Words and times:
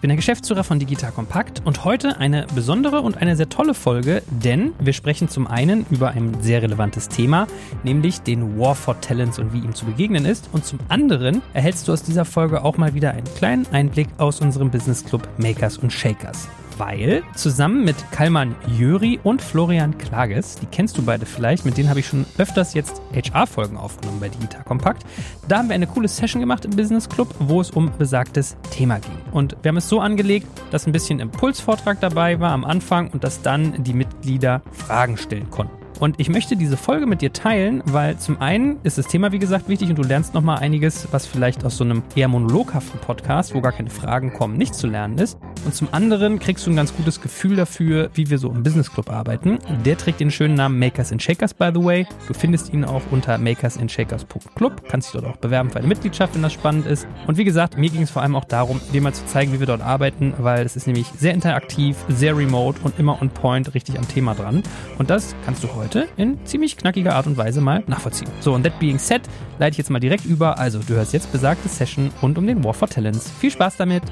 Ich 0.00 0.02
bin 0.02 0.08
der 0.08 0.16
Geschäftsführer 0.16 0.64
von 0.64 0.78
Digital 0.78 1.12
Compact 1.12 1.60
und 1.66 1.84
heute 1.84 2.16
eine 2.16 2.46
besondere 2.54 3.02
und 3.02 3.18
eine 3.18 3.36
sehr 3.36 3.50
tolle 3.50 3.74
Folge, 3.74 4.22
denn 4.30 4.72
wir 4.80 4.94
sprechen 4.94 5.28
zum 5.28 5.46
einen 5.46 5.84
über 5.90 6.12
ein 6.12 6.40
sehr 6.40 6.62
relevantes 6.62 7.10
Thema, 7.10 7.46
nämlich 7.82 8.22
den 8.22 8.58
War 8.58 8.74
for 8.74 8.98
Talents 9.02 9.38
und 9.38 9.52
wie 9.52 9.58
ihm 9.58 9.74
zu 9.74 9.84
begegnen 9.84 10.24
ist. 10.24 10.48
Und 10.52 10.64
zum 10.64 10.78
anderen 10.88 11.42
erhältst 11.52 11.86
du 11.86 11.92
aus 11.92 12.02
dieser 12.02 12.24
Folge 12.24 12.64
auch 12.64 12.78
mal 12.78 12.94
wieder 12.94 13.10
einen 13.10 13.26
kleinen 13.36 13.66
Einblick 13.72 14.08
aus 14.16 14.40
unserem 14.40 14.70
Business 14.70 15.04
Club 15.04 15.28
Makers 15.36 15.76
und 15.76 15.92
Shakers 15.92 16.48
weil 16.80 17.22
zusammen 17.34 17.84
mit 17.84 17.94
Kalman 18.10 18.56
Jöri 18.66 19.20
und 19.22 19.42
Florian 19.42 19.98
Klages, 19.98 20.56
die 20.56 20.66
kennst 20.66 20.96
du 20.96 21.02
beide 21.02 21.26
vielleicht, 21.26 21.66
mit 21.66 21.76
denen 21.76 21.90
habe 21.90 22.00
ich 22.00 22.06
schon 22.06 22.24
öfters 22.38 22.72
jetzt 22.72 23.02
HR-Folgen 23.14 23.76
aufgenommen 23.76 24.18
bei 24.18 24.30
Digital 24.30 24.64
Compact. 24.64 25.04
Da 25.46 25.58
haben 25.58 25.68
wir 25.68 25.74
eine 25.74 25.86
coole 25.86 26.08
Session 26.08 26.40
gemacht 26.40 26.64
im 26.64 26.70
Business 26.70 27.06
Club, 27.06 27.34
wo 27.38 27.60
es 27.60 27.70
um 27.70 27.92
besagtes 27.98 28.56
Thema 28.70 28.98
ging. 28.98 29.18
Und 29.30 29.56
wir 29.62 29.68
haben 29.68 29.76
es 29.76 29.90
so 29.90 30.00
angelegt, 30.00 30.46
dass 30.70 30.86
ein 30.86 30.92
bisschen 30.92 31.20
Impulsvortrag 31.20 32.00
dabei 32.00 32.40
war 32.40 32.52
am 32.52 32.64
Anfang 32.64 33.10
und 33.10 33.24
dass 33.24 33.42
dann 33.42 33.84
die 33.84 33.92
Mitglieder 33.92 34.62
Fragen 34.72 35.18
stellen 35.18 35.50
konnten. 35.50 35.79
Und 36.00 36.18
ich 36.18 36.30
möchte 36.30 36.56
diese 36.56 36.78
Folge 36.78 37.04
mit 37.04 37.20
dir 37.20 37.32
teilen, 37.34 37.82
weil 37.84 38.16
zum 38.16 38.40
einen 38.40 38.78
ist 38.84 38.96
das 38.96 39.06
Thema, 39.06 39.32
wie 39.32 39.38
gesagt, 39.38 39.68
wichtig 39.68 39.90
und 39.90 39.98
du 39.98 40.02
lernst 40.02 40.32
nochmal 40.32 40.58
einiges, 40.58 41.06
was 41.10 41.26
vielleicht 41.26 41.62
aus 41.62 41.76
so 41.76 41.84
einem 41.84 42.02
eher 42.14 42.26
monologhaften 42.28 42.98
Podcast, 43.00 43.54
wo 43.54 43.60
gar 43.60 43.72
keine 43.72 43.90
Fragen 43.90 44.32
kommen, 44.32 44.56
nicht 44.56 44.74
zu 44.74 44.86
lernen 44.86 45.18
ist. 45.18 45.38
Und 45.66 45.74
zum 45.74 45.88
anderen 45.92 46.38
kriegst 46.38 46.66
du 46.66 46.70
ein 46.70 46.76
ganz 46.76 46.96
gutes 46.96 47.20
Gefühl 47.20 47.54
dafür, 47.56 48.08
wie 48.14 48.30
wir 48.30 48.38
so 48.38 48.48
im 48.48 48.62
Business 48.62 48.90
Club 48.90 49.10
arbeiten. 49.10 49.58
Der 49.84 49.98
trägt 49.98 50.20
den 50.20 50.30
schönen 50.30 50.54
Namen 50.54 50.78
Makers 50.78 51.12
and 51.12 51.22
Shakers, 51.22 51.52
by 51.52 51.70
the 51.74 51.84
way. 51.84 52.06
Du 52.26 52.32
findest 52.32 52.72
ihn 52.72 52.82
auch 52.82 53.02
unter 53.10 53.36
makersandshakers.club. 53.36 54.88
Kannst 54.88 55.12
dich 55.12 55.20
dort 55.20 55.34
auch 55.34 55.38
bewerben 55.38 55.68
für 55.68 55.80
eine 55.80 55.88
Mitgliedschaft, 55.88 56.34
wenn 56.34 56.42
das 56.42 56.54
spannend 56.54 56.86
ist. 56.86 57.06
Und 57.26 57.36
wie 57.36 57.44
gesagt, 57.44 57.76
mir 57.76 57.90
ging 57.90 58.02
es 58.02 58.10
vor 58.10 58.22
allem 58.22 58.36
auch 58.36 58.46
darum, 58.46 58.80
dir 58.94 59.02
mal 59.02 59.12
zu 59.12 59.26
zeigen, 59.26 59.52
wie 59.52 59.60
wir 59.60 59.66
dort 59.66 59.82
arbeiten, 59.82 60.32
weil 60.38 60.64
es 60.64 60.76
ist 60.76 60.86
nämlich 60.86 61.08
sehr 61.18 61.34
interaktiv, 61.34 61.98
sehr 62.08 62.34
remote 62.34 62.80
und 62.82 62.98
immer 62.98 63.20
on 63.20 63.28
point, 63.28 63.74
richtig 63.74 63.98
am 63.98 64.08
Thema 64.08 64.34
dran. 64.34 64.62
Und 64.96 65.10
das 65.10 65.34
kannst 65.44 65.62
du 65.62 65.68
heute 65.74 65.89
heute 65.90 66.08
in 66.16 66.38
ziemlich 66.46 66.76
knackiger 66.76 67.16
Art 67.16 67.26
und 67.26 67.36
Weise 67.36 67.60
mal 67.60 67.82
nachvollziehen. 67.88 68.30
So, 68.38 68.54
und 68.54 68.62
that 68.62 68.78
being 68.78 68.98
said, 68.98 69.22
leite 69.58 69.72
ich 69.72 69.78
jetzt 69.78 69.90
mal 69.90 69.98
direkt 69.98 70.24
über. 70.24 70.56
Also, 70.56 70.78
du 70.78 70.94
hörst 70.94 71.12
jetzt 71.12 71.32
besagte 71.32 71.68
Session 71.68 72.12
rund 72.22 72.38
um 72.38 72.46
den 72.46 72.62
War 72.62 72.74
for 72.74 72.88
Talents. 72.88 73.28
Viel 73.40 73.50
Spaß 73.50 73.76
damit! 73.76 74.04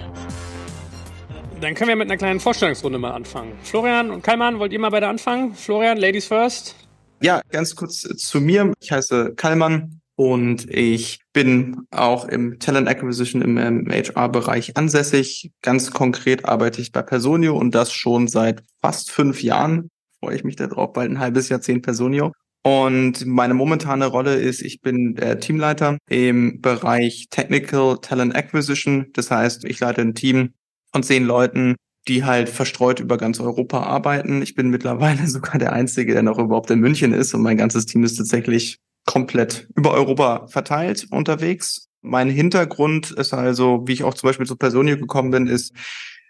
Dann 1.60 1.74
können 1.74 1.88
wir 1.88 1.96
mit 1.96 2.08
einer 2.08 2.16
kleinen 2.16 2.40
Vorstellungsrunde 2.40 2.98
mal 2.98 3.12
anfangen. 3.12 3.52
Florian 3.62 4.10
und 4.10 4.22
Kalman, 4.22 4.58
wollt 4.58 4.72
ihr 4.72 4.80
mal 4.80 4.90
beide 4.90 5.06
anfangen? 5.06 5.54
Florian, 5.54 5.98
Ladies 5.98 6.26
first. 6.26 6.74
Ja, 7.20 7.42
ganz 7.50 7.76
kurz 7.76 8.00
zu 8.00 8.40
mir. 8.40 8.72
Ich 8.80 8.90
heiße 8.90 9.34
Kalman 9.36 10.00
und 10.16 10.68
ich 10.68 11.20
bin 11.32 11.86
auch 11.92 12.26
im 12.26 12.58
Talent 12.58 12.88
Acquisition 12.88 13.42
im 13.42 13.88
HR-Bereich 13.88 14.76
ansässig. 14.76 15.52
Ganz 15.62 15.92
konkret 15.92 16.44
arbeite 16.44 16.80
ich 16.80 16.90
bei 16.90 17.02
Personio 17.02 17.56
und 17.56 17.72
das 17.74 17.92
schon 17.92 18.26
seit 18.26 18.64
fast 18.80 19.12
fünf 19.12 19.44
Jahren 19.44 19.90
freue 20.20 20.36
ich 20.36 20.44
mich 20.44 20.56
darauf, 20.56 20.92
bald 20.92 21.10
ein 21.10 21.18
halbes 21.20 21.48
Jahrzehnt 21.48 21.82
Personio. 21.82 22.32
Und 22.64 23.24
meine 23.24 23.54
momentane 23.54 24.06
Rolle 24.06 24.34
ist, 24.34 24.62
ich 24.62 24.80
bin 24.80 25.14
der 25.14 25.40
Teamleiter 25.40 25.96
im 26.10 26.60
Bereich 26.60 27.28
Technical 27.30 27.98
Talent 28.02 28.34
Acquisition. 28.34 29.06
Das 29.14 29.30
heißt, 29.30 29.64
ich 29.64 29.80
leite 29.80 30.02
ein 30.02 30.14
Team 30.14 30.54
von 30.92 31.02
zehn 31.02 31.24
Leuten, 31.24 31.76
die 32.08 32.24
halt 32.24 32.48
verstreut 32.48 33.00
über 33.00 33.16
ganz 33.16 33.40
Europa 33.40 33.82
arbeiten. 33.82 34.42
Ich 34.42 34.54
bin 34.54 34.70
mittlerweile 34.70 35.26
sogar 35.28 35.58
der 35.58 35.72
Einzige, 35.72 36.12
der 36.12 36.22
noch 36.22 36.38
überhaupt 36.38 36.70
in 36.70 36.80
München 36.80 37.12
ist 37.12 37.32
und 37.34 37.42
mein 37.42 37.56
ganzes 37.56 37.86
Team 37.86 38.04
ist 38.04 38.16
tatsächlich 38.16 38.78
komplett 39.06 39.68
über 39.74 39.92
Europa 39.92 40.46
verteilt 40.48 41.06
unterwegs. 41.10 41.88
Mein 42.02 42.28
Hintergrund 42.28 43.10
ist 43.10 43.32
also, 43.32 43.82
wie 43.86 43.92
ich 43.92 44.04
auch 44.04 44.14
zum 44.14 44.28
Beispiel 44.28 44.46
zu 44.46 44.56
Personio 44.56 44.96
gekommen 44.96 45.30
bin, 45.30 45.46
ist, 45.46 45.72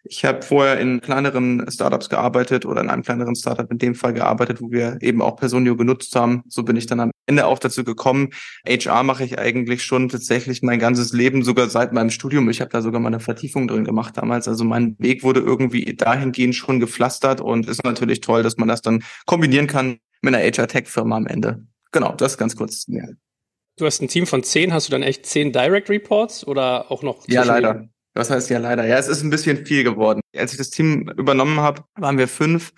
ich 0.08 0.24
habe 0.24 0.42
vorher 0.42 0.78
in 0.80 1.00
kleineren 1.00 1.70
Startups 1.70 2.08
gearbeitet 2.08 2.64
oder 2.66 2.80
in 2.80 2.90
einem 2.90 3.02
kleineren 3.02 3.36
Startup 3.36 3.70
in 3.70 3.78
dem 3.78 3.94
Fall 3.94 4.14
gearbeitet, 4.14 4.60
wo 4.60 4.70
wir 4.70 4.98
eben 5.00 5.22
auch 5.22 5.36
Personio 5.36 5.76
genutzt 5.76 6.14
haben. 6.16 6.42
So 6.48 6.62
bin 6.62 6.76
ich 6.76 6.86
dann 6.86 7.00
am 7.00 7.10
Ende 7.26 7.46
auch 7.46 7.58
dazu 7.58 7.84
gekommen. 7.84 8.30
HR 8.66 9.02
mache 9.02 9.24
ich 9.24 9.38
eigentlich 9.38 9.84
schon 9.84 10.08
tatsächlich 10.08 10.62
mein 10.62 10.78
ganzes 10.78 11.12
Leben, 11.12 11.42
sogar 11.42 11.68
seit 11.68 11.92
meinem 11.92 12.10
Studium. 12.10 12.48
Ich 12.48 12.60
habe 12.60 12.70
da 12.70 12.80
sogar 12.82 13.00
mal 13.00 13.08
eine 13.08 13.20
Vertiefung 13.20 13.68
drin 13.68 13.84
gemacht 13.84 14.16
damals. 14.16 14.48
Also 14.48 14.64
mein 14.64 14.96
Weg 14.98 15.22
wurde 15.22 15.40
irgendwie 15.40 15.94
dahingehend 15.94 16.54
schon 16.54 16.80
gepflastert 16.80 17.40
und 17.40 17.68
ist 17.68 17.84
natürlich 17.84 18.20
toll, 18.20 18.42
dass 18.42 18.56
man 18.56 18.68
das 18.68 18.82
dann 18.82 19.04
kombinieren 19.26 19.66
kann 19.66 19.98
mit 20.22 20.34
einer 20.34 20.42
HR-Tech-Firma 20.42 21.16
am 21.16 21.26
Ende. 21.26 21.64
Genau, 21.92 22.12
das 22.12 22.38
ganz 22.38 22.56
kurz. 22.56 22.84
Ja. 22.88 23.04
Du 23.76 23.86
hast 23.86 24.02
ein 24.02 24.08
Team 24.08 24.26
von 24.26 24.42
zehn. 24.42 24.72
Hast 24.72 24.88
du 24.88 24.90
dann 24.90 25.02
echt 25.02 25.24
zehn 25.26 25.52
Direct 25.52 25.88
Reports 25.88 26.46
oder 26.46 26.90
auch 26.90 27.02
noch? 27.02 27.28
Ja, 27.28 27.44
leider. 27.44 27.88
Das 28.18 28.30
heißt 28.30 28.50
ja 28.50 28.58
leider. 28.58 28.84
Ja, 28.84 28.96
es 28.98 29.06
ist 29.06 29.22
ein 29.22 29.30
bisschen 29.30 29.64
viel 29.64 29.84
geworden. 29.84 30.20
Als 30.36 30.50
ich 30.50 30.58
das 30.58 30.70
Team 30.70 31.08
übernommen 31.16 31.60
habe, 31.60 31.84
waren 31.94 32.18
wir 32.18 32.26
fünf, 32.26 32.72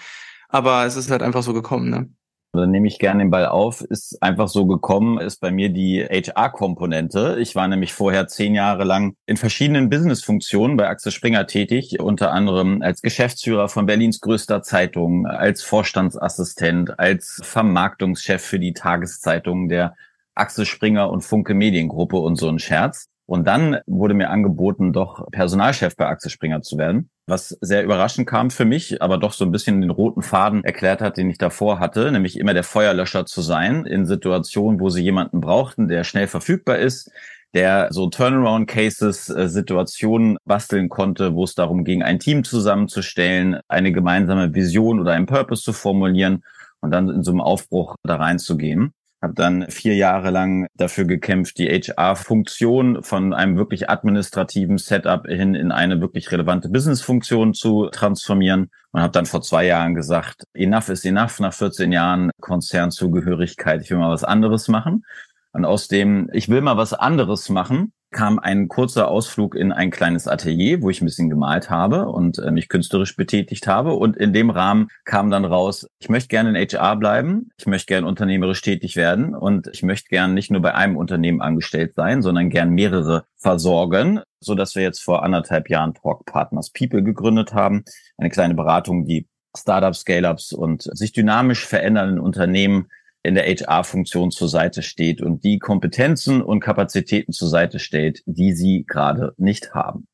aber 0.51 0.85
es 0.85 0.97
ist 0.97 1.11
halt 1.11 1.23
einfach 1.23 1.43
so 1.43 1.55
gekommen. 1.55 1.89
Ne? 1.89 2.11
Dann 2.53 2.71
nehme 2.71 2.87
ich 2.87 2.99
gerne 2.99 3.25
den 3.25 3.31
Ball 3.31 3.47
auf. 3.47 3.81
Ist 3.81 4.23
einfach 4.23 4.49
so 4.49 4.67
gekommen, 4.67 5.19
ist 5.19 5.41
bei 5.41 5.51
mir 5.51 5.71
die 5.71 6.05
HR-Komponente. 6.05 7.39
Ich 7.41 7.55
war 7.55 7.69
nämlich 7.69 7.95
vorher 7.95 8.29
zehn 8.29 8.55
Jahre 8.55 8.85
lang 8.85 9.15
in 9.25 9.39
verschiedenen 9.39 9.89
Business-Funktionen 9.89 10.77
bei 10.77 10.89
Axel 10.89 11.11
Springer 11.11 11.47
tätig, 11.47 11.99
unter 12.01 12.33
anderem 12.33 12.83
als 12.83 13.01
Geschäftsführer 13.01 13.71
von 13.71 13.87
Berlins 13.87 14.21
größter 14.21 14.63
Zeitung, 14.63 15.25
als 15.25 15.63
Vorstandsassistent, 15.63 16.99
als 16.99 17.41
Vermarktungschef 17.43 18.43
für 18.43 18.59
die 18.59 18.75
Tageszeitungen 18.75 19.71
der 19.71 19.97
Axel 20.35 20.67
Springer 20.67 21.09
und 21.09 21.23
Funke 21.23 21.55
Mediengruppe 21.55 22.19
und 22.19 22.37
so 22.37 22.51
ein 22.51 22.59
Scherz. 22.59 23.07
Und 23.31 23.47
dann 23.47 23.79
wurde 23.87 24.15
mir 24.15 24.29
angeboten, 24.29 24.93
doch 24.93 25.31
Personalchef 25.31 25.95
bei 25.95 26.09
Axel 26.09 26.33
Springer 26.33 26.63
zu 26.63 26.79
werden, 26.79 27.11
was 27.29 27.57
sehr 27.61 27.85
überraschend 27.85 28.27
kam 28.27 28.51
für 28.51 28.65
mich, 28.65 29.01
aber 29.03 29.19
doch 29.19 29.33
so 29.35 29.45
ein 29.45 29.53
bisschen 29.53 29.81
den 29.81 29.91
roten 29.91 30.21
Faden 30.21 30.65
erklärt 30.65 31.01
hat, 31.01 31.17
den 31.17 31.31
ich 31.31 31.39
davor 31.39 31.79
hatte, 31.79 32.11
nämlich 32.11 32.41
immer 32.41 32.55
der 32.55 32.65
Feuerlöscher 32.65 33.27
zu 33.27 33.41
sein 33.41 33.87
in 33.87 34.05
Situationen, 34.05 34.81
wo 34.81 34.89
sie 34.89 35.05
jemanden 35.05 35.41
brauchten, 35.41 35.87
der 35.87 36.03
schnell 36.03 36.27
verfügbar 36.27 36.79
ist, 36.79 37.13
der 37.55 37.87
so 37.93 38.09
Turnaround-Cases, 38.09 39.29
äh, 39.29 39.49
Situationen 39.49 40.37
basteln 40.45 40.89
konnte, 40.89 41.33
wo 41.37 41.45
es 41.45 41.55
darum 41.55 41.85
ging, 41.85 42.03
ein 42.03 42.19
Team 42.19 42.43
zusammenzustellen, 42.43 43.61
eine 43.69 43.93
gemeinsame 43.93 44.57
Vision 44.57 44.99
oder 44.99 45.13
einen 45.13 45.27
Purpose 45.27 45.63
zu 45.63 45.73
formulieren 45.73 46.43
und 46.81 46.91
dann 46.91 47.09
in 47.09 47.23
so 47.23 47.31
einem 47.31 47.43
Aufbruch 47.43 47.95
da 48.03 48.17
reinzugehen 48.17 48.93
habe 49.23 49.35
dann 49.35 49.71
vier 49.71 49.95
Jahre 49.95 50.31
lang 50.31 50.67
dafür 50.75 51.05
gekämpft, 51.05 51.59
die 51.59 51.69
HR-Funktion 51.69 53.03
von 53.03 53.35
einem 53.35 53.57
wirklich 53.57 53.91
administrativen 53.91 54.79
Setup 54.79 55.27
hin 55.27 55.55
in 55.55 55.73
eine 55.73 56.01
wirklich 56.01 56.33
relevante 56.33 56.69
Business-Funktion 56.69 57.53
zu 57.55 57.89
transformieren 57.91 58.71
und 58.93 59.01
habe 59.01 59.13
dann 59.13 59.27
vor 59.27 59.43
zwei 59.43 59.67
Jahren 59.67 59.95
gesagt, 59.95 60.45
enough 60.55 60.89
is 60.89 61.05
enough, 61.05 61.39
nach 61.41 61.53
14 61.53 61.93
Jahren 61.93 62.31
Konzernzugehörigkeit, 62.41 63.83
ich 63.83 63.91
will 63.91 63.99
mal 63.99 64.11
was 64.11 64.25
anderes 64.25 64.69
machen. 64.69 65.05
Und 65.53 65.65
aus 65.65 65.89
dem, 65.89 66.29
ich 66.33 66.49
will 66.49 66.61
mal 66.61 66.77
was 66.77 66.93
anderes 66.93 67.49
machen, 67.49 67.93
kam 68.11 68.39
ein 68.39 68.69
kurzer 68.69 69.09
Ausflug 69.09 69.55
in 69.55 69.73
ein 69.73 69.91
kleines 69.91 70.27
Atelier, 70.27 70.83
wo 70.83 70.91
ich 70.91 71.01
ein 71.01 71.05
bisschen 71.05 71.31
gemalt 71.31 71.71
habe 71.71 72.07
und 72.07 72.39
äh, 72.39 72.51
mich 72.51 72.69
künstlerisch 72.69 73.17
betätigt 73.17 73.67
habe. 73.67 73.95
Und 73.95 74.17
in 74.17 74.33
dem 74.33 74.51
Rahmen 74.51 74.89
kam 75.05 75.31
dann 75.31 75.45
raus, 75.45 75.87
ich 76.01 76.09
möchte 76.09 76.29
gerne 76.29 76.51
in 76.51 76.69
HR 76.69 76.97
bleiben, 76.97 77.51
ich 77.57 77.67
möchte 77.67 77.87
gerne 77.87 78.07
unternehmerisch 78.07 78.63
tätig 78.63 78.97
werden 78.97 79.35
und 79.35 79.69
ich 79.73 79.83
möchte 79.83 80.09
gerne 80.09 80.35
nicht 80.35 80.51
nur 80.51 80.61
bei 80.61 80.75
einem 80.75 80.97
Unternehmen 80.97 81.41
angestellt 81.41 81.95
sein, 81.95 82.23
sondern 82.23 82.51
gern 82.51 82.71
mehrere 82.71 83.25
versorgen, 83.37 84.21
so 84.41 84.55
dass 84.55 84.75
wir 84.75 84.83
jetzt 84.83 85.03
vor 85.03 85.23
anderthalb 85.23 85.71
Jahren 85.71 85.95
Talk 85.95 86.27
Partners 86.27 86.71
People 86.71 87.03
gegründet 87.03 87.55
haben. 87.55 87.85
Eine 88.19 88.31
kleine 88.31 88.55
Beratung, 88.55 89.05
die 89.05 89.29
Startups, 89.57 90.01
Scale-ups 90.01 90.53
und 90.53 90.83
sich 90.83 91.13
dynamisch 91.13 91.67
verändernden 91.67 92.21
Unternehmen 92.21 92.89
in 93.23 93.35
der 93.35 93.45
HR-Funktion 93.45 94.31
zur 94.31 94.49
Seite 94.49 94.83
steht 94.83 95.21
und 95.21 95.45
die 95.45 95.59
Kompetenzen 95.59 96.43
und 96.43 96.61
Kapazitäten 96.61 97.33
zur 97.33 97.49
Seite 97.49 97.79
stellt, 97.79 98.23
die 98.27 98.53
sie 98.53 98.85
gerade 98.87 99.35
nicht 99.37 99.75
haben. 99.75 100.07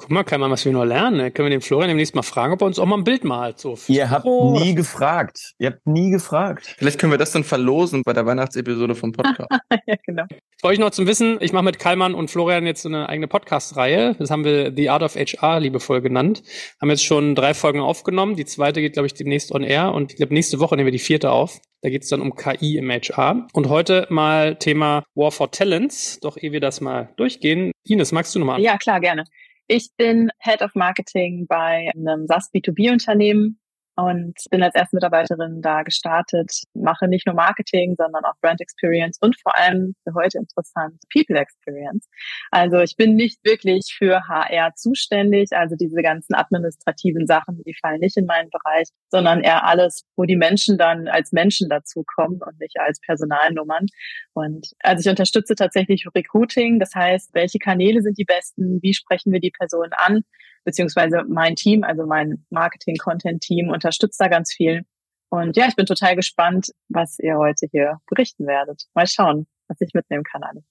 Guck 0.00 0.10
mal, 0.10 0.22
kann 0.22 0.40
man 0.40 0.48
was 0.52 0.64
wir 0.64 0.70
noch 0.70 0.84
lernen. 0.84 1.16
Ne? 1.16 1.30
Können 1.32 1.46
wir 1.46 1.50
den 1.50 1.60
Florian 1.60 1.88
demnächst 1.88 2.14
mal 2.14 2.22
fragen, 2.22 2.52
ob 2.52 2.62
er 2.62 2.66
uns 2.66 2.78
auch 2.78 2.86
mal 2.86 2.96
ein 2.96 3.02
Bild 3.02 3.24
malt. 3.24 3.58
So 3.58 3.76
Ihr 3.88 4.08
habt 4.08 4.24
nie 4.26 4.72
gefragt. 4.72 5.54
Ihr 5.58 5.70
habt 5.70 5.84
nie 5.88 6.12
gefragt. 6.12 6.76
Vielleicht 6.78 7.00
können 7.00 7.10
wir 7.10 7.18
das 7.18 7.32
dann 7.32 7.42
verlosen 7.42 8.04
bei 8.04 8.12
der 8.12 8.24
Weihnachtsepisode 8.24 8.94
vom 8.94 9.10
Podcast. 9.10 9.50
ja, 9.86 9.96
genau. 10.06 10.22
Für 10.60 10.68
euch 10.68 10.78
noch 10.78 10.90
zum 10.90 11.08
Wissen, 11.08 11.38
ich 11.40 11.52
mache 11.52 11.64
mit 11.64 11.80
Kalman 11.80 12.14
und 12.14 12.30
Florian 12.30 12.64
jetzt 12.64 12.86
eine 12.86 13.08
eigene 13.08 13.26
Podcast-Reihe. 13.26 14.14
Das 14.20 14.30
haben 14.30 14.44
wir 14.44 14.72
The 14.72 14.88
Art 14.88 15.02
of 15.02 15.16
HR 15.16 15.58
liebevoll 15.58 16.00
genannt. 16.00 16.44
Haben 16.80 16.90
jetzt 16.90 17.04
schon 17.04 17.34
drei 17.34 17.52
Folgen 17.52 17.80
aufgenommen. 17.80 18.36
Die 18.36 18.44
zweite 18.44 18.80
geht, 18.80 18.92
glaube 18.92 19.08
ich, 19.08 19.14
demnächst 19.14 19.50
on 19.50 19.64
air. 19.64 19.92
Und 19.92 20.12
ich 20.12 20.18
glaube, 20.18 20.32
nächste 20.32 20.60
Woche 20.60 20.76
nehmen 20.76 20.86
wir 20.86 20.92
die 20.92 21.00
vierte 21.00 21.32
auf. 21.32 21.58
Da 21.82 21.90
geht 21.90 22.04
es 22.04 22.08
dann 22.08 22.20
um 22.20 22.36
KI 22.36 22.76
im 22.76 22.88
HR. 22.88 23.48
Und 23.52 23.68
heute 23.68 24.06
mal 24.10 24.54
Thema 24.54 25.02
War 25.16 25.32
for 25.32 25.50
Talents. 25.50 26.20
Doch 26.20 26.36
ehe 26.36 26.52
wir 26.52 26.60
das 26.60 26.80
mal 26.80 27.08
durchgehen. 27.16 27.72
Ines, 27.84 28.12
magst 28.12 28.32
du 28.36 28.38
nochmal? 28.38 28.60
Ja, 28.60 28.76
klar, 28.78 29.00
gerne. 29.00 29.24
Ich 29.70 29.90
bin 29.98 30.30
Head 30.38 30.62
of 30.62 30.74
Marketing 30.74 31.46
bei 31.46 31.90
einem 31.94 32.26
SaaS 32.26 32.50
B2B-Unternehmen 32.54 33.60
und 33.98 34.34
bin 34.52 34.62
als 34.62 34.76
erste 34.76 34.94
Mitarbeiterin 34.94 35.60
da 35.60 35.82
gestartet, 35.82 36.62
mache 36.72 37.08
nicht 37.08 37.26
nur 37.26 37.34
Marketing, 37.34 37.96
sondern 37.98 38.24
auch 38.24 38.34
Brand 38.40 38.60
Experience 38.60 39.18
und 39.20 39.36
vor 39.40 39.56
allem 39.56 39.96
für 40.04 40.14
heute 40.14 40.38
interessant 40.38 41.02
People 41.12 41.36
Experience. 41.36 42.08
Also 42.52 42.78
ich 42.78 42.94
bin 42.94 43.16
nicht 43.16 43.44
wirklich 43.44 43.92
für 43.98 44.28
HR 44.28 44.72
zuständig, 44.76 45.48
also 45.50 45.74
diese 45.74 46.00
ganzen 46.00 46.34
administrativen 46.34 47.26
Sachen, 47.26 47.60
die 47.66 47.74
fallen 47.74 47.98
nicht 47.98 48.16
in 48.16 48.26
meinen 48.26 48.50
Bereich, 48.50 48.86
sondern 49.10 49.40
eher 49.40 49.66
alles, 49.66 50.04
wo 50.14 50.22
die 50.22 50.36
Menschen 50.36 50.78
dann 50.78 51.08
als 51.08 51.32
Menschen 51.32 51.68
dazukommen 51.68 52.40
und 52.40 52.60
nicht 52.60 52.78
als 52.78 53.00
Personalnummern. 53.00 53.86
Und 54.32 54.68
also 54.78 55.00
ich 55.00 55.10
unterstütze 55.10 55.56
tatsächlich 55.56 56.06
Recruiting, 56.14 56.78
das 56.78 56.94
heißt, 56.94 57.34
welche 57.34 57.58
Kanäle 57.58 58.00
sind 58.02 58.16
die 58.16 58.24
besten, 58.24 58.78
wie 58.80 58.94
sprechen 58.94 59.32
wir 59.32 59.40
die 59.40 59.50
Person 59.50 59.88
an, 59.96 60.22
beziehungsweise 60.68 61.24
mein 61.26 61.56
Team, 61.56 61.82
also 61.82 62.04
mein 62.04 62.44
Marketing-Content-Team 62.50 63.70
unterstützt 63.70 64.20
da 64.20 64.28
ganz 64.28 64.52
viel. 64.52 64.82
Und 65.30 65.56
ja, 65.56 65.66
ich 65.66 65.76
bin 65.76 65.86
total 65.86 66.14
gespannt, 66.14 66.72
was 66.90 67.18
ihr 67.18 67.38
heute 67.38 67.68
hier 67.72 68.00
berichten 68.06 68.46
werdet. 68.46 68.82
Mal 68.92 69.06
schauen, 69.06 69.46
was 69.66 69.80
ich 69.80 69.94
mitnehmen 69.94 70.24
kann 70.24 70.42
alles. 70.42 70.62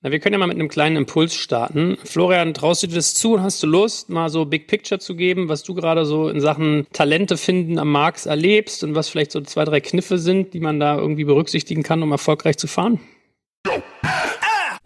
Na, 0.00 0.10
wir 0.10 0.20
können 0.20 0.32
ja 0.32 0.38
mal 0.38 0.46
mit 0.46 0.56
einem 0.56 0.70
kleinen 0.70 0.96
Impuls 0.96 1.34
starten. 1.34 1.98
Florian, 2.02 2.54
traust 2.54 2.82
du 2.82 2.86
dir 2.86 2.94
das 2.94 3.12
zu 3.12 3.34
und 3.34 3.42
hast 3.42 3.62
du 3.62 3.66
Lust, 3.66 4.08
mal 4.08 4.30
so 4.30 4.46
Big 4.46 4.68
Picture 4.68 4.98
zu 4.98 5.16
geben, 5.16 5.50
was 5.50 5.64
du 5.64 5.74
gerade 5.74 6.06
so 6.06 6.30
in 6.30 6.40
Sachen 6.40 6.86
Talente 6.94 7.36
finden 7.36 7.78
am 7.78 7.92
Markt 7.92 8.24
erlebst 8.24 8.82
und 8.84 8.94
was 8.94 9.10
vielleicht 9.10 9.32
so 9.32 9.42
zwei, 9.42 9.66
drei 9.66 9.82
Kniffe 9.82 10.16
sind, 10.16 10.54
die 10.54 10.60
man 10.60 10.80
da 10.80 10.96
irgendwie 10.96 11.24
berücksichtigen 11.24 11.82
kann, 11.82 12.02
um 12.02 12.10
erfolgreich 12.10 12.56
zu 12.56 12.68
fahren? 12.68 13.00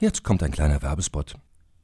Jetzt 0.01 0.25
kommt 0.25 0.43
ein 0.43 0.51
kleiner 0.51 0.83
Werbespot. 0.83 1.37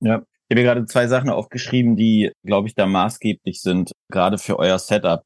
Ja, 0.00 0.22
ich 0.48 0.56
habe 0.56 0.62
gerade 0.62 0.86
zwei 0.86 1.06
Sachen 1.08 1.30
aufgeschrieben, 1.30 1.96
die, 1.96 2.32
glaube 2.44 2.68
ich, 2.68 2.74
da 2.74 2.86
maßgeblich 2.86 3.60
sind, 3.60 3.92
gerade 4.10 4.38
für 4.38 4.58
euer 4.58 4.78
Setup, 4.78 5.22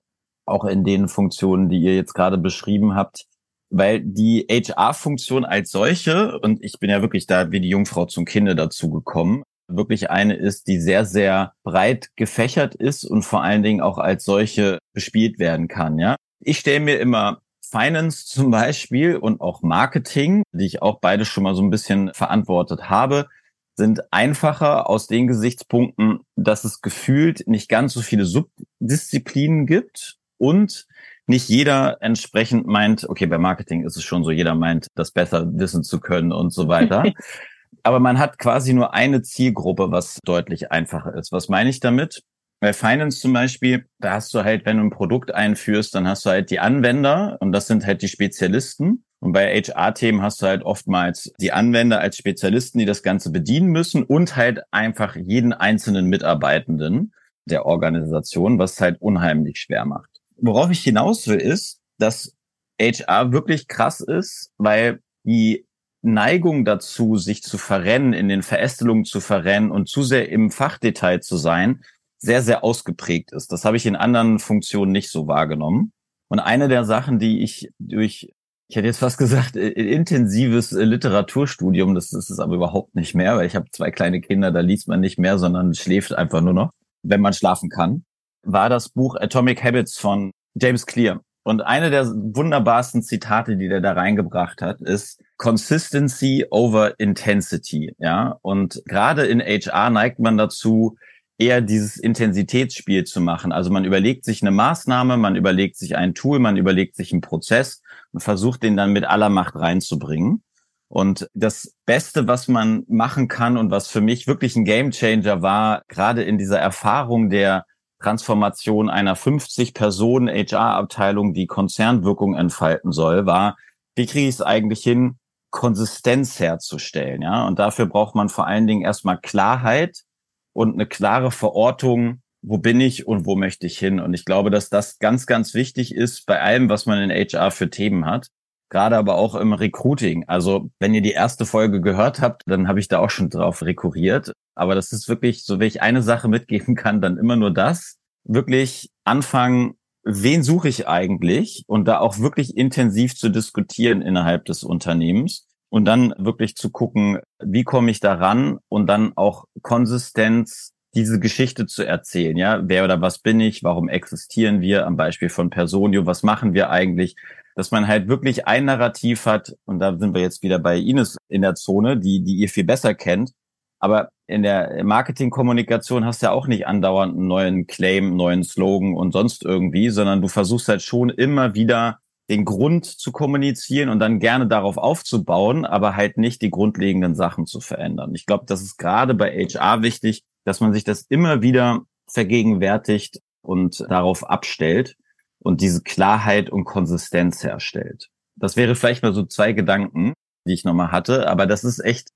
auch 0.47 0.65
in 0.65 0.85
den 0.85 1.09
Funktionen, 1.09 1.69
die 1.69 1.79
ihr 1.79 1.95
jetzt 1.95 2.15
gerade 2.15 2.39
beschrieben 2.39 2.95
habt. 2.95 3.27
Weil 3.71 4.01
die 4.01 4.47
HR-Funktion 4.51 5.45
als 5.45 5.71
solche, 5.71 6.39
und 6.41 6.63
ich 6.63 6.79
bin 6.79 6.91
ja 6.91 7.01
wirklich 7.01 7.27
da 7.27 7.51
wie 7.53 7.61
die 7.61 7.71
Jungfrau 7.71 8.05
zum 8.05 8.25
Kinde 8.25 8.55
dazu 8.55 8.91
gekommen, 8.91 9.45
wirklich 9.69 10.11
eine 10.11 10.35
ist, 10.35 10.67
die 10.67 10.79
sehr, 10.79 11.05
sehr 11.05 11.55
breit 11.63 12.11
gefächert 12.17 12.75
ist 12.75 13.05
und 13.05 13.23
vor 13.23 13.43
allen 13.43 13.63
Dingen 13.63 13.81
auch 13.81 13.99
als 13.99 14.25
solche 14.25 14.79
bespielt 14.93 15.39
werden 15.39 15.69
kann. 15.69 15.99
Ja, 15.99 16.17
Ich 16.41 16.59
stelle 16.59 16.81
mir 16.81 16.99
immer 16.99 17.41
Finance 17.65 18.27
zum 18.27 18.51
Beispiel 18.51 19.17
und 19.17 19.41
auch 19.41 19.63
Marketing, 19.63 20.43
die 20.53 20.67
ich 20.67 20.83
auch 20.83 21.01
beide 21.01 21.25
schon 21.25 21.45
mal 21.45 21.55
so 21.55 21.63
ein 21.63 21.71
bisschen 21.71 22.13
verantwortet 22.13 22.91
habe, 22.91 23.29
sind 23.75 24.13
einfacher 24.13 24.89
aus 24.89 25.07
den 25.07 25.27
Gesichtspunkten, 25.27 26.21
dass 26.37 26.65
es 26.65 26.81
gefühlt 26.83 27.47
nicht 27.47 27.69
ganz 27.69 27.95
so 27.95 28.01
viele 28.01 28.25
Subdisziplinen 28.25 29.67
gibt 29.67 30.19
und 30.39 30.87
nicht 31.27 31.49
jeder 31.49 31.99
entsprechend 32.01 32.67
meint, 32.67 33.09
okay, 33.09 33.27
bei 33.27 33.39
Marketing 33.39 33.85
ist 33.85 33.97
es 33.97 34.05
schon 34.05 34.25
so, 34.25 34.31
jeder 34.31 34.55
meint, 34.55 34.89
das 34.95 35.13
besser 35.13 35.47
wissen 35.55 35.85
zu 35.85 36.01
können 36.01 36.33
und 36.33 36.53
so 36.53 36.69
weiter. 36.69 37.05
Aber 37.85 38.01
man 38.01 38.19
hat 38.19 38.39
quasi 38.39 38.75
nur 38.75 38.95
eine 38.95 39.23
Zielgruppe, 39.23 39.91
was 39.91 40.19
deutlich 40.25 40.71
einfacher 40.71 41.15
ist. 41.15 41.33
Was 41.33 41.49
meine 41.49 41.71
ich 41.71 41.81
damit? 41.81 42.23
Bei 42.61 42.73
Finance 42.73 43.21
zum 43.21 43.33
Beispiel, 43.33 43.87
da 43.99 44.13
hast 44.13 44.33
du 44.35 44.45
halt, 44.45 44.67
wenn 44.67 44.77
du 44.77 44.85
ein 44.85 44.91
Produkt 44.91 45.35
einführst, 45.35 45.95
dann 45.95 46.07
hast 46.07 46.25
du 46.27 46.31
halt 46.31 46.51
die 46.51 46.61
Anwender 46.61 47.39
und 47.41 47.51
das 47.51 47.67
sind 47.67 47.87
halt 47.87 48.03
die 48.03 48.09
Spezialisten. 48.09 49.05
Und 49.23 49.35
bei 49.35 49.55
HR-Themen 49.55 50.21
hast 50.21 50.43
du 50.43 50.47
halt 50.47 50.65
oftmals 50.65 51.33
die 51.41 51.53
Anwender 51.53 52.01
als 52.01 52.17
Spezialisten, 52.17 52.81
die 52.81 52.87
das 52.87 53.05
Ganze 53.05 53.31
bedienen 53.31 53.69
müssen 53.69 54.03
und 54.03 54.35
halt 54.35 54.63
einfach 54.73 55.15
jeden 55.15 55.53
einzelnen 55.53 56.07
Mitarbeitenden 56.07 57.15
der 57.45 57.65
Organisation, 57.65 58.59
was 58.59 58.81
halt 58.81 59.01
unheimlich 59.01 59.61
schwer 59.61 59.85
macht. 59.85 60.11
Worauf 60.39 60.73
ich 60.73 60.83
hinaus 60.83 61.29
will, 61.29 61.39
ist, 61.39 61.79
dass 61.99 62.35
HR 62.81 63.31
wirklich 63.31 63.69
krass 63.69 64.01
ist, 64.01 64.51
weil 64.59 65.01
die 65.23 65.67
Neigung 66.03 66.65
dazu, 66.65 67.17
sich 67.17 67.45
zu 67.45 67.59
verrennen, 67.59 68.15
in 68.15 68.29
den 68.29 68.43
Verästelungen 68.43 69.05
zu 69.05 69.21
verrennen 69.21 69.71
und 69.71 69.89
zu 69.89 70.03
sehr 70.03 70.31
im 70.31 70.51
Fachdetail 70.51 71.21
zu 71.21 71.37
sein, 71.37 71.85
sehr, 72.19 72.43
sehr 72.43 72.65
ausgeprägt 72.65 73.31
ist. 73.31 73.53
Das 73.53 73.65
habe 73.65 73.77
ich 73.77 73.87
in 73.87 73.95
anderen 73.95 74.41
Funktionen 74.41 74.91
nicht 74.91 75.11
so 75.11 75.29
wahrgenommen. 75.29 75.93
Und 76.27 76.41
eine 76.41 76.67
der 76.67 76.85
Sachen, 76.85 77.21
die 77.21 77.45
ich 77.45 77.71
durch, 77.79 78.33
ich 78.73 78.77
hätte 78.77 78.87
jetzt 78.87 79.01
fast 79.01 79.19
gesagt, 79.19 79.55
intensives 79.55 80.71
Literaturstudium, 80.71 81.95
das 81.95 82.15
ist 82.15 82.31
es 82.31 82.39
aber 82.39 82.55
überhaupt 82.55 82.95
nicht 82.95 83.15
mehr, 83.15 83.37
weil 83.37 83.47
ich 83.47 83.55
habe 83.55 83.67
zwei 83.71 83.91
kleine 83.91 84.23
Kinder, 84.23 84.51
da 84.51 84.61
liest 84.61 84.89
man 84.89 85.01
nicht 85.01 85.19
mehr, 85.19 85.37
sondern 85.37 85.75
schläft 85.75 86.15
einfach 86.15 86.41
nur 86.41 86.55
noch, 86.55 86.71
wenn 87.03 87.21
man 87.21 87.35
schlafen 87.35 87.69
kann, 87.69 88.07
war 88.43 88.71
das 88.71 88.89
Buch 88.89 89.17
Atomic 89.17 89.63
Habits 89.63 89.99
von 89.99 90.31
James 90.55 90.87
Clear. 90.87 91.21
Und 91.43 91.61
eine 91.61 91.91
der 91.91 92.07
wunderbarsten 92.07 93.03
Zitate, 93.03 93.59
die 93.59 93.69
der 93.69 93.83
da 93.83 93.93
reingebracht 93.93 94.63
hat, 94.63 94.81
ist 94.81 95.21
Consistency 95.37 96.47
over 96.51 96.99
Intensity. 96.99 97.95
Ja, 97.99 98.39
und 98.41 98.81
gerade 98.87 99.27
in 99.27 99.43
HR 99.43 99.91
neigt 99.91 100.19
man 100.19 100.39
dazu, 100.39 100.97
eher 101.37 101.61
dieses 101.61 101.99
Intensitätsspiel 101.99 103.05
zu 103.05 103.21
machen. 103.21 103.53
Also 103.53 103.69
man 103.71 103.85
überlegt 103.85 104.25
sich 104.25 104.41
eine 104.41 104.51
Maßnahme, 104.51 105.19
man 105.19 105.37
überlegt 105.37 105.77
sich 105.77 105.95
ein 105.95 106.15
Tool, 106.15 106.39
man 106.39 106.57
überlegt 106.57 106.97
sich 106.97 107.13
einen 107.13 107.21
Prozess 107.21 107.82
und 108.13 108.21
versucht 108.21 108.63
den 108.63 108.77
dann 108.77 108.93
mit 108.93 109.05
aller 109.05 109.29
Macht 109.29 109.57
reinzubringen. 109.57 110.43
Und 110.89 111.29
das 111.33 111.75
Beste, 111.87 112.29
was 112.29 112.49
man 112.49 112.85
machen 112.87 113.29
kann 113.29 113.57
und 113.57 113.71
was 113.71 113.89
für 113.89 114.03
mich 114.03 114.27
wirklich 114.27 114.57
ein 114.57 114.65
Gamechanger 114.65 115.41
war, 115.41 115.83
gerade 115.89 116.23
in 116.23 116.37
dieser 116.37 116.59
Erfahrung 116.59 117.31
der 117.31 117.65
Transformation 118.01 118.91
einer 118.91 119.17
50 119.17 119.75
Personen 119.75 120.29
HR-Abteilung, 120.29 121.35
die 121.35 121.47
Konzernwirkung 121.47 122.35
entfalten 122.35 122.93
soll, 122.93 123.27
war, 123.27 123.57
wie 123.95 124.07
kriege 124.07 124.29
ich 124.29 124.35
es 124.35 124.43
eigentlich 124.43 124.83
hin, 124.83 125.19
Konsistenz 125.51 126.41
herzustellen, 126.41 127.23
ja? 127.23 127.47
Und 127.47 127.59
dafür 127.59 127.87
braucht 127.87 128.15
man 128.15 128.29
vor 128.29 128.47
allen 128.47 128.67
Dingen 128.67 128.83
erstmal 128.83 129.19
Klarheit, 129.19 130.05
und 130.53 130.75
eine 130.75 130.87
klare 130.87 131.31
Verortung, 131.31 132.23
wo 132.43 132.59
bin 132.59 132.81
ich 132.81 133.07
und 133.07 133.25
wo 133.25 133.37
möchte 133.37 133.67
ich 133.67 133.79
hin. 133.79 134.01
Und 134.01 134.15
ich 134.15 134.25
glaube, 134.25 134.51
dass 134.51 134.69
das 134.69 134.99
ganz, 134.99 135.27
ganz 135.27 135.55
wichtig 135.55 135.95
ist 135.95 136.27
bei 136.27 136.41
allem, 136.41 136.69
was 136.69 136.87
man 136.87 136.99
in 136.99 137.11
HR 137.11 137.51
für 137.51 137.71
Themen 137.71 138.05
hat. 138.05 138.29
gerade 138.69 138.97
aber 138.97 139.17
auch 139.17 139.35
im 139.35 139.53
Recruiting. 139.53 140.25
Also 140.29 140.71
wenn 140.79 140.95
ihr 140.95 141.03
die 141.03 141.13
erste 141.13 141.45
Folge 141.45 141.83
gehört 141.83 142.23
habt, 142.23 142.43
dann 142.47 142.69
habe 142.69 142.81
ich 142.81 142.89
da 142.89 143.01
auch 143.01 143.11
schon 143.11 143.29
drauf 143.29 143.63
rekurriert. 143.63 144.33
Aber 144.55 144.75
das 144.75 144.93
ist 144.93 145.09
wirklich, 145.09 145.45
so 145.45 145.61
wenn 145.61 145.69
ich 145.69 145.83
eine 145.83 146.03
Sache 146.03 146.27
mitgeben 146.29 146.75
kann, 146.75 147.03
dann 147.03 147.19
immer 147.19 147.37
nur 147.37 147.53
das. 147.53 147.99
Wirklich 148.25 148.89
anfangen, 149.05 149.75
wen 150.05 150.43
suche 150.43 150.69
ich 150.69 150.89
eigentlich 150.89 151.65
und 151.67 151.87
da 151.87 151.99
auch 151.99 152.19
wirklich 152.19 152.57
intensiv 152.57 153.15
zu 153.15 153.29
diskutieren 153.29 154.01
innerhalb 154.01 154.47
des 154.47 154.65
Unternehmens 154.65 155.47
und 155.69 155.85
dann 155.85 156.15
wirklich 156.19 156.57
zu 156.57 156.71
gucken, 156.71 157.19
wie 157.45 157.65
komme 157.65 157.91
ich 157.91 158.01
daran 158.01 158.59
und 158.69 158.87
dann 158.87 159.13
auch 159.17 159.45
Konsistenz 159.61 160.73
diese 160.95 161.21
Geschichte 161.21 161.67
zu 161.67 161.85
erzählen, 161.85 162.37
ja, 162.37 162.61
wer 162.65 162.85
oder 162.85 163.01
was 163.01 163.19
bin 163.19 163.41
ich, 163.41 163.63
warum 163.63 163.89
existieren 163.89 164.61
wir, 164.61 164.87
am 164.87 164.97
Beispiel 164.97 165.29
von 165.29 165.51
Personio, 165.51 166.07
was 166.07 166.23
machen 166.23 166.55
wir 166.55 166.71
eigentlich, 166.71 167.17
dass 167.55 167.71
man 167.71 167.89
halt 167.89 168.09
wirklich 168.09 168.47
ein 168.47 168.67
Narrativ 168.67 169.27
hat, 169.27 169.55
und 169.65 169.79
da 169.79 169.97
sind 169.97 170.15
wir 170.15 170.23
jetzt 170.23 170.43
wieder 170.43 170.59
bei 170.59 170.77
Ines 170.79 171.17
in 171.29 171.43
der 171.43 171.55
Zone, 171.55 171.99
die, 171.99 172.23
die 172.23 172.37
ihr 172.37 172.49
viel 172.49 172.65
besser 172.65 172.95
kennt, 172.95 173.33
aber 173.79 174.11
in 174.27 174.43
der 174.43 174.85
Marketingkommunikation 174.85 176.05
hast 176.05 176.23
du 176.23 176.27
ja 176.27 176.33
auch 176.33 176.47
nicht 176.47 176.67
andauernd 176.67 177.17
einen 177.17 177.27
neuen 177.27 177.67
Claim, 177.67 178.17
neuen 178.17 178.45
Slogan 178.45 178.95
und 178.95 179.13
sonst 179.13 179.45
irgendwie, 179.45 179.91
sondern 179.91 180.23
du 180.23 180.29
versuchst 180.29 180.69
halt 180.69 180.83
schon 180.83 181.11
immer 181.11 181.55
wieder 181.55 181.99
den 182.31 182.45
Grund 182.45 182.87
zu 182.87 183.13
kommunizieren 183.13 183.89
und 183.89 183.99
dann 183.99 184.21
gerne 184.21 184.47
darauf 184.47 184.77
aufzubauen, 184.77 185.65
aber 185.65 185.97
halt 185.97 186.19
nicht 186.19 186.43
die 186.43 186.51
grundlegenden 186.51 187.15
Sachen 187.15 187.47
zu 187.47 187.61
verändern. 187.61 188.15
Ich 188.15 188.27
glaube, 188.27 188.45
das 188.47 188.63
ist 188.63 188.77
gerade 188.77 189.15
bei 189.15 189.31
HR 189.31 189.83
wichtig, 189.83 190.23
dass 190.45 190.61
man 190.61 190.73
sich 190.73 190.85
das 190.85 191.03
immer 191.03 191.43
wieder 191.43 191.81
vergegenwärtigt 192.09 193.21
und 193.43 193.81
darauf 193.89 194.29
abstellt 194.29 194.97
und 195.41 195.61
diese 195.61 195.83
Klarheit 195.83 196.51
und 196.51 196.65
Konsistenz 196.65 197.43
herstellt. 197.43 198.09
Das 198.37 198.57
wäre 198.57 198.75
vielleicht 198.75 199.03
mal 199.03 199.13
so 199.13 199.25
zwei 199.25 199.53
Gedanken, 199.53 200.15
die 200.47 200.55
ich 200.55 200.65
nochmal 200.65 200.93
hatte, 200.93 201.29
aber 201.29 201.47
das 201.47 201.65
ist 201.65 201.85
echt, 201.85 202.09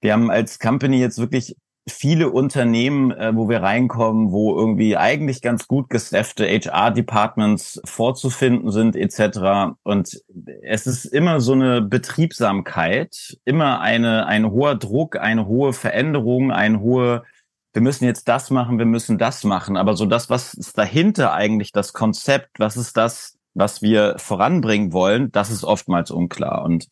wir 0.00 0.12
haben 0.12 0.30
als 0.30 0.58
Company 0.58 0.98
jetzt 0.98 1.18
wirklich 1.18 1.56
viele 1.88 2.30
Unternehmen, 2.30 3.10
äh, 3.10 3.34
wo 3.34 3.48
wir 3.48 3.62
reinkommen, 3.62 4.32
wo 4.32 4.56
irgendwie 4.56 4.96
eigentlich 4.96 5.42
ganz 5.42 5.66
gut 5.66 5.90
gestaffte 5.90 6.46
HR-Departments 6.46 7.80
vorzufinden 7.84 8.70
sind 8.70 8.96
etc. 8.96 9.74
Und 9.82 10.20
es 10.62 10.86
ist 10.86 11.04
immer 11.06 11.40
so 11.40 11.52
eine 11.52 11.82
Betriebsamkeit, 11.82 13.38
immer 13.44 13.80
eine 13.80 14.26
ein 14.26 14.50
hoher 14.50 14.76
Druck, 14.76 15.16
eine 15.16 15.46
hohe 15.46 15.72
Veränderung, 15.72 16.52
ein 16.52 16.80
hohe 16.80 17.24
wir 17.74 17.82
müssen 17.82 18.06
jetzt 18.06 18.26
das 18.28 18.50
machen, 18.50 18.78
wir 18.78 18.86
müssen 18.86 19.18
das 19.18 19.44
machen. 19.44 19.76
Aber 19.76 19.96
so 19.96 20.06
das, 20.06 20.30
was 20.30 20.54
ist 20.54 20.76
dahinter 20.78 21.32
eigentlich 21.32 21.70
das 21.70 21.92
Konzept, 21.92 22.58
was 22.58 22.76
ist 22.76 22.96
das, 22.96 23.38
was 23.54 23.82
wir 23.82 24.16
voranbringen 24.18 24.92
wollen, 24.92 25.30
das 25.32 25.50
ist 25.50 25.64
oftmals 25.64 26.10
unklar. 26.10 26.64
Und 26.64 26.88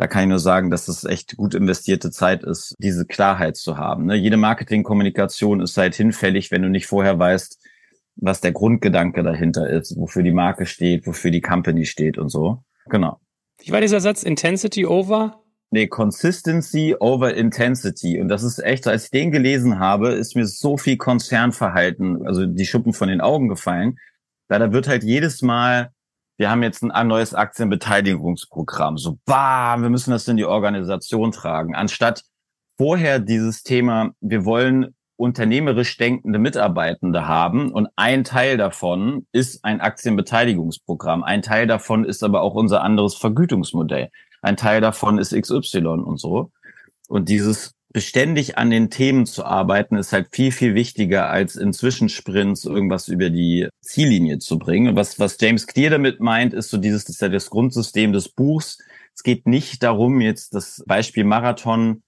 da 0.00 0.06
kann 0.06 0.22
ich 0.22 0.28
nur 0.30 0.38
sagen, 0.38 0.70
dass 0.70 0.88
es 0.88 1.04
echt 1.04 1.36
gut 1.36 1.54
investierte 1.54 2.10
Zeit 2.10 2.42
ist, 2.42 2.74
diese 2.78 3.04
Klarheit 3.04 3.58
zu 3.58 3.76
haben. 3.76 4.06
Ne? 4.06 4.14
Jede 4.14 4.38
Marketingkommunikation 4.38 5.60
ist 5.60 5.76
halt 5.76 5.94
hinfällig, 5.94 6.50
wenn 6.50 6.62
du 6.62 6.70
nicht 6.70 6.86
vorher 6.86 7.18
weißt, 7.18 7.58
was 8.16 8.40
der 8.40 8.52
Grundgedanke 8.52 9.22
dahinter 9.22 9.68
ist, 9.68 9.94
wofür 9.98 10.22
die 10.22 10.32
Marke 10.32 10.64
steht, 10.64 11.06
wofür 11.06 11.30
die 11.30 11.42
Company 11.42 11.84
steht 11.84 12.16
und 12.16 12.30
so. 12.30 12.64
Genau. 12.86 13.20
Wie 13.62 13.72
war 13.72 13.82
dieser 13.82 14.00
Satz? 14.00 14.22
Intensity 14.22 14.86
over? 14.86 15.42
Nee, 15.70 15.86
Consistency 15.86 16.96
over 16.98 17.34
Intensity. 17.34 18.22
Und 18.22 18.28
das 18.28 18.42
ist 18.42 18.58
echt, 18.58 18.86
als 18.86 19.04
ich 19.04 19.10
den 19.10 19.30
gelesen 19.30 19.80
habe, 19.80 20.12
ist 20.12 20.34
mir 20.34 20.46
so 20.46 20.78
viel 20.78 20.96
Konzernverhalten, 20.96 22.26
also 22.26 22.46
die 22.46 22.64
Schuppen 22.64 22.94
von 22.94 23.08
den 23.10 23.20
Augen 23.20 23.48
gefallen. 23.48 23.98
Da, 24.48 24.58
da 24.58 24.72
wird 24.72 24.88
halt 24.88 25.04
jedes 25.04 25.42
Mal 25.42 25.92
wir 26.40 26.50
haben 26.50 26.62
jetzt 26.62 26.82
ein, 26.82 27.06
neues 27.06 27.34
Aktienbeteiligungsprogramm. 27.34 28.96
So, 28.96 29.18
bam, 29.26 29.82
wir 29.82 29.90
müssen 29.90 30.10
das 30.10 30.26
in 30.26 30.38
die 30.38 30.46
Organisation 30.46 31.32
tragen. 31.32 31.74
Anstatt 31.74 32.22
vorher 32.78 33.18
dieses 33.18 33.62
Thema, 33.62 34.12
wir 34.22 34.46
wollen 34.46 34.94
unternehmerisch 35.16 35.98
denkende 35.98 36.38
Mitarbeitende 36.38 37.28
haben 37.28 37.70
und 37.70 37.88
ein 37.96 38.24
Teil 38.24 38.56
davon 38.56 39.26
ist 39.32 39.66
ein 39.66 39.82
Aktienbeteiligungsprogramm. 39.82 41.24
Ein 41.24 41.42
Teil 41.42 41.66
davon 41.66 42.06
ist 42.06 42.22
aber 42.22 42.40
auch 42.40 42.54
unser 42.54 42.82
anderes 42.82 43.16
Vergütungsmodell. 43.16 44.08
Ein 44.40 44.56
Teil 44.56 44.80
davon 44.80 45.18
ist 45.18 45.38
XY 45.38 45.88
und 45.88 46.18
so. 46.18 46.52
Und 47.06 47.28
dieses 47.28 47.74
beständig 47.92 48.56
an 48.56 48.70
den 48.70 48.90
Themen 48.90 49.26
zu 49.26 49.44
arbeiten, 49.44 49.96
ist 49.96 50.12
halt 50.12 50.28
viel, 50.30 50.52
viel 50.52 50.74
wichtiger, 50.74 51.28
als 51.28 51.56
in 51.56 51.72
Zwischensprints 51.72 52.64
irgendwas 52.64 53.08
über 53.08 53.30
die 53.30 53.68
Ziellinie 53.80 54.38
zu 54.38 54.58
bringen. 54.58 54.96
Was, 54.96 55.18
was 55.18 55.36
James 55.40 55.66
Clear 55.66 55.90
damit 55.90 56.20
meint, 56.20 56.54
ist 56.54 56.70
so 56.70 56.78
dieses, 56.78 57.04
das 57.04 57.16
ist 57.16 57.22
ja 57.22 57.28
das 57.28 57.50
Grundsystem 57.50 58.12
des 58.12 58.28
Buchs. 58.28 58.78
Es 59.14 59.22
geht 59.22 59.46
nicht 59.46 59.82
darum, 59.82 60.20
jetzt 60.20 60.54
das 60.54 60.82
Beispiel 60.86 61.24
Marathon 61.24 62.02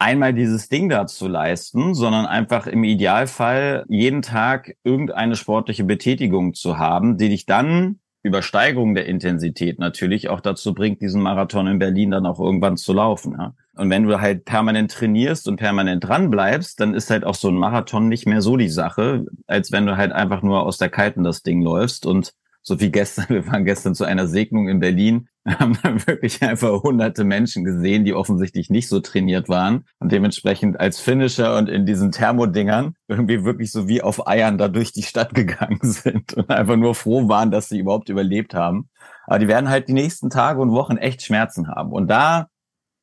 einmal 0.00 0.34
dieses 0.34 0.68
Ding 0.68 0.88
da 0.88 1.06
zu 1.06 1.28
leisten, 1.28 1.94
sondern 1.94 2.26
einfach 2.26 2.66
im 2.66 2.84
Idealfall 2.84 3.84
jeden 3.88 4.22
Tag 4.22 4.74
irgendeine 4.82 5.36
sportliche 5.36 5.84
Betätigung 5.84 6.54
zu 6.54 6.78
haben, 6.78 7.18
die 7.18 7.28
dich 7.28 7.46
dann 7.46 8.00
über 8.22 8.42
Steigerung 8.42 8.94
der 8.94 9.06
Intensität 9.06 9.78
natürlich 9.78 10.28
auch 10.28 10.40
dazu 10.40 10.74
bringt, 10.74 11.00
diesen 11.00 11.22
Marathon 11.22 11.66
in 11.66 11.78
Berlin 11.78 12.10
dann 12.10 12.26
auch 12.26 12.38
irgendwann 12.38 12.76
zu 12.76 12.92
laufen. 12.92 13.34
Ja? 13.38 13.54
Und 13.76 13.88
wenn 13.88 14.04
du 14.04 14.20
halt 14.20 14.44
permanent 14.44 14.90
trainierst 14.90 15.48
und 15.48 15.56
permanent 15.56 16.06
dran 16.06 16.30
bleibst, 16.30 16.80
dann 16.80 16.92
ist 16.92 17.10
halt 17.10 17.24
auch 17.24 17.34
so 17.34 17.48
ein 17.48 17.56
Marathon 17.56 18.08
nicht 18.08 18.26
mehr 18.26 18.42
so 18.42 18.56
die 18.56 18.68
Sache, 18.68 19.24
als 19.46 19.72
wenn 19.72 19.86
du 19.86 19.96
halt 19.96 20.12
einfach 20.12 20.42
nur 20.42 20.62
aus 20.62 20.76
der 20.76 20.90
Kalten 20.90 21.24
das 21.24 21.42
Ding 21.42 21.62
läufst 21.62 22.04
und 22.04 22.34
so 22.62 22.78
wie 22.78 22.90
gestern, 22.90 23.26
wir 23.28 23.46
waren 23.46 23.64
gestern 23.64 23.94
zu 23.94 24.04
einer 24.04 24.26
Segnung 24.26 24.68
in 24.68 24.80
Berlin, 24.80 25.28
haben 25.58 25.78
dann 25.82 26.06
wirklich 26.06 26.42
einfach 26.42 26.82
hunderte 26.82 27.24
Menschen 27.24 27.64
gesehen, 27.64 28.04
die 28.04 28.14
offensichtlich 28.14 28.70
nicht 28.70 28.88
so 28.88 29.00
trainiert 29.00 29.48
waren 29.48 29.84
und 29.98 30.12
dementsprechend 30.12 30.78
als 30.78 31.00
Finisher 31.00 31.56
und 31.56 31.68
in 31.68 31.86
diesen 31.86 32.12
Thermodingern 32.12 32.94
irgendwie 33.08 33.44
wirklich 33.44 33.72
so 33.72 33.88
wie 33.88 34.02
auf 34.02 34.26
Eiern 34.26 34.58
da 34.58 34.68
durch 34.68 34.92
die 34.92 35.02
Stadt 35.02 35.34
gegangen 35.34 35.80
sind 35.82 36.34
und 36.34 36.50
einfach 36.50 36.76
nur 36.76 36.94
froh 36.94 37.28
waren, 37.28 37.50
dass 37.50 37.68
sie 37.68 37.78
überhaupt 37.78 38.08
überlebt 38.08 38.54
haben. 38.54 38.88
Aber 39.26 39.38
die 39.38 39.48
werden 39.48 39.68
halt 39.68 39.88
die 39.88 39.92
nächsten 39.92 40.30
Tage 40.30 40.60
und 40.60 40.72
Wochen 40.72 40.96
echt 40.96 41.22
Schmerzen 41.22 41.68
haben. 41.68 41.92
Und 41.92 42.08
da 42.08 42.48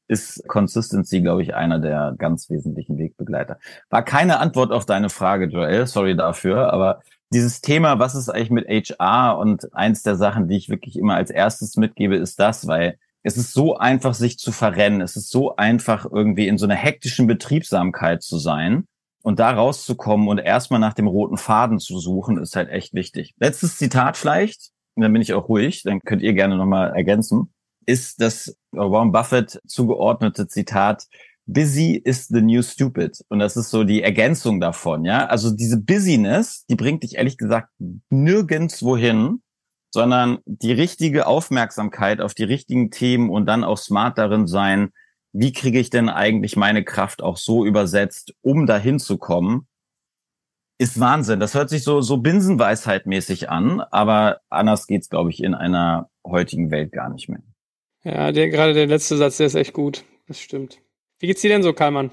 ist 0.07 0.47
Consistency, 0.47 1.21
glaube 1.21 1.41
ich, 1.41 1.53
einer 1.55 1.79
der 1.79 2.15
ganz 2.17 2.49
wesentlichen 2.49 2.97
Wegbegleiter. 2.97 3.59
War 3.89 4.03
keine 4.03 4.39
Antwort 4.39 4.71
auf 4.71 4.85
deine 4.85 5.09
Frage, 5.09 5.45
Joel, 5.45 5.85
sorry 5.85 6.15
dafür, 6.15 6.71
aber 6.71 7.01
dieses 7.33 7.61
Thema, 7.61 7.99
was 7.99 8.15
ist 8.15 8.29
eigentlich 8.29 8.49
mit 8.49 8.67
HR 8.67 9.37
und 9.37 9.73
eins 9.73 10.03
der 10.03 10.15
Sachen, 10.15 10.47
die 10.47 10.57
ich 10.57 10.69
wirklich 10.69 10.97
immer 10.97 11.15
als 11.15 11.29
erstes 11.29 11.75
mitgebe, 11.75 12.15
ist 12.15 12.39
das, 12.39 12.67
weil 12.67 12.97
es 13.23 13.35
ist 13.35 13.53
so 13.53 13.77
einfach, 13.77 14.13
sich 14.13 14.37
zu 14.37 14.51
verrennen. 14.51 15.01
Es 15.01 15.15
ist 15.15 15.29
so 15.29 15.55
einfach, 15.55 16.05
irgendwie 16.09 16.47
in 16.47 16.57
so 16.57 16.65
einer 16.65 16.75
hektischen 16.75 17.27
Betriebsamkeit 17.27 18.23
zu 18.23 18.37
sein 18.37 18.85
und 19.23 19.39
da 19.39 19.51
rauszukommen 19.51 20.27
und 20.29 20.37
erstmal 20.37 20.79
nach 20.79 20.93
dem 20.93 21.07
roten 21.07 21.37
Faden 21.37 21.79
zu 21.79 21.99
suchen, 21.99 22.37
ist 22.37 22.55
halt 22.55 22.69
echt 22.69 22.93
wichtig. 22.93 23.33
Letztes 23.39 23.77
Zitat 23.77 24.15
vielleicht, 24.15 24.71
und 24.95 25.03
dann 25.03 25.13
bin 25.13 25.21
ich 25.21 25.33
auch 25.33 25.49
ruhig, 25.49 25.83
dann 25.83 25.99
könnt 25.99 26.21
ihr 26.21 26.33
gerne 26.33 26.55
nochmal 26.55 26.95
ergänzen 26.95 27.51
ist 27.87 28.21
das 28.21 28.55
Warren 28.71 29.11
Buffett 29.11 29.61
zugeordnete 29.65 30.47
Zitat, 30.47 31.07
Busy 31.47 31.95
is 31.95 32.27
the 32.27 32.41
new 32.41 32.61
stupid. 32.61 33.23
Und 33.29 33.39
das 33.39 33.55
ist 33.55 33.69
so 33.69 33.83
die 33.83 34.03
Ergänzung 34.03 34.59
davon, 34.59 35.05
ja. 35.05 35.25
Also 35.25 35.51
diese 35.51 35.81
Busyness, 35.81 36.65
die 36.69 36.75
bringt 36.75 37.03
dich 37.03 37.15
ehrlich 37.15 37.37
gesagt 37.37 37.69
nirgends 38.09 38.83
wohin, 38.83 39.41
sondern 39.91 40.39
die 40.45 40.73
richtige 40.73 41.25
Aufmerksamkeit 41.25 42.19
auf 42.19 42.33
die 42.33 42.43
richtigen 42.43 42.91
Themen 42.91 43.29
und 43.29 43.45
dann 43.45 43.63
auch 43.63 43.77
smart 43.77 44.17
darin 44.17 44.45
sein, 44.45 44.89
wie 45.31 45.53
kriege 45.53 45.79
ich 45.79 45.89
denn 45.89 46.09
eigentlich 46.09 46.57
meine 46.57 46.83
Kraft 46.83 47.23
auch 47.23 47.37
so 47.37 47.65
übersetzt, 47.65 48.33
um 48.41 48.65
dahin 48.65 48.99
zu 48.99 49.17
kommen, 49.17 49.67
ist 50.79 50.99
Wahnsinn. 50.99 51.39
Das 51.39 51.53
hört 51.53 51.69
sich 51.69 51.83
so, 51.83 52.01
so 52.01 52.17
Binsenweisheit-mäßig 52.17 53.49
an, 53.49 53.81
aber 53.81 54.41
anders 54.49 54.85
geht's, 54.87 55.09
glaube 55.09 55.29
ich, 55.29 55.43
in 55.43 55.55
einer 55.55 56.09
heutigen 56.25 56.71
Welt 56.71 56.91
gar 56.91 57.09
nicht 57.09 57.29
mehr. 57.29 57.41
Ja, 58.03 58.31
der, 58.31 58.49
gerade 58.49 58.73
der 58.73 58.87
letzte 58.87 59.17
Satz, 59.17 59.37
der 59.37 59.47
ist 59.47 59.55
echt 59.55 59.73
gut. 59.73 60.03
Das 60.27 60.39
stimmt. 60.39 60.79
Wie 61.19 61.27
geht's 61.27 61.41
dir 61.41 61.49
denn 61.49 61.63
so, 61.63 61.73
Karlmann? 61.73 62.11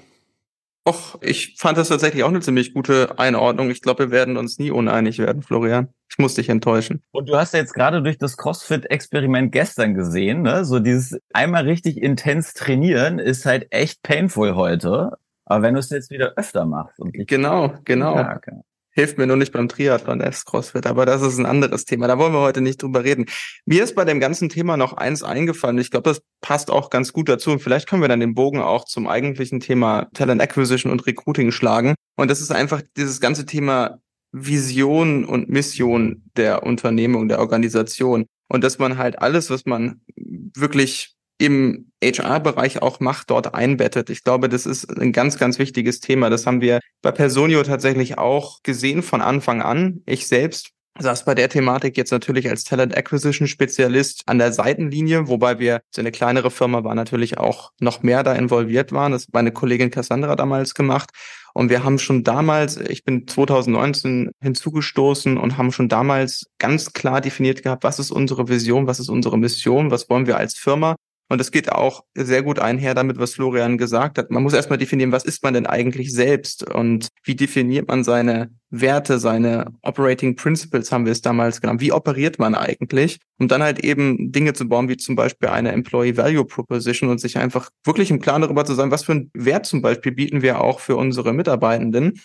Och, 0.87 1.17
ich 1.21 1.55
fand 1.57 1.79
das 1.79 1.89
tatsächlich 1.89 2.23
auch 2.23 2.29
eine 2.29 2.41
ziemlich 2.41 2.73
gute 2.73 3.17
Einordnung. 3.17 3.71
Ich 3.71 3.81
glaube, 3.81 4.05
wir 4.05 4.11
werden 4.11 4.37
uns 4.37 4.59
nie 4.59 4.69
uneinig 4.69 5.17
werden, 5.17 5.41
Florian. 5.41 5.89
Ich 6.09 6.19
muss 6.19 6.35
dich 6.35 6.47
enttäuschen. 6.49 7.01
Und 7.11 7.27
du 7.27 7.35
hast 7.35 7.53
ja 7.53 7.59
jetzt 7.59 7.73
gerade 7.73 8.03
durch 8.03 8.19
das 8.19 8.37
CrossFit-Experiment 8.37 9.51
gestern 9.51 9.95
gesehen, 9.95 10.43
ne? 10.43 10.63
So 10.63 10.79
dieses 10.79 11.19
einmal 11.33 11.63
richtig 11.63 11.97
intens 11.97 12.53
trainieren 12.53 13.17
ist 13.17 13.47
halt 13.47 13.65
echt 13.71 14.03
painful 14.03 14.55
heute. 14.55 15.17
Aber 15.45 15.63
wenn 15.63 15.73
du 15.73 15.79
es 15.79 15.89
jetzt 15.89 16.11
wieder 16.11 16.33
öfter 16.35 16.65
machst. 16.65 16.99
Und 16.99 17.13
genau, 17.27 17.73
genau. 17.83 18.15
Ja, 18.15 18.35
okay. 18.35 18.61
Hilft 18.97 19.17
mir 19.17 19.27
nur 19.27 19.35
nicht 19.35 19.51
beim 19.51 19.67
Triathlon, 19.67 20.19
das 20.19 20.45
CrossFit, 20.45 20.87
aber 20.87 21.05
das 21.05 21.21
ist 21.21 21.37
ein 21.37 21.45
anderes 21.45 21.83
Thema. 21.83 22.07
Da 22.07 22.17
wollen 22.17 22.31
wir 22.31 22.39
heute 22.39 22.61
nicht 22.61 22.81
drüber 22.81 23.03
reden. 23.03 23.25
Mir 23.65 23.83
ist 23.83 23.93
bei 23.93 24.05
dem 24.05 24.21
ganzen 24.21 24.47
Thema 24.47 24.77
noch 24.77 24.93
eins 24.93 25.21
eingefallen. 25.21 25.77
Ich 25.79 25.91
glaube, 25.91 26.09
das 26.09 26.21
passt 26.39 26.71
auch 26.71 26.89
ganz 26.89 27.11
gut 27.11 27.27
dazu. 27.27 27.51
Und 27.51 27.59
vielleicht 27.59 27.89
können 27.89 28.01
wir 28.01 28.07
dann 28.07 28.21
den 28.21 28.35
Bogen 28.35 28.61
auch 28.61 28.85
zum 28.85 29.07
eigentlichen 29.07 29.59
Thema 29.59 30.07
Talent 30.13 30.41
Acquisition 30.41 30.93
und 30.93 31.05
Recruiting 31.05 31.51
schlagen. 31.51 31.95
Und 32.15 32.31
das 32.31 32.39
ist 32.39 32.53
einfach 32.53 32.81
dieses 32.95 33.19
ganze 33.19 33.45
Thema 33.45 33.99
Vision 34.31 35.25
und 35.25 35.49
Mission 35.49 36.23
der 36.37 36.63
Unternehmung, 36.63 37.27
der 37.27 37.39
Organisation. 37.39 38.27
Und 38.47 38.63
dass 38.63 38.79
man 38.79 38.97
halt 38.97 39.19
alles, 39.19 39.49
was 39.49 39.65
man 39.65 39.99
wirklich 40.15 41.14
im 41.37 41.91
HR-Bereich 42.03 42.81
auch 42.81 42.99
Macht 42.99 43.29
dort 43.29 43.53
einbettet. 43.53 44.09
Ich 44.09 44.23
glaube, 44.23 44.49
das 44.49 44.65
ist 44.65 44.89
ein 44.99 45.11
ganz, 45.11 45.37
ganz 45.37 45.59
wichtiges 45.59 45.99
Thema. 45.99 46.29
Das 46.29 46.45
haben 46.45 46.61
wir 46.61 46.79
bei 47.01 47.11
Personio 47.11 47.63
tatsächlich 47.63 48.17
auch 48.17 48.61
gesehen 48.63 49.03
von 49.03 49.21
Anfang 49.21 49.61
an. 49.61 50.01
Ich 50.05 50.27
selbst 50.27 50.71
saß 50.97 51.25
bei 51.25 51.35
der 51.35 51.49
Thematik 51.49 51.97
jetzt 51.97 52.11
natürlich 52.11 52.49
als 52.49 52.63
Talent 52.63 52.95
Acquisition 52.95 53.47
Spezialist 53.47 54.23
an 54.27 54.37
der 54.37 54.53
Seitenlinie, 54.53 55.27
wobei 55.27 55.59
wir 55.59 55.81
so 55.89 56.01
eine 56.01 56.11
kleinere 56.11 56.51
Firma 56.51 56.85
war 56.85 56.95
natürlich 56.95 57.37
auch 57.37 57.71
noch 57.79 58.01
mehr 58.01 58.23
da 58.23 58.33
involviert 58.33 58.93
waren. 58.93 59.11
Das 59.11 59.23
hat 59.23 59.33
meine 59.33 59.51
Kollegin 59.51 59.91
Cassandra 59.91 60.37
damals 60.37 60.73
gemacht. 60.73 61.09
Und 61.53 61.69
wir 61.69 61.83
haben 61.83 61.99
schon 61.99 62.23
damals, 62.23 62.77
ich 62.77 63.03
bin 63.03 63.27
2019 63.27 64.31
hinzugestoßen 64.41 65.37
und 65.37 65.57
haben 65.57 65.71
schon 65.71 65.89
damals 65.89 66.47
ganz 66.59 66.93
klar 66.93 67.19
definiert 67.21 67.63
gehabt, 67.63 67.83
was 67.83 67.99
ist 67.99 68.11
unsere 68.11 68.47
Vision, 68.47 68.87
was 68.87 68.99
ist 68.99 69.09
unsere 69.09 69.37
Mission, 69.37 69.91
was 69.91 70.09
wollen 70.09 70.27
wir 70.27 70.37
als 70.37 70.55
Firma 70.55 70.95
und 71.29 71.41
es 71.41 71.51
geht 71.51 71.71
auch 71.71 72.03
sehr 72.15 72.43
gut 72.43 72.59
einher 72.59 72.93
damit, 72.93 73.17
was 73.17 73.33
Florian 73.33 73.77
gesagt 73.77 74.17
hat. 74.17 74.29
Man 74.29 74.43
muss 74.43 74.53
erstmal 74.53 74.77
definieren, 74.77 75.11
was 75.11 75.25
ist 75.25 75.43
man 75.43 75.53
denn 75.53 75.65
eigentlich 75.65 76.13
selbst 76.13 76.69
und 76.69 77.07
wie 77.23 77.35
definiert 77.35 77.87
man 77.87 78.03
seine 78.03 78.51
Werte, 78.69 79.19
seine 79.19 79.73
Operating 79.81 80.35
Principles 80.35 80.91
haben 80.91 81.05
wir 81.05 81.11
es 81.11 81.21
damals 81.21 81.61
genannt. 81.61 81.81
Wie 81.81 81.91
operiert 81.91 82.37
man 82.37 82.53
eigentlich? 82.53 83.19
Um 83.39 83.47
dann 83.47 83.63
halt 83.63 83.79
eben 83.79 84.31
Dinge 84.31 84.53
zu 84.53 84.67
bauen, 84.67 84.89
wie 84.89 84.97
zum 84.97 85.15
Beispiel 85.15 85.49
eine 85.49 85.71
Employee 85.71 86.17
Value 86.17 86.45
Proposition 86.45 87.09
und 87.09 87.19
sich 87.19 87.37
einfach 87.37 87.69
wirklich 87.83 88.11
im 88.11 88.21
Klaren 88.21 88.41
darüber 88.41 88.65
zu 88.65 88.73
sein, 88.73 88.91
was 88.91 89.03
für 89.03 89.13
einen 89.13 89.31
Wert 89.33 89.65
zum 89.65 89.81
Beispiel 89.81 90.11
bieten 90.11 90.41
wir 90.41 90.61
auch 90.61 90.79
für 90.79 90.95
unsere 90.95 91.33
Mitarbeitenden. 91.33 92.21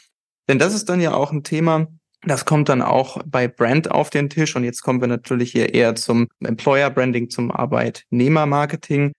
Denn 0.49 0.59
das 0.59 0.75
ist 0.75 0.89
dann 0.89 1.01
ja 1.01 1.15
auch 1.15 1.33
ein 1.33 1.45
Thema, 1.45 1.87
das 2.23 2.45
kommt 2.45 2.69
dann 2.69 2.83
auch 2.83 3.19
bei 3.25 3.49
Brand 3.49 3.91
auf 3.91 4.11
den 4.11 4.29
Tisch 4.29 4.55
und 4.55 4.65
jetzt 4.65 4.83
kommen 4.83 5.01
wir 5.01 5.09
natürlich 5.09 5.53
hier 5.53 5.75
eher 5.75 5.95
zum 5.95 6.29
Employer 6.41 6.91
Branding, 6.91 7.31
zum 7.31 7.51
Arbeitnehmermarketing. 7.51 9.13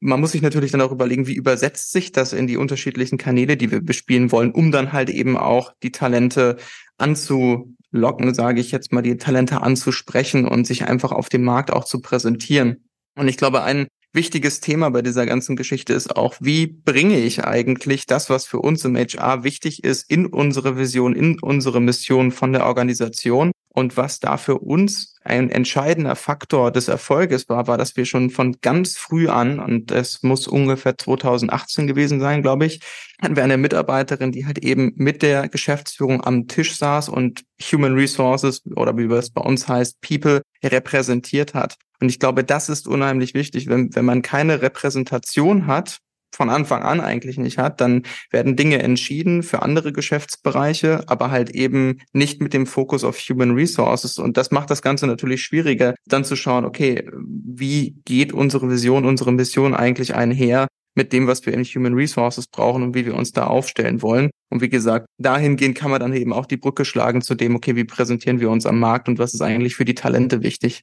Man 0.00 0.20
muss 0.20 0.32
sich 0.32 0.42
natürlich 0.42 0.70
dann 0.70 0.80
auch 0.80 0.92
überlegen, 0.92 1.26
wie 1.26 1.34
übersetzt 1.34 1.90
sich 1.90 2.12
das 2.12 2.32
in 2.32 2.46
die 2.46 2.56
unterschiedlichen 2.56 3.18
Kanäle, 3.18 3.56
die 3.56 3.70
wir 3.70 3.80
bespielen 3.80 4.30
wollen, 4.30 4.52
um 4.52 4.70
dann 4.70 4.92
halt 4.92 5.10
eben 5.10 5.36
auch 5.36 5.72
die 5.82 5.92
Talente 5.92 6.56
anzulocken, 6.98 8.34
sage 8.34 8.60
ich 8.60 8.70
jetzt 8.70 8.92
mal, 8.92 9.02
die 9.02 9.16
Talente 9.16 9.62
anzusprechen 9.62 10.46
und 10.46 10.66
sich 10.66 10.84
einfach 10.84 11.10
auf 11.10 11.28
dem 11.28 11.42
Markt 11.42 11.72
auch 11.72 11.84
zu 11.84 12.00
präsentieren. 12.00 12.84
Und 13.16 13.28
ich 13.28 13.36
glaube, 13.36 13.62
ein 13.62 13.88
wichtiges 14.14 14.60
Thema 14.60 14.90
bei 14.90 15.02
dieser 15.02 15.26
ganzen 15.26 15.56
Geschichte 15.56 15.92
ist 15.92 16.16
auch, 16.16 16.36
wie 16.40 16.66
bringe 16.66 17.18
ich 17.18 17.44
eigentlich 17.44 18.06
das, 18.06 18.30
was 18.30 18.46
für 18.46 18.58
uns 18.58 18.84
im 18.84 18.96
HR 18.96 19.44
wichtig 19.44 19.84
ist, 19.84 20.10
in 20.10 20.26
unsere 20.26 20.78
Vision, 20.78 21.14
in 21.14 21.38
unsere 21.40 21.80
Mission 21.80 22.32
von 22.32 22.52
der 22.52 22.66
Organisation 22.66 23.52
und 23.74 23.96
was 23.96 24.20
da 24.20 24.36
für 24.36 24.58
uns 24.58 25.16
ein 25.24 25.50
entscheidender 25.50 26.14
Faktor 26.14 26.70
des 26.70 26.86
Erfolges 26.86 27.48
war, 27.48 27.66
war, 27.66 27.76
dass 27.76 27.96
wir 27.96 28.04
schon 28.04 28.30
von 28.30 28.56
ganz 28.60 28.96
früh 28.96 29.28
an, 29.28 29.58
und 29.58 29.90
es 29.90 30.22
muss 30.22 30.46
ungefähr 30.46 30.96
2018 30.96 31.88
gewesen 31.88 32.20
sein, 32.20 32.42
glaube 32.42 32.66
ich, 32.66 32.80
hatten 33.20 33.34
wir 33.34 33.42
eine 33.42 33.56
Mitarbeiterin, 33.56 34.30
die 34.30 34.46
halt 34.46 34.58
eben 34.58 34.92
mit 34.94 35.22
der 35.22 35.48
Geschäftsführung 35.48 36.22
am 36.22 36.46
Tisch 36.46 36.76
saß 36.76 37.08
und 37.08 37.42
Human 37.72 37.94
Resources 37.94 38.62
oder 38.76 38.96
wie 38.96 39.12
es 39.12 39.30
bei 39.30 39.40
uns 39.40 39.66
heißt, 39.66 40.00
People 40.00 40.42
repräsentiert 40.62 41.54
hat. 41.54 41.76
Und 42.00 42.08
ich 42.08 42.18
glaube, 42.18 42.44
das 42.44 42.68
ist 42.68 42.86
unheimlich 42.86 43.34
wichtig. 43.34 43.68
Wenn, 43.68 43.94
wenn 43.94 44.04
man 44.04 44.22
keine 44.22 44.62
Repräsentation 44.62 45.66
hat, 45.66 45.98
von 46.34 46.50
Anfang 46.50 46.82
an 46.82 47.00
eigentlich 47.00 47.38
nicht 47.38 47.58
hat, 47.58 47.80
dann 47.80 48.02
werden 48.30 48.56
Dinge 48.56 48.82
entschieden 48.82 49.42
für 49.42 49.62
andere 49.62 49.92
Geschäftsbereiche, 49.92 51.04
aber 51.06 51.30
halt 51.30 51.50
eben 51.50 52.00
nicht 52.12 52.40
mit 52.40 52.52
dem 52.52 52.66
Fokus 52.66 53.04
auf 53.04 53.18
Human 53.18 53.52
Resources. 53.52 54.18
Und 54.18 54.36
das 54.36 54.50
macht 54.50 54.70
das 54.70 54.82
Ganze 54.82 55.06
natürlich 55.06 55.42
schwieriger, 55.42 55.94
dann 56.06 56.24
zu 56.24 56.36
schauen, 56.36 56.64
okay, 56.64 57.08
wie 57.16 57.96
geht 58.04 58.32
unsere 58.32 58.68
Vision, 58.68 59.04
unsere 59.04 59.32
Mission 59.32 59.74
eigentlich 59.74 60.14
einher 60.14 60.66
mit 60.94 61.12
dem, 61.12 61.26
was 61.26 61.44
wir 61.44 61.52
in 61.52 61.64
Human 61.64 61.94
Resources 61.94 62.46
brauchen 62.46 62.82
und 62.82 62.94
wie 62.94 63.06
wir 63.06 63.14
uns 63.14 63.32
da 63.32 63.46
aufstellen 63.46 64.02
wollen. 64.02 64.30
Und 64.50 64.60
wie 64.60 64.68
gesagt, 64.68 65.06
dahingehend 65.18 65.76
kann 65.76 65.90
man 65.90 66.00
dann 66.00 66.12
eben 66.12 66.32
auch 66.32 66.46
die 66.46 66.56
Brücke 66.56 66.84
schlagen 66.84 67.22
zu 67.22 67.34
dem, 67.34 67.56
okay, 67.56 67.74
wie 67.74 67.84
präsentieren 67.84 68.40
wir 68.40 68.50
uns 68.50 68.66
am 68.66 68.78
Markt 68.78 69.08
und 69.08 69.18
was 69.18 69.34
ist 69.34 69.40
eigentlich 69.40 69.74
für 69.74 69.84
die 69.84 69.94
Talente 69.94 70.42
wichtig, 70.42 70.82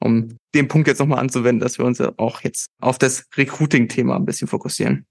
um 0.00 0.36
den 0.54 0.68
Punkt 0.68 0.88
jetzt 0.88 0.98
nochmal 0.98 1.20
anzuwenden, 1.20 1.60
dass 1.60 1.78
wir 1.78 1.84
uns 1.84 1.98
ja 1.98 2.12
auch 2.16 2.40
jetzt 2.40 2.66
auf 2.80 2.98
das 2.98 3.26
Recruiting-Thema 3.36 4.16
ein 4.16 4.24
bisschen 4.24 4.48
fokussieren. 4.48 5.06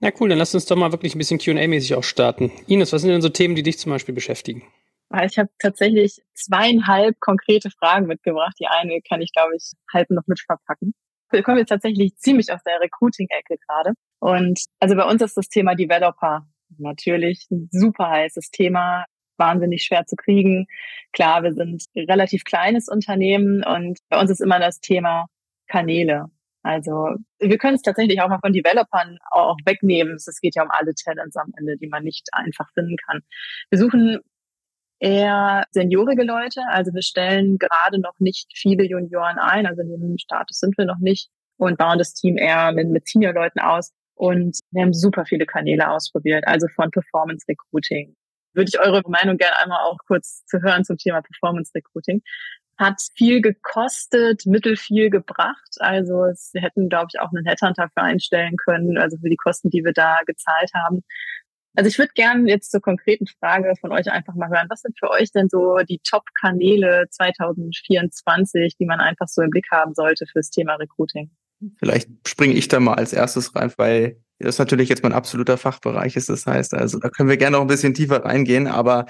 Ja, 0.00 0.10
cool, 0.18 0.28
dann 0.28 0.38
lass 0.38 0.54
uns 0.54 0.66
doch 0.66 0.76
mal 0.76 0.92
wirklich 0.92 1.14
ein 1.14 1.18
bisschen 1.18 1.38
QA-mäßig 1.38 1.94
auch 1.94 2.04
starten. 2.04 2.50
Ines, 2.66 2.92
was 2.92 3.02
sind 3.02 3.10
denn 3.10 3.22
so 3.22 3.28
Themen, 3.28 3.54
die 3.54 3.62
dich 3.62 3.78
zum 3.78 3.90
Beispiel 3.90 4.14
beschäftigen? 4.14 4.64
Ich 5.24 5.38
habe 5.38 5.50
tatsächlich 5.58 6.22
zweieinhalb 6.34 7.20
konkrete 7.20 7.70
Fragen 7.70 8.06
mitgebracht. 8.06 8.54
Die 8.58 8.66
eine 8.66 9.00
kann 9.02 9.20
ich, 9.20 9.32
glaube 9.32 9.54
ich, 9.54 9.72
halb 9.92 10.10
noch 10.10 10.26
mit 10.26 10.40
verpacken. 10.40 10.94
Wir 11.32 11.42
kommen 11.42 11.58
jetzt 11.58 11.70
tatsächlich 11.70 12.16
ziemlich 12.16 12.52
aus 12.52 12.62
der 12.64 12.80
Recruiting-Ecke 12.80 13.56
gerade. 13.66 13.92
Und 14.20 14.60
also 14.80 14.94
bei 14.96 15.04
uns 15.04 15.22
ist 15.22 15.36
das 15.36 15.48
Thema 15.48 15.74
Developer 15.74 16.46
natürlich 16.78 17.46
ein 17.50 17.68
super 17.72 18.08
heißes 18.08 18.50
Thema, 18.50 19.04
wahnsinnig 19.36 19.82
schwer 19.82 20.06
zu 20.06 20.16
kriegen. 20.16 20.66
Klar, 21.12 21.42
wir 21.42 21.52
sind 21.52 21.84
relativ 21.96 22.44
kleines 22.44 22.88
Unternehmen 22.88 23.64
und 23.64 23.98
bei 24.08 24.20
uns 24.20 24.30
ist 24.30 24.40
immer 24.40 24.58
das 24.60 24.80
Thema 24.80 25.26
Kanäle. 25.68 26.26
Also 26.62 27.16
wir 27.40 27.58
können 27.58 27.74
es 27.74 27.82
tatsächlich 27.82 28.20
auch 28.20 28.28
mal 28.28 28.38
von 28.38 28.52
Developern 28.52 29.18
auch 29.30 29.56
wegnehmen. 29.64 30.14
Es 30.14 30.40
geht 30.40 30.54
ja 30.54 30.62
um 30.62 30.70
alle 30.70 30.94
Talents 30.94 31.36
am 31.36 31.52
Ende, 31.58 31.76
die 31.76 31.88
man 31.88 32.04
nicht 32.04 32.28
einfach 32.32 32.70
finden 32.74 32.96
kann. 33.04 33.20
Wir 33.70 33.78
suchen 33.78 34.20
eher 35.02 35.64
seniorige 35.72 36.22
Leute. 36.22 36.62
Also 36.68 36.94
wir 36.94 37.02
stellen 37.02 37.58
gerade 37.58 38.00
noch 38.00 38.14
nicht 38.20 38.50
viele 38.54 38.84
Junioren 38.84 39.38
ein. 39.38 39.66
Also 39.66 39.82
in 39.82 40.00
dem 40.00 40.18
Status 40.18 40.60
sind 40.60 40.78
wir 40.78 40.84
noch 40.84 40.98
nicht 40.98 41.28
und 41.56 41.76
bauen 41.76 41.98
das 41.98 42.14
Team 42.14 42.38
eher 42.38 42.72
mit, 42.72 42.88
mit 42.88 43.08
Senior-Leuten 43.08 43.58
aus. 43.60 43.92
Und 44.14 44.60
wir 44.70 44.82
haben 44.82 44.94
super 44.94 45.24
viele 45.24 45.44
Kanäle 45.44 45.90
ausprobiert, 45.90 46.46
also 46.46 46.68
von 46.68 46.90
Performance 46.92 47.44
Recruiting. 47.48 48.14
Würde 48.54 48.70
ich 48.72 48.78
eure 48.78 49.02
Meinung 49.08 49.38
gerne 49.38 49.56
einmal 49.58 49.80
auch 49.86 49.98
kurz 50.06 50.44
zu 50.46 50.62
hören 50.62 50.84
zum 50.84 50.98
Thema 50.98 51.20
Performance 51.20 51.72
Recruiting. 51.74 52.22
Hat 52.78 53.00
viel 53.16 53.40
gekostet, 53.40 54.46
mittel 54.46 54.76
viel 54.76 55.10
gebracht. 55.10 55.76
Also 55.80 56.26
es 56.26 56.52
hätten, 56.54 56.88
glaube 56.88 57.08
ich, 57.12 57.20
auch 57.20 57.30
einen 57.34 57.44
Headhunter 57.44 57.88
für 57.92 58.02
einstellen 58.02 58.56
können, 58.56 58.98
also 58.98 59.16
für 59.18 59.30
die 59.30 59.36
Kosten, 59.36 59.70
die 59.70 59.84
wir 59.84 59.92
da 59.92 60.20
gezahlt 60.26 60.70
haben. 60.74 61.02
Also 61.74 61.88
ich 61.88 61.98
würde 61.98 62.12
gerne 62.14 62.48
jetzt 62.48 62.70
zur 62.70 62.80
konkreten 62.80 63.26
Frage 63.26 63.72
von 63.80 63.92
euch 63.92 64.10
einfach 64.10 64.34
mal 64.34 64.50
hören. 64.50 64.66
Was 64.68 64.82
sind 64.82 64.98
für 64.98 65.10
euch 65.10 65.32
denn 65.32 65.48
so 65.48 65.78
die 65.88 66.00
Top-Kanäle 66.04 67.06
2024, 67.10 68.76
die 68.76 68.86
man 68.86 69.00
einfach 69.00 69.28
so 69.28 69.42
im 69.42 69.50
Blick 69.50 69.66
haben 69.70 69.94
sollte 69.94 70.26
fürs 70.26 70.50
Thema 70.50 70.74
Recruiting? 70.74 71.30
Vielleicht 71.78 72.10
springe 72.26 72.54
ich 72.54 72.68
da 72.68 72.80
mal 72.80 72.94
als 72.94 73.12
erstes 73.12 73.54
rein, 73.54 73.72
weil 73.76 74.20
das 74.38 74.58
natürlich 74.58 74.88
jetzt 74.88 75.02
mein 75.02 75.12
absoluter 75.12 75.56
Fachbereich 75.56 76.16
ist. 76.16 76.28
Das 76.28 76.46
heißt, 76.46 76.74
also 76.74 76.98
da 76.98 77.08
können 77.08 77.28
wir 77.28 77.36
gerne 77.36 77.56
noch 77.56 77.62
ein 77.62 77.68
bisschen 77.68 77.94
tiefer 77.94 78.24
reingehen, 78.24 78.66
aber 78.66 79.06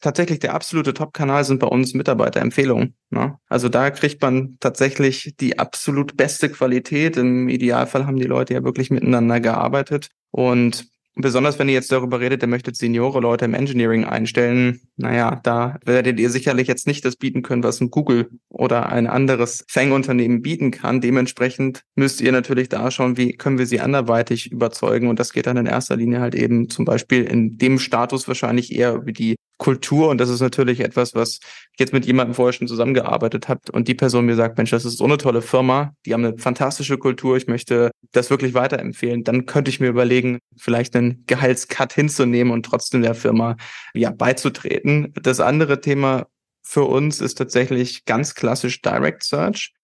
tatsächlich 0.00 0.40
der 0.40 0.54
absolute 0.54 0.94
Top-Kanal 0.94 1.44
sind 1.44 1.60
bei 1.60 1.66
uns 1.66 1.94
Mitarbeiterempfehlungen. 1.94 2.94
Ne? 3.10 3.38
Also 3.48 3.68
da 3.68 3.90
kriegt 3.90 4.20
man 4.20 4.56
tatsächlich 4.60 5.34
die 5.38 5.58
absolut 5.58 6.16
beste 6.16 6.48
Qualität. 6.48 7.16
Im 7.16 7.48
Idealfall 7.48 8.06
haben 8.06 8.16
die 8.16 8.24
Leute 8.24 8.54
ja 8.54 8.64
wirklich 8.64 8.90
miteinander 8.90 9.40
gearbeitet. 9.40 10.08
Und 10.30 10.86
Besonders 11.14 11.58
wenn 11.58 11.68
ihr 11.68 11.74
jetzt 11.74 11.92
darüber 11.92 12.20
redet, 12.20 12.42
ihr 12.42 12.48
möchtet 12.48 12.76
Seniore 12.76 13.20
Leute 13.20 13.44
im 13.44 13.52
Engineering 13.52 14.04
einstellen, 14.04 14.80
naja, 14.96 15.40
da 15.42 15.78
werdet 15.84 16.18
ihr 16.18 16.30
sicherlich 16.30 16.68
jetzt 16.68 16.86
nicht 16.86 17.04
das 17.04 17.16
bieten 17.16 17.42
können, 17.42 17.62
was 17.62 17.82
ein 17.82 17.90
Google 17.90 18.30
oder 18.48 18.88
ein 18.88 19.06
anderes 19.06 19.64
Fang-Unternehmen 19.68 20.40
bieten 20.40 20.70
kann. 20.70 21.02
Dementsprechend 21.02 21.82
müsst 21.96 22.22
ihr 22.22 22.32
natürlich 22.32 22.70
da 22.70 22.90
schauen, 22.90 23.18
wie 23.18 23.36
können 23.36 23.58
wir 23.58 23.66
sie 23.66 23.80
anderweitig 23.80 24.50
überzeugen. 24.50 25.08
Und 25.08 25.18
das 25.18 25.34
geht 25.34 25.46
dann 25.46 25.58
in 25.58 25.66
erster 25.66 25.96
Linie 25.96 26.20
halt 26.20 26.34
eben 26.34 26.70
zum 26.70 26.86
Beispiel 26.86 27.24
in 27.24 27.58
dem 27.58 27.78
Status 27.78 28.26
wahrscheinlich 28.26 28.74
eher 28.74 28.94
über 28.94 29.12
die 29.12 29.36
Kultur 29.62 30.08
und 30.08 30.18
das 30.18 30.28
ist 30.28 30.40
natürlich 30.40 30.80
etwas, 30.80 31.14
was 31.14 31.38
ich 31.72 31.78
jetzt 31.78 31.92
mit 31.92 32.04
jemandem 32.04 32.34
vorher 32.34 32.52
schon 32.52 32.66
zusammengearbeitet 32.66 33.48
habe 33.48 33.60
und 33.70 33.86
die 33.86 33.94
Person 33.94 34.26
mir 34.26 34.34
sagt, 34.34 34.58
Mensch, 34.58 34.70
das 34.70 34.84
ist 34.84 34.98
so 34.98 35.04
eine 35.04 35.18
tolle 35.18 35.40
Firma, 35.40 35.94
die 36.04 36.12
haben 36.12 36.24
eine 36.24 36.36
fantastische 36.36 36.98
Kultur, 36.98 37.36
ich 37.36 37.46
möchte 37.46 37.92
das 38.10 38.28
wirklich 38.28 38.54
weiterempfehlen, 38.54 39.22
dann 39.22 39.46
könnte 39.46 39.70
ich 39.70 39.78
mir 39.78 39.86
überlegen, 39.86 40.40
vielleicht 40.56 40.96
einen 40.96 41.22
Gehaltscut 41.28 41.92
hinzunehmen 41.92 42.52
und 42.52 42.66
trotzdem 42.66 43.02
der 43.02 43.14
Firma 43.14 43.56
ja 43.94 44.10
beizutreten. 44.10 45.14
Das 45.22 45.38
andere 45.38 45.80
Thema 45.80 46.26
für 46.64 46.82
uns 46.82 47.20
ist 47.20 47.36
tatsächlich 47.36 48.04
ganz 48.04 48.34
klassisch 48.34 48.82
Direct 48.82 49.22
Search. 49.22 49.74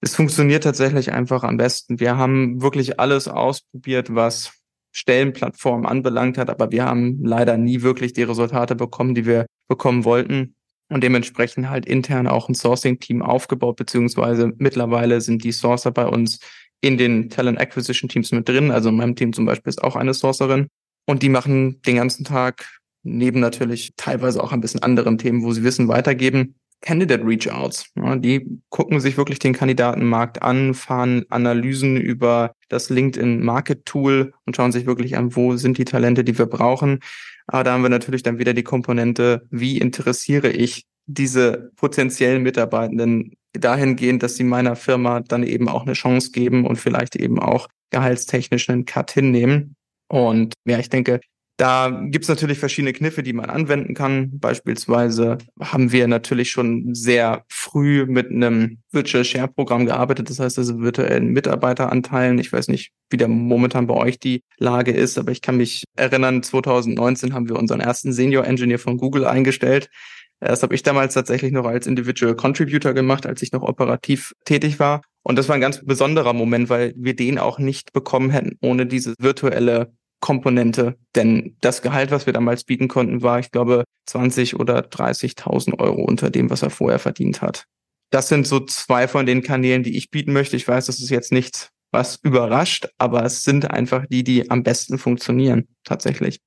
Es 0.00 0.16
funktioniert 0.16 0.64
tatsächlich 0.64 1.12
einfach 1.12 1.44
am 1.44 1.58
besten. 1.58 2.00
Wir 2.00 2.16
haben 2.16 2.60
wirklich 2.60 2.98
alles 2.98 3.28
ausprobiert, 3.28 4.12
was 4.12 4.57
Stellenplattform 4.92 5.86
anbelangt 5.86 6.38
hat, 6.38 6.50
aber 6.50 6.70
wir 6.70 6.84
haben 6.84 7.22
leider 7.22 7.56
nie 7.56 7.82
wirklich 7.82 8.12
die 8.12 8.22
Resultate 8.22 8.74
bekommen, 8.74 9.14
die 9.14 9.26
wir 9.26 9.46
bekommen 9.68 10.04
wollten. 10.04 10.54
Und 10.90 11.04
dementsprechend 11.04 11.68
halt 11.68 11.84
intern 11.84 12.26
auch 12.26 12.48
ein 12.48 12.54
Sourcing-Team 12.54 13.22
aufgebaut, 13.22 13.76
beziehungsweise 13.76 14.52
mittlerweile 14.56 15.20
sind 15.20 15.44
die 15.44 15.52
Sourcer 15.52 15.90
bei 15.90 16.06
uns 16.06 16.40
in 16.80 16.96
den 16.96 17.28
Talent 17.28 17.60
Acquisition 17.60 18.08
Teams 18.08 18.32
mit 18.32 18.48
drin. 18.48 18.70
Also 18.70 18.88
in 18.88 18.96
meinem 18.96 19.14
Team 19.14 19.32
zum 19.32 19.44
Beispiel 19.44 19.68
ist 19.70 19.82
auch 19.82 19.96
eine 19.96 20.14
Sourcerin. 20.14 20.68
Und 21.06 21.22
die 21.22 21.28
machen 21.28 21.82
den 21.82 21.96
ganzen 21.96 22.24
Tag 22.24 22.66
neben 23.02 23.40
natürlich 23.40 23.92
teilweise 23.96 24.42
auch 24.42 24.52
ein 24.52 24.60
bisschen 24.60 24.82
anderen 24.82 25.18
Themen, 25.18 25.42
wo 25.42 25.52
sie 25.52 25.62
Wissen 25.62 25.88
weitergeben, 25.88 26.54
Candidate 26.80 27.24
Reach-outs. 27.24 27.90
Ja, 27.96 28.16
die 28.16 28.46
gucken 28.68 29.00
sich 29.00 29.16
wirklich 29.16 29.38
den 29.38 29.52
Kandidatenmarkt 29.52 30.42
an, 30.42 30.74
fahren 30.74 31.24
Analysen 31.28 31.96
über 31.96 32.52
das 32.68 32.88
LinkedIn 32.90 33.44
Market 33.44 33.84
Tool 33.84 34.32
und 34.46 34.54
schauen 34.54 34.72
sich 34.72 34.86
wirklich 34.86 35.16
an, 35.16 35.34
wo 35.34 35.56
sind 35.56 35.78
die 35.78 35.84
Talente, 35.84 36.24
die 36.24 36.38
wir 36.38 36.46
brauchen. 36.46 37.00
Aber 37.46 37.64
da 37.64 37.72
haben 37.72 37.82
wir 37.82 37.90
natürlich 37.90 38.22
dann 38.22 38.38
wieder 38.38 38.54
die 38.54 38.62
Komponente, 38.62 39.46
wie 39.50 39.78
interessiere 39.78 40.50
ich 40.50 40.86
diese 41.06 41.72
potenziellen 41.76 42.42
Mitarbeitenden 42.42 43.32
dahingehend, 43.54 44.22
dass 44.22 44.36
sie 44.36 44.44
meiner 44.44 44.76
Firma 44.76 45.20
dann 45.20 45.42
eben 45.42 45.68
auch 45.68 45.82
eine 45.82 45.94
Chance 45.94 46.30
geben 46.30 46.66
und 46.66 46.76
vielleicht 46.76 47.16
eben 47.16 47.40
auch 47.40 47.66
gehaltstechnisch 47.90 48.68
einen 48.68 48.84
Cut 48.84 49.10
hinnehmen. 49.10 49.74
Und 50.08 50.54
ja, 50.66 50.78
ich 50.78 50.90
denke, 50.90 51.20
da 51.58 51.90
gibt's 52.04 52.28
natürlich 52.28 52.60
verschiedene 52.60 52.92
Kniffe, 52.92 53.24
die 53.24 53.32
man 53.32 53.50
anwenden 53.50 53.92
kann. 53.94 54.38
Beispielsweise 54.38 55.38
haben 55.60 55.90
wir 55.90 56.06
natürlich 56.06 56.52
schon 56.52 56.94
sehr 56.94 57.44
früh 57.48 58.06
mit 58.06 58.30
einem 58.30 58.78
Virtual 58.92 59.24
Share 59.24 59.48
Programm 59.48 59.84
gearbeitet. 59.84 60.30
Das 60.30 60.38
heißt 60.38 60.56
also 60.56 60.78
virtuellen 60.78 61.32
Mitarbeiteranteilen. 61.32 62.38
Ich 62.38 62.52
weiß 62.52 62.68
nicht, 62.68 62.92
wie 63.10 63.16
der 63.16 63.26
momentan 63.26 63.88
bei 63.88 63.94
euch 63.94 64.20
die 64.20 64.44
Lage 64.58 64.92
ist, 64.92 65.18
aber 65.18 65.32
ich 65.32 65.42
kann 65.42 65.56
mich 65.56 65.82
erinnern, 65.96 66.44
2019 66.44 67.34
haben 67.34 67.48
wir 67.48 67.56
unseren 67.56 67.80
ersten 67.80 68.12
Senior 68.12 68.46
Engineer 68.46 68.78
von 68.78 68.96
Google 68.96 69.26
eingestellt. 69.26 69.90
Das 70.38 70.62
habe 70.62 70.76
ich 70.76 70.84
damals 70.84 71.14
tatsächlich 71.14 71.50
noch 71.50 71.66
als 71.66 71.88
Individual 71.88 72.36
Contributor 72.36 72.92
gemacht, 72.92 73.26
als 73.26 73.42
ich 73.42 73.50
noch 73.50 73.62
operativ 73.62 74.32
tätig 74.44 74.78
war. 74.78 75.02
Und 75.24 75.36
das 75.36 75.48
war 75.48 75.56
ein 75.56 75.60
ganz 75.60 75.84
besonderer 75.84 76.34
Moment, 76.34 76.70
weil 76.70 76.94
wir 76.96 77.16
den 77.16 77.40
auch 77.40 77.58
nicht 77.58 77.92
bekommen 77.92 78.30
hätten 78.30 78.56
ohne 78.60 78.86
diese 78.86 79.14
virtuelle 79.18 79.92
Komponente. 80.20 80.96
Denn 81.14 81.56
das 81.60 81.82
Gehalt, 81.82 82.10
was 82.10 82.26
wir 82.26 82.32
damals 82.32 82.64
bieten 82.64 82.88
konnten, 82.88 83.22
war, 83.22 83.38
ich 83.38 83.50
glaube, 83.50 83.84
20 84.06 84.58
oder 84.58 84.80
30.000 84.80 85.78
Euro 85.78 86.02
unter 86.02 86.30
dem, 86.30 86.50
was 86.50 86.62
er 86.62 86.70
vorher 86.70 86.98
verdient 86.98 87.42
hat. 87.42 87.64
Das 88.10 88.28
sind 88.28 88.46
so 88.46 88.60
zwei 88.60 89.06
von 89.06 89.26
den 89.26 89.42
Kanälen, 89.42 89.82
die 89.82 89.96
ich 89.96 90.10
bieten 90.10 90.32
möchte. 90.32 90.56
Ich 90.56 90.66
weiß, 90.66 90.86
das 90.86 91.00
ist 91.00 91.10
jetzt 91.10 91.30
nichts, 91.30 91.70
was 91.92 92.16
überrascht, 92.22 92.88
aber 92.96 93.24
es 93.24 93.42
sind 93.42 93.70
einfach 93.70 94.06
die, 94.06 94.24
die 94.24 94.50
am 94.50 94.62
besten 94.62 94.98
funktionieren, 94.98 95.68
tatsächlich. 95.84 96.40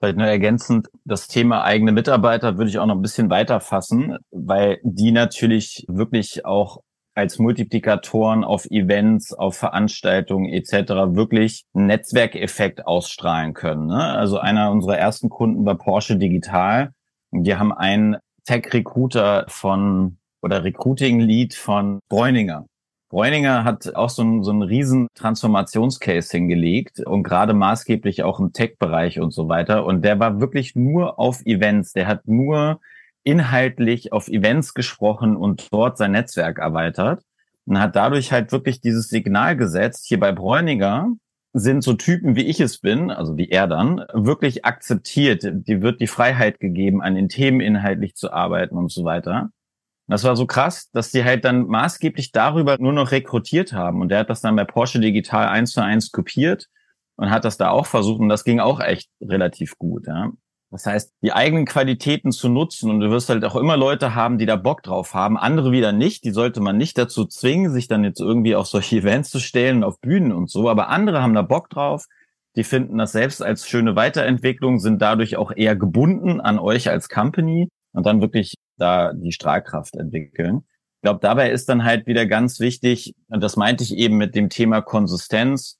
Vielleicht 0.00 0.18
nur 0.18 0.28
ergänzend, 0.28 0.88
das 1.04 1.26
Thema 1.26 1.64
eigene 1.64 1.90
Mitarbeiter 1.90 2.56
würde 2.56 2.70
ich 2.70 2.78
auch 2.78 2.86
noch 2.86 2.94
ein 2.94 3.02
bisschen 3.02 3.30
weiter 3.30 3.60
fassen, 3.60 4.16
weil 4.30 4.78
die 4.84 5.10
natürlich 5.10 5.84
wirklich 5.88 6.44
auch 6.44 6.82
als 7.18 7.40
Multiplikatoren 7.40 8.44
auf 8.44 8.64
Events, 8.70 9.32
auf 9.32 9.56
Veranstaltungen 9.56 10.48
etc. 10.48 11.16
wirklich 11.16 11.64
einen 11.74 11.86
Netzwerkeffekt 11.86 12.86
ausstrahlen 12.86 13.54
können. 13.54 13.88
Ne? 13.88 14.04
Also 14.04 14.38
einer 14.38 14.70
unserer 14.70 14.98
ersten 14.98 15.28
Kunden 15.28 15.66
war 15.66 15.74
Porsche 15.74 16.16
Digital. 16.16 16.92
Die 17.32 17.56
haben 17.56 17.72
einen 17.72 18.18
Tech-Recruiter 18.46 19.46
von 19.48 20.18
oder 20.42 20.62
Recruiting-Lead 20.62 21.54
von 21.54 21.98
Bräuninger. 22.08 22.66
Bräuninger 23.10 23.64
hat 23.64 23.96
auch 23.96 24.10
so 24.10 24.22
einen, 24.22 24.44
so 24.44 24.52
einen 24.52 24.62
riesen 24.62 25.08
Transformationscase 25.16 26.30
hingelegt 26.30 27.00
und 27.00 27.24
gerade 27.24 27.52
maßgeblich 27.52 28.22
auch 28.22 28.38
im 28.38 28.52
Tech-Bereich 28.52 29.18
und 29.18 29.32
so 29.32 29.48
weiter. 29.48 29.84
Und 29.84 30.04
der 30.04 30.20
war 30.20 30.40
wirklich 30.40 30.76
nur 30.76 31.18
auf 31.18 31.44
Events. 31.44 31.94
Der 31.94 32.06
hat 32.06 32.28
nur 32.28 32.80
inhaltlich 33.28 34.12
auf 34.12 34.28
Events 34.28 34.72
gesprochen 34.72 35.36
und 35.36 35.70
dort 35.70 35.98
sein 35.98 36.12
Netzwerk 36.12 36.58
erweitert 36.58 37.22
und 37.66 37.78
hat 37.78 37.94
dadurch 37.94 38.32
halt 38.32 38.52
wirklich 38.52 38.80
dieses 38.80 39.08
Signal 39.08 39.54
gesetzt. 39.54 40.06
Hier 40.06 40.18
bei 40.18 40.32
Bräuniger 40.32 41.10
sind 41.52 41.84
so 41.84 41.92
Typen, 41.92 42.36
wie 42.36 42.46
ich 42.46 42.58
es 42.58 42.80
bin, 42.80 43.10
also 43.10 43.36
wie 43.36 43.50
er 43.50 43.66
dann, 43.66 44.02
wirklich 44.14 44.64
akzeptiert. 44.64 45.42
Die 45.44 45.82
wird 45.82 46.00
die 46.00 46.06
Freiheit 46.06 46.58
gegeben, 46.58 47.02
an 47.02 47.14
den 47.14 47.28
Themen 47.28 47.60
inhaltlich 47.60 48.14
zu 48.14 48.32
arbeiten 48.32 48.78
und 48.78 48.90
so 48.90 49.04
weiter. 49.04 49.50
Das 50.06 50.24
war 50.24 50.34
so 50.34 50.46
krass, 50.46 50.88
dass 50.92 51.10
die 51.10 51.22
halt 51.22 51.44
dann 51.44 51.66
maßgeblich 51.66 52.32
darüber 52.32 52.78
nur 52.78 52.94
noch 52.94 53.10
rekrutiert 53.10 53.74
haben. 53.74 54.00
Und 54.00 54.08
der 54.08 54.20
hat 54.20 54.30
das 54.30 54.40
dann 54.40 54.56
bei 54.56 54.64
Porsche 54.64 55.00
Digital 55.00 55.48
eins 55.48 55.72
zu 55.72 55.82
eins 55.82 56.12
kopiert 56.12 56.68
und 57.16 57.28
hat 57.28 57.44
das 57.44 57.58
da 57.58 57.68
auch 57.68 57.84
versucht. 57.84 58.20
Und 58.20 58.30
das 58.30 58.44
ging 58.44 58.58
auch 58.58 58.80
echt 58.80 59.10
relativ 59.20 59.76
gut. 59.76 60.06
Ja. 60.06 60.32
Das 60.70 60.84
heißt, 60.84 61.14
die 61.22 61.32
eigenen 61.32 61.64
Qualitäten 61.64 62.30
zu 62.30 62.50
nutzen 62.50 62.90
und 62.90 63.00
du 63.00 63.10
wirst 63.10 63.30
halt 63.30 63.44
auch 63.44 63.56
immer 63.56 63.78
Leute 63.78 64.14
haben, 64.14 64.36
die 64.36 64.44
da 64.44 64.56
Bock 64.56 64.82
drauf 64.82 65.14
haben, 65.14 65.38
andere 65.38 65.72
wieder 65.72 65.92
nicht. 65.92 66.24
Die 66.24 66.30
sollte 66.30 66.60
man 66.60 66.76
nicht 66.76 66.98
dazu 66.98 67.24
zwingen, 67.24 67.72
sich 67.72 67.88
dann 67.88 68.04
jetzt 68.04 68.20
irgendwie 68.20 68.54
auf 68.54 68.66
solche 68.66 68.96
Events 68.98 69.30
zu 69.30 69.40
stellen, 69.40 69.82
auf 69.82 70.00
Bühnen 70.00 70.32
und 70.32 70.50
so. 70.50 70.68
Aber 70.68 70.88
andere 70.88 71.22
haben 71.22 71.34
da 71.34 71.42
Bock 71.42 71.70
drauf. 71.70 72.06
Die 72.56 72.64
finden 72.64 72.98
das 72.98 73.12
selbst 73.12 73.42
als 73.42 73.66
schöne 73.68 73.96
Weiterentwicklung, 73.96 74.78
sind 74.78 75.00
dadurch 75.00 75.36
auch 75.36 75.52
eher 75.54 75.76
gebunden 75.76 76.40
an 76.40 76.58
euch 76.58 76.90
als 76.90 77.08
Company 77.08 77.68
und 77.92 78.04
dann 78.04 78.20
wirklich 78.20 78.54
da 78.76 79.12
die 79.12 79.32
Strahlkraft 79.32 79.94
entwickeln. 79.96 80.64
Ich 80.96 81.02
glaube, 81.02 81.20
dabei 81.20 81.50
ist 81.50 81.68
dann 81.68 81.84
halt 81.84 82.06
wieder 82.06 82.26
ganz 82.26 82.58
wichtig, 82.58 83.14
und 83.28 83.42
das 83.42 83.56
meinte 83.56 83.84
ich 83.84 83.96
eben 83.96 84.16
mit 84.16 84.34
dem 84.34 84.50
Thema 84.50 84.82
Konsistenz, 84.82 85.78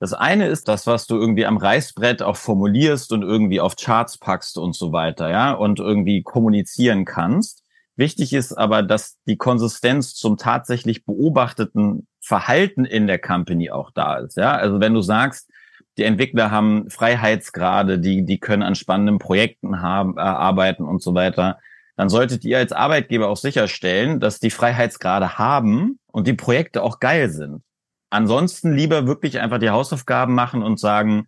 das 0.00 0.12
eine 0.12 0.46
ist 0.46 0.68
das, 0.68 0.86
was 0.86 1.06
du 1.06 1.16
irgendwie 1.16 1.46
am 1.46 1.56
Reißbrett 1.56 2.22
auch 2.22 2.36
formulierst 2.36 3.12
und 3.12 3.22
irgendwie 3.22 3.60
auf 3.60 3.76
Charts 3.76 4.18
packst 4.18 4.56
und 4.58 4.76
so 4.76 4.92
weiter, 4.92 5.30
ja, 5.30 5.52
und 5.52 5.80
irgendwie 5.80 6.22
kommunizieren 6.22 7.04
kannst. 7.04 7.64
Wichtig 7.96 8.32
ist 8.32 8.52
aber, 8.52 8.82
dass 8.84 9.16
die 9.26 9.36
Konsistenz 9.36 10.14
zum 10.14 10.36
tatsächlich 10.36 11.04
beobachteten 11.04 12.06
Verhalten 12.20 12.84
in 12.84 13.08
der 13.08 13.18
Company 13.18 13.70
auch 13.70 13.90
da 13.90 14.18
ist, 14.18 14.36
ja. 14.36 14.52
Also 14.52 14.80
wenn 14.80 14.94
du 14.94 15.02
sagst, 15.02 15.50
die 15.96 16.04
Entwickler 16.04 16.52
haben 16.52 16.88
Freiheitsgrade, 16.90 17.98
die, 17.98 18.24
die 18.24 18.38
können 18.38 18.62
an 18.62 18.76
spannenden 18.76 19.18
Projekten 19.18 19.82
haben, 19.82 20.16
äh, 20.16 20.20
arbeiten 20.20 20.84
und 20.84 21.02
so 21.02 21.14
weiter, 21.14 21.58
dann 21.96 22.08
solltet 22.08 22.44
ihr 22.44 22.58
als 22.58 22.70
Arbeitgeber 22.70 23.28
auch 23.28 23.36
sicherstellen, 23.36 24.20
dass 24.20 24.38
die 24.38 24.50
Freiheitsgrade 24.50 25.36
haben 25.36 25.98
und 26.06 26.28
die 26.28 26.34
Projekte 26.34 26.84
auch 26.84 27.00
geil 27.00 27.28
sind. 27.30 27.62
Ansonsten 28.10 28.72
lieber 28.72 29.06
wirklich 29.06 29.40
einfach 29.40 29.58
die 29.58 29.70
Hausaufgaben 29.70 30.34
machen 30.34 30.62
und 30.62 30.80
sagen, 30.80 31.26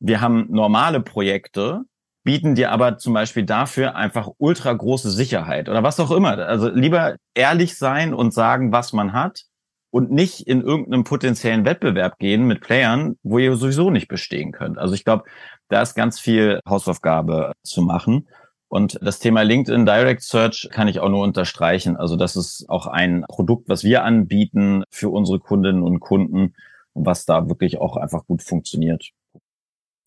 wir 0.00 0.20
haben 0.20 0.46
normale 0.50 1.00
Projekte, 1.00 1.82
bieten 2.24 2.54
dir 2.54 2.72
aber 2.72 2.98
zum 2.98 3.14
Beispiel 3.14 3.44
dafür 3.44 3.96
einfach 3.96 4.28
ultra 4.38 4.72
große 4.72 5.10
Sicherheit 5.10 5.68
oder 5.68 5.82
was 5.82 6.00
auch 6.00 6.10
immer. 6.10 6.38
Also 6.38 6.68
lieber 6.68 7.16
ehrlich 7.34 7.76
sein 7.76 8.14
und 8.14 8.32
sagen, 8.32 8.72
was 8.72 8.92
man 8.92 9.12
hat 9.12 9.44
und 9.90 10.10
nicht 10.10 10.46
in 10.46 10.62
irgendeinem 10.62 11.04
potenziellen 11.04 11.64
Wettbewerb 11.64 12.18
gehen 12.18 12.46
mit 12.46 12.60
Playern, 12.60 13.16
wo 13.22 13.38
ihr 13.38 13.56
sowieso 13.56 13.90
nicht 13.90 14.08
bestehen 14.08 14.52
könnt. 14.52 14.78
Also 14.78 14.94
ich 14.94 15.04
glaube, 15.04 15.24
da 15.68 15.82
ist 15.82 15.94
ganz 15.94 16.18
viel 16.18 16.60
Hausaufgabe 16.68 17.52
zu 17.62 17.82
machen. 17.82 18.28
Und 18.74 18.98
das 19.00 19.20
Thema 19.20 19.42
LinkedIn 19.42 19.86
Direct 19.86 20.22
Search 20.22 20.68
kann 20.72 20.88
ich 20.88 20.98
auch 20.98 21.08
nur 21.08 21.22
unterstreichen. 21.22 21.96
Also 21.96 22.16
das 22.16 22.34
ist 22.34 22.68
auch 22.68 22.88
ein 22.88 23.24
Produkt, 23.28 23.68
was 23.68 23.84
wir 23.84 24.02
anbieten 24.02 24.82
für 24.90 25.10
unsere 25.10 25.38
Kundinnen 25.38 25.84
und 25.84 26.00
Kunden, 26.00 26.56
was 26.92 27.24
da 27.24 27.48
wirklich 27.48 27.78
auch 27.78 27.96
einfach 27.96 28.26
gut 28.26 28.42
funktioniert. 28.42 29.10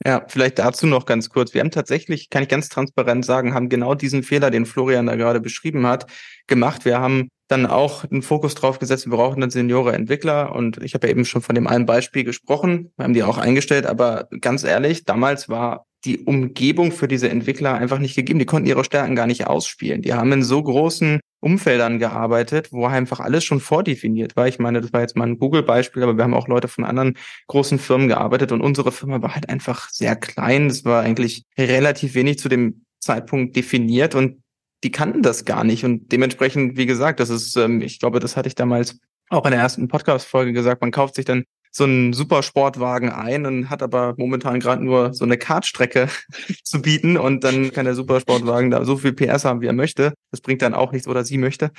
Ja, 0.05 0.25
vielleicht 0.27 0.59
dazu 0.59 0.85
noch 0.85 1.05
ganz 1.05 1.29
kurz. 1.29 1.53
Wir 1.53 1.61
haben 1.61 1.71
tatsächlich, 1.71 2.29
kann 2.29 2.43
ich 2.43 2.49
ganz 2.49 2.67
transparent 2.67 3.23
sagen, 3.23 3.53
haben 3.53 3.69
genau 3.69 3.95
diesen 3.95 4.21
Fehler, 4.21 4.51
den 4.51 4.65
Florian 4.65 5.05
da 5.05 5.15
gerade 5.15 5.39
beschrieben 5.39 5.87
hat, 5.87 6.05
gemacht. 6.47 6.83
Wir 6.83 6.99
haben 6.99 7.29
dann 7.47 7.67
auch 7.67 8.03
einen 8.03 8.21
Fokus 8.21 8.53
drauf 8.53 8.79
gesetzt, 8.79 9.09
wir 9.09 9.15
brauchen 9.15 9.39
dann 9.39 9.49
Seniore 9.49 9.93
Entwickler 9.93 10.53
und 10.53 10.83
ich 10.83 10.93
habe 10.93 11.07
ja 11.07 11.11
eben 11.11 11.23
schon 11.23 11.41
von 11.41 11.55
dem 11.55 11.67
einen 11.67 11.85
Beispiel 11.85 12.25
gesprochen, 12.25 12.91
wir 12.97 13.05
haben 13.05 13.13
die 13.13 13.23
auch 13.23 13.37
eingestellt, 13.37 13.85
aber 13.85 14.27
ganz 14.41 14.65
ehrlich, 14.65 15.05
damals 15.05 15.47
war 15.47 15.85
die 16.07 16.19
Umgebung 16.19 16.91
für 16.93 17.07
diese 17.07 17.29
Entwickler 17.29 17.75
einfach 17.75 17.99
nicht 17.99 18.15
gegeben. 18.15 18.39
Die 18.39 18.45
konnten 18.45 18.67
ihre 18.67 18.85
Stärken 18.85 19.15
gar 19.15 19.27
nicht 19.27 19.45
ausspielen. 19.45 20.01
Die 20.01 20.13
haben 20.13 20.31
in 20.31 20.41
so 20.41 20.63
großen 20.63 21.19
Umfeldern 21.41 21.99
gearbeitet, 21.99 22.71
wo 22.71 22.85
einfach 22.85 23.19
alles 23.19 23.43
schon 23.43 23.59
vordefiniert 23.59 24.35
war. 24.37 24.47
Ich 24.47 24.57
meine, 24.57 24.79
das 24.79 24.93
war 24.93 25.01
jetzt 25.01 25.17
mal 25.17 25.27
ein 25.27 25.37
Google-Beispiel, 25.37 26.01
aber 26.01 26.15
wir 26.15 26.23
haben 26.23 26.33
auch 26.33 26.47
Leute 26.47 26.69
von 26.69 26.85
anderen 26.85 27.17
großen 27.47 27.77
Firmen 27.77 28.07
gearbeitet 28.07 28.53
und 28.53 28.61
unsere 28.61 28.91
Firma 28.91 29.21
war 29.21 29.35
halt 29.35 29.49
einfach 29.49 29.89
sehr 29.89 30.15
klein. 30.15 30.67
Es 30.67 30.85
war 30.85 31.03
eigentlich 31.03 31.43
relativ 31.59 32.15
wenig 32.15 32.39
zu 32.39 32.47
dem 32.47 32.85
Zeitpunkt 32.99 33.55
definiert 33.55 34.15
und 34.15 34.41
die 34.83 34.91
kannten 34.91 35.21
das 35.21 35.43
gar 35.43 35.65
nicht. 35.65 35.83
Und 35.83 36.11
dementsprechend, 36.11 36.77
wie 36.77 36.85
gesagt, 36.85 37.19
das 37.19 37.29
ist, 37.29 37.55
ähm, 37.57 37.81
ich 37.81 37.99
glaube, 37.99 38.19
das 38.19 38.37
hatte 38.37 38.47
ich 38.47 38.55
damals 38.55 38.99
auch 39.29 39.45
in 39.45 39.51
der 39.51 39.59
ersten 39.59 39.89
Podcast-Folge 39.89 40.53
gesagt, 40.53 40.81
man 40.81 40.91
kauft 40.91 41.15
sich 41.15 41.25
dann 41.25 41.43
so 41.77 41.83
einen 41.83 42.11
Supersportwagen 42.11 43.11
ein 43.11 43.45
und 43.45 43.69
hat 43.69 43.83
aber 43.83 44.15
momentan 44.17 44.59
gerade 44.59 44.83
nur 44.83 45.13
so 45.13 45.25
eine 45.25 45.37
Kartstrecke 45.37 46.09
zu 46.63 46.81
bieten 46.81 47.17
und 47.17 47.43
dann 47.43 47.71
kann 47.71 47.85
der 47.85 47.93
Supersportwagen 47.93 48.71
da 48.71 48.83
so 48.83 48.97
viel 48.97 49.13
PS 49.13 49.45
haben, 49.45 49.61
wie 49.61 49.67
er 49.67 49.73
möchte. 49.73 50.13
Das 50.31 50.41
bringt 50.41 50.63
dann 50.63 50.73
auch 50.73 50.91
nichts 50.91 51.07
oder 51.07 51.23
sie 51.23 51.37
möchte. 51.37 51.69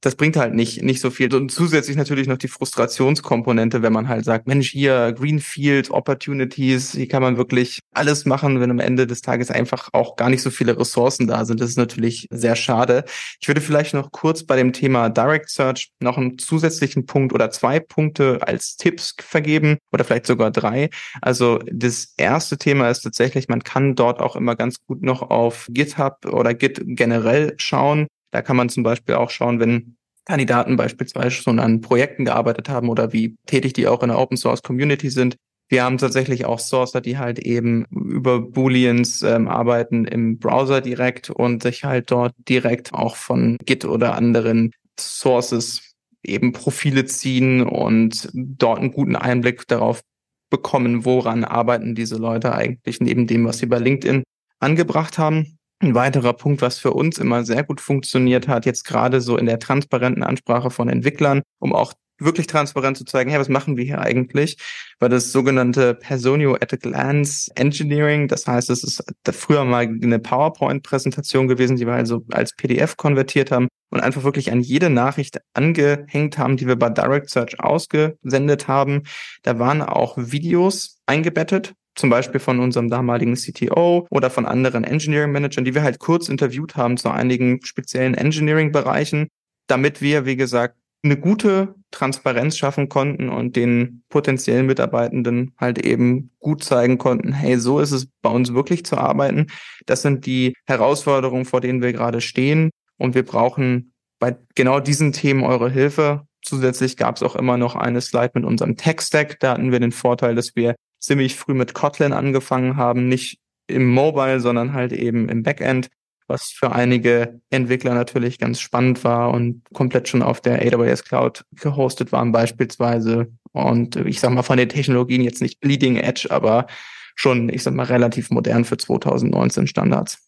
Das 0.00 0.14
bringt 0.14 0.36
halt 0.36 0.54
nicht, 0.54 0.82
nicht 0.82 1.00
so 1.00 1.10
viel. 1.10 1.34
Und 1.34 1.50
zusätzlich 1.50 1.96
natürlich 1.96 2.28
noch 2.28 2.38
die 2.38 2.46
Frustrationskomponente, 2.46 3.82
wenn 3.82 3.92
man 3.92 4.06
halt 4.06 4.24
sagt, 4.24 4.46
Mensch, 4.46 4.70
hier 4.70 5.12
Greenfield 5.12 5.90
Opportunities, 5.90 6.92
hier 6.92 7.08
kann 7.08 7.22
man 7.22 7.36
wirklich 7.36 7.80
alles 7.92 8.26
machen, 8.26 8.60
wenn 8.60 8.70
am 8.70 8.78
Ende 8.78 9.08
des 9.08 9.22
Tages 9.22 9.50
einfach 9.50 9.88
auch 9.92 10.14
gar 10.14 10.30
nicht 10.30 10.42
so 10.42 10.50
viele 10.50 10.78
Ressourcen 10.78 11.26
da 11.26 11.44
sind. 11.44 11.60
Das 11.60 11.70
ist 11.70 11.78
natürlich 11.78 12.28
sehr 12.30 12.54
schade. 12.54 13.04
Ich 13.40 13.48
würde 13.48 13.60
vielleicht 13.60 13.92
noch 13.92 14.12
kurz 14.12 14.44
bei 14.44 14.54
dem 14.54 14.72
Thema 14.72 15.08
Direct 15.08 15.50
Search 15.50 15.90
noch 15.98 16.16
einen 16.16 16.38
zusätzlichen 16.38 17.06
Punkt 17.06 17.32
oder 17.32 17.50
zwei 17.50 17.80
Punkte 17.80 18.38
als 18.40 18.76
Tipps 18.76 19.16
vergeben 19.18 19.47
geben 19.48 19.78
oder 19.92 20.04
vielleicht 20.04 20.26
sogar 20.26 20.50
drei. 20.50 20.90
Also 21.22 21.58
das 21.72 22.12
erste 22.18 22.58
Thema 22.58 22.90
ist 22.90 23.00
tatsächlich, 23.00 23.48
man 23.48 23.64
kann 23.64 23.94
dort 23.94 24.20
auch 24.20 24.36
immer 24.36 24.54
ganz 24.54 24.76
gut 24.86 25.02
noch 25.02 25.22
auf 25.22 25.66
GitHub 25.70 26.26
oder 26.30 26.52
Git 26.54 26.82
generell 26.84 27.54
schauen. 27.56 28.06
Da 28.30 28.42
kann 28.42 28.56
man 28.56 28.68
zum 28.68 28.82
Beispiel 28.82 29.14
auch 29.14 29.30
schauen, 29.30 29.58
wenn 29.58 29.96
Kandidaten 30.26 30.76
beispielsweise 30.76 31.30
schon 31.30 31.58
an 31.58 31.80
Projekten 31.80 32.26
gearbeitet 32.26 32.68
haben 32.68 32.90
oder 32.90 33.14
wie 33.14 33.36
tätig 33.46 33.72
die 33.72 33.88
auch 33.88 34.02
in 34.02 34.10
der 34.10 34.18
Open 34.18 34.36
Source 34.36 34.62
Community 34.62 35.08
sind. 35.08 35.36
Wir 35.70 35.84
haben 35.84 35.98
tatsächlich 35.98 36.44
auch 36.44 36.58
Sourcer, 36.58 37.00
die 37.00 37.18
halt 37.18 37.38
eben 37.38 37.84
über 37.90 38.40
Booleans 38.40 39.22
ähm, 39.22 39.48
arbeiten 39.48 40.04
im 40.04 40.38
Browser 40.38 40.80
direkt 40.80 41.30
und 41.30 41.62
sich 41.62 41.84
halt 41.84 42.10
dort 42.10 42.34
direkt 42.48 42.92
auch 42.92 43.16
von 43.16 43.56
Git 43.64 43.84
oder 43.84 44.14
anderen 44.14 44.72
Sources 44.98 45.87
eben 46.28 46.52
Profile 46.52 47.04
ziehen 47.04 47.62
und 47.62 48.28
dort 48.32 48.78
einen 48.78 48.92
guten 48.92 49.16
Einblick 49.16 49.66
darauf 49.66 50.02
bekommen, 50.50 51.04
woran 51.04 51.44
arbeiten 51.44 51.94
diese 51.94 52.16
Leute 52.16 52.54
eigentlich 52.54 53.00
neben 53.00 53.26
dem, 53.26 53.44
was 53.44 53.58
sie 53.58 53.66
bei 53.66 53.78
LinkedIn 53.78 54.22
angebracht 54.60 55.18
haben. 55.18 55.58
Ein 55.80 55.94
weiterer 55.94 56.32
Punkt, 56.32 56.62
was 56.62 56.78
für 56.78 56.92
uns 56.92 57.18
immer 57.18 57.44
sehr 57.44 57.62
gut 57.62 57.80
funktioniert 57.80 58.48
hat, 58.48 58.66
jetzt 58.66 58.84
gerade 58.84 59.20
so 59.20 59.36
in 59.36 59.46
der 59.46 59.60
transparenten 59.60 60.24
Ansprache 60.24 60.70
von 60.70 60.88
Entwicklern, 60.88 61.42
um 61.60 61.72
auch 61.72 61.92
wirklich 62.18 62.46
transparent 62.46 62.96
zu 62.96 63.04
zeigen, 63.04 63.30
hey, 63.30 63.38
was 63.38 63.48
machen 63.48 63.76
wir 63.76 63.84
hier 63.84 64.00
eigentlich? 64.00 64.56
War 64.98 65.08
das 65.08 65.32
sogenannte 65.32 65.94
Personio 65.94 66.54
at 66.54 66.72
a 66.72 66.76
Glance 66.76 67.50
Engineering. 67.54 68.28
Das 68.28 68.46
heißt, 68.46 68.70
es 68.70 68.84
ist 68.84 69.04
früher 69.32 69.64
mal 69.64 69.82
eine 69.82 70.18
PowerPoint-Präsentation 70.18 71.48
gewesen, 71.48 71.76
die 71.76 71.86
wir 71.86 71.94
also 71.94 72.24
als 72.30 72.54
PDF 72.54 72.96
konvertiert 72.96 73.50
haben 73.50 73.68
und 73.90 74.00
einfach 74.00 74.24
wirklich 74.24 74.52
an 74.52 74.60
jede 74.60 74.90
Nachricht 74.90 75.38
angehängt 75.54 76.38
haben, 76.38 76.56
die 76.56 76.66
wir 76.66 76.76
bei 76.76 76.90
Direct 76.90 77.30
Search 77.30 77.60
ausgesendet 77.60 78.68
haben. 78.68 79.02
Da 79.42 79.58
waren 79.58 79.82
auch 79.82 80.16
Videos 80.16 81.00
eingebettet 81.06 81.74
zum 81.98 82.10
Beispiel 82.10 82.40
von 82.40 82.60
unserem 82.60 82.88
damaligen 82.88 83.34
CTO 83.34 84.06
oder 84.10 84.30
von 84.30 84.46
anderen 84.46 84.84
Engineering 84.84 85.32
Managern, 85.32 85.64
die 85.64 85.74
wir 85.74 85.82
halt 85.82 85.98
kurz 85.98 86.28
interviewt 86.28 86.76
haben 86.76 86.96
zu 86.96 87.10
einigen 87.10 87.60
speziellen 87.64 88.14
Engineering-Bereichen, 88.14 89.28
damit 89.66 90.00
wir, 90.00 90.24
wie 90.24 90.36
gesagt, 90.36 90.76
eine 91.02 91.16
gute 91.16 91.74
Transparenz 91.90 92.56
schaffen 92.58 92.88
konnten 92.88 93.28
und 93.28 93.56
den 93.56 94.02
potenziellen 94.08 94.66
Mitarbeitenden 94.66 95.54
halt 95.56 95.84
eben 95.84 96.30
gut 96.40 96.64
zeigen 96.64 96.98
konnten, 96.98 97.32
hey, 97.32 97.58
so 97.58 97.80
ist 97.80 97.92
es 97.92 98.08
bei 98.20 98.30
uns 98.30 98.52
wirklich 98.52 98.84
zu 98.84 98.98
arbeiten. 98.98 99.46
Das 99.86 100.02
sind 100.02 100.26
die 100.26 100.54
Herausforderungen, 100.66 101.44
vor 101.44 101.60
denen 101.60 101.82
wir 101.82 101.92
gerade 101.92 102.20
stehen 102.20 102.70
und 102.98 103.14
wir 103.14 103.24
brauchen 103.24 103.92
bei 104.18 104.36
genau 104.54 104.80
diesen 104.80 105.12
Themen 105.12 105.44
eure 105.44 105.70
Hilfe. 105.70 106.22
Zusätzlich 106.42 106.96
gab 106.96 107.16
es 107.16 107.22
auch 107.22 107.36
immer 107.36 107.56
noch 107.56 107.76
eine 107.76 108.00
Slide 108.00 108.32
mit 108.34 108.44
unserem 108.44 108.76
Tech-Stack. 108.76 109.38
Da 109.40 109.52
hatten 109.52 109.72
wir 109.72 109.80
den 109.80 109.92
Vorteil, 109.92 110.34
dass 110.34 110.56
wir 110.56 110.74
ziemlich 110.98 111.36
früh 111.36 111.54
mit 111.54 111.74
Kotlin 111.74 112.12
angefangen 112.12 112.76
haben, 112.76 113.08
nicht 113.08 113.38
im 113.68 113.88
Mobile, 113.88 114.40
sondern 114.40 114.72
halt 114.72 114.92
eben 114.92 115.28
im 115.28 115.42
Backend, 115.42 115.88
was 116.28 116.50
für 116.50 116.72
einige 116.72 117.40
Entwickler 117.50 117.94
natürlich 117.94 118.38
ganz 118.38 118.60
spannend 118.60 119.02
war 119.02 119.30
und 119.30 119.62
komplett 119.72 120.08
schon 120.08 120.22
auf 120.22 120.40
der 120.40 120.60
AWS 120.62 121.04
Cloud 121.04 121.44
gehostet 121.52 122.12
waren 122.12 122.32
beispielsweise. 122.32 123.32
Und 123.52 123.96
ich 123.96 124.20
sag 124.20 124.30
mal 124.30 124.42
von 124.42 124.58
den 124.58 124.68
Technologien 124.68 125.22
jetzt 125.22 125.42
nicht 125.42 125.60
bleeding 125.60 125.96
edge, 125.96 126.28
aber 126.30 126.66
schon, 127.14 127.48
ich 127.48 127.62
sag 127.62 127.74
mal, 127.74 127.86
relativ 127.86 128.30
modern 128.30 128.64
für 128.64 128.76
2019 128.76 129.66
Standards. 129.66 130.18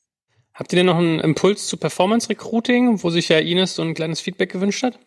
Habt 0.54 0.72
ihr 0.72 0.76
denn 0.76 0.86
noch 0.86 0.98
einen 0.98 1.20
Impuls 1.20 1.68
zu 1.68 1.76
Performance 1.76 2.28
Recruiting, 2.28 3.02
wo 3.02 3.10
sich 3.10 3.28
ja 3.28 3.38
Ines 3.38 3.76
so 3.76 3.82
ein 3.82 3.94
kleines 3.94 4.20
Feedback 4.20 4.50
gewünscht 4.50 4.82
hat? 4.82 4.98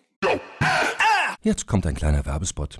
Jetzt 1.42 1.68
kommt 1.68 1.86
ein 1.86 1.96
kleiner 1.96 2.26
Werbespot. 2.26 2.80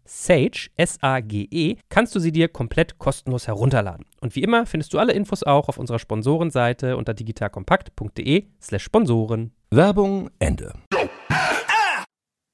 Sage, 0.13 0.67
S-A-G-E, 0.75 1.77
kannst 1.87 2.13
du 2.13 2.19
sie 2.19 2.33
dir 2.33 2.49
komplett 2.49 2.99
kostenlos 2.99 3.47
herunterladen. 3.47 4.05
Und 4.19 4.35
wie 4.35 4.43
immer 4.43 4.65
findest 4.65 4.93
du 4.93 4.99
alle 4.99 5.13
Infos 5.13 5.41
auch 5.41 5.69
auf 5.69 5.77
unserer 5.77 5.99
Sponsorenseite 5.99 6.97
unter 6.97 7.13
digitalkompakt.de 7.13 8.47
slash 8.61 8.83
Sponsoren. 8.83 9.53
Werbung 9.69 10.29
Ende. 10.37 10.73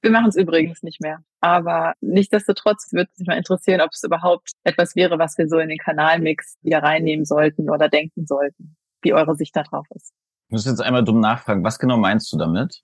Wir 0.04 0.12
machen 0.12 0.28
es 0.28 0.36
übrigens 0.36 0.84
nicht 0.84 1.02
mehr. 1.02 1.24
Aber 1.42 1.94
nichtsdestotrotz 2.00 2.94
würde 2.94 3.10
es 3.12 3.20
mich 3.20 3.28
mal 3.28 3.38
interessieren, 3.38 3.82
ob 3.82 3.90
es 3.92 4.04
überhaupt 4.04 4.52
etwas 4.64 4.96
wäre, 4.96 5.18
was 5.18 5.36
wir 5.40 5.48
so 5.48 5.58
in 5.58 5.70
den 5.70 5.80
Kanalmix 5.80 6.58
wieder 6.62 6.84
reinnehmen 6.84 7.26
sollten 7.26 7.72
oder 7.72 7.90
denken 7.90 8.28
sollten, 8.28 8.78
wie 9.02 9.14
eure 9.14 9.34
Sicht 9.34 9.56
darauf 9.56 9.88
ist. 9.96 10.14
Ich 10.50 10.52
muss 10.52 10.66
jetzt 10.66 10.80
einmal 10.80 11.04
dumm 11.04 11.22
nachfragen, 11.22 11.64
was 11.64 11.80
genau 11.80 11.98
meinst 11.98 12.32
du 12.32 12.38
damit? 12.38 12.84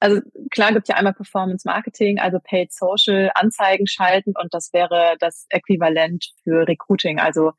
Also 0.00 0.20
klar 0.50 0.72
gibt 0.72 0.88
ja 0.88 0.96
einmal 0.96 1.14
Performance 1.14 1.66
Marketing, 1.66 2.18
also 2.18 2.38
Paid 2.42 2.72
Social, 2.72 3.30
Anzeigen 3.34 3.86
schalten 3.86 4.34
und 4.40 4.52
das 4.52 4.72
wäre 4.72 5.16
das 5.20 5.46
Äquivalent 5.50 6.32
für 6.44 6.66
Recruiting. 6.68 7.18
Also 7.18 7.52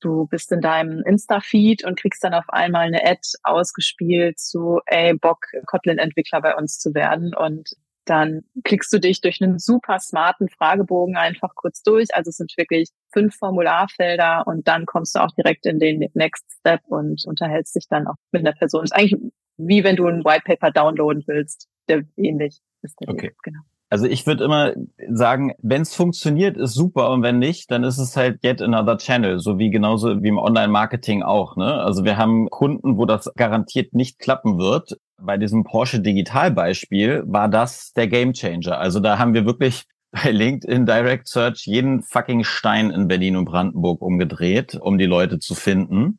du 0.00 0.26
bist 0.26 0.52
in 0.52 0.60
deinem 0.60 1.02
Insta-Feed 1.04 1.84
und 1.84 1.98
kriegst 1.98 2.22
dann 2.24 2.34
auf 2.34 2.48
einmal 2.48 2.86
eine 2.86 3.04
Ad 3.04 3.20
ausgespielt 3.42 4.38
zu, 4.38 4.80
ey, 4.86 5.14
Bock, 5.14 5.46
Kotlin-Entwickler 5.66 6.40
bei 6.42 6.54
uns 6.54 6.78
zu 6.78 6.94
werden 6.94 7.34
und 7.34 7.70
dann 8.06 8.44
klickst 8.62 8.92
du 8.92 9.00
dich 9.00 9.20
durch 9.20 9.42
einen 9.42 9.58
super 9.58 9.98
smarten 9.98 10.48
Fragebogen 10.48 11.16
einfach 11.16 11.54
kurz 11.56 11.82
durch. 11.82 12.14
Also 12.14 12.28
es 12.28 12.36
sind 12.36 12.56
wirklich 12.56 12.90
fünf 13.12 13.36
Formularfelder 13.36 14.44
und 14.46 14.68
dann 14.68 14.86
kommst 14.86 15.16
du 15.16 15.18
auch 15.18 15.32
direkt 15.32 15.66
in 15.66 15.80
den 15.80 16.08
Next 16.14 16.44
Step 16.60 16.82
und 16.86 17.24
unterhältst 17.26 17.74
dich 17.74 17.88
dann 17.88 18.06
auch 18.06 18.14
mit 18.30 18.46
einer 18.46 18.56
Person. 18.56 18.82
Das 18.82 18.92
ist 18.92 18.96
eigentlich 18.96 19.32
wie 19.56 19.84
wenn 19.84 19.96
du 19.96 20.06
ein 20.06 20.24
White 20.24 20.44
Paper 20.44 20.70
downloaden 20.70 21.24
willst, 21.26 21.68
der 21.88 22.02
ähnlich 22.16 22.60
ist. 22.82 22.96
Der 23.00 23.08
okay. 23.08 23.28
Weg, 23.28 23.36
genau. 23.42 23.60
Also 23.88 24.06
ich 24.06 24.26
würde 24.26 24.44
immer 24.44 24.72
sagen, 25.10 25.54
wenn 25.58 25.82
es 25.82 25.94
funktioniert, 25.94 26.56
ist 26.56 26.74
super 26.74 27.10
und 27.10 27.22
wenn 27.22 27.38
nicht, 27.38 27.70
dann 27.70 27.84
ist 27.84 27.98
es 27.98 28.16
halt 28.16 28.42
yet 28.42 28.60
another 28.60 28.98
channel, 28.98 29.38
so 29.38 29.58
wie 29.58 29.70
genauso 29.70 30.22
wie 30.22 30.28
im 30.28 30.38
Online-Marketing 30.38 31.22
auch. 31.22 31.56
Ne? 31.56 31.72
Also 31.72 32.04
wir 32.04 32.16
haben 32.16 32.50
Kunden, 32.50 32.98
wo 32.98 33.06
das 33.06 33.30
garantiert 33.36 33.94
nicht 33.94 34.18
klappen 34.18 34.58
wird. 34.58 34.98
Bei 35.20 35.36
diesem 35.36 35.62
Porsche 35.62 36.00
Digital-Beispiel 36.00 37.22
war 37.26 37.48
das 37.48 37.92
der 37.92 38.08
Gamechanger. 38.08 38.76
Also 38.76 38.98
da 38.98 39.18
haben 39.18 39.34
wir 39.34 39.46
wirklich 39.46 39.84
bei 40.10 40.32
LinkedIn 40.32 40.84
Direct 40.84 41.28
Search 41.28 41.66
jeden 41.66 42.02
fucking 42.02 42.42
Stein 42.42 42.90
in 42.90 43.06
Berlin 43.06 43.36
und 43.36 43.44
Brandenburg 43.44 44.02
umgedreht, 44.02 44.74
um 44.74 44.98
die 44.98 45.06
Leute 45.06 45.38
zu 45.38 45.54
finden. 45.54 46.18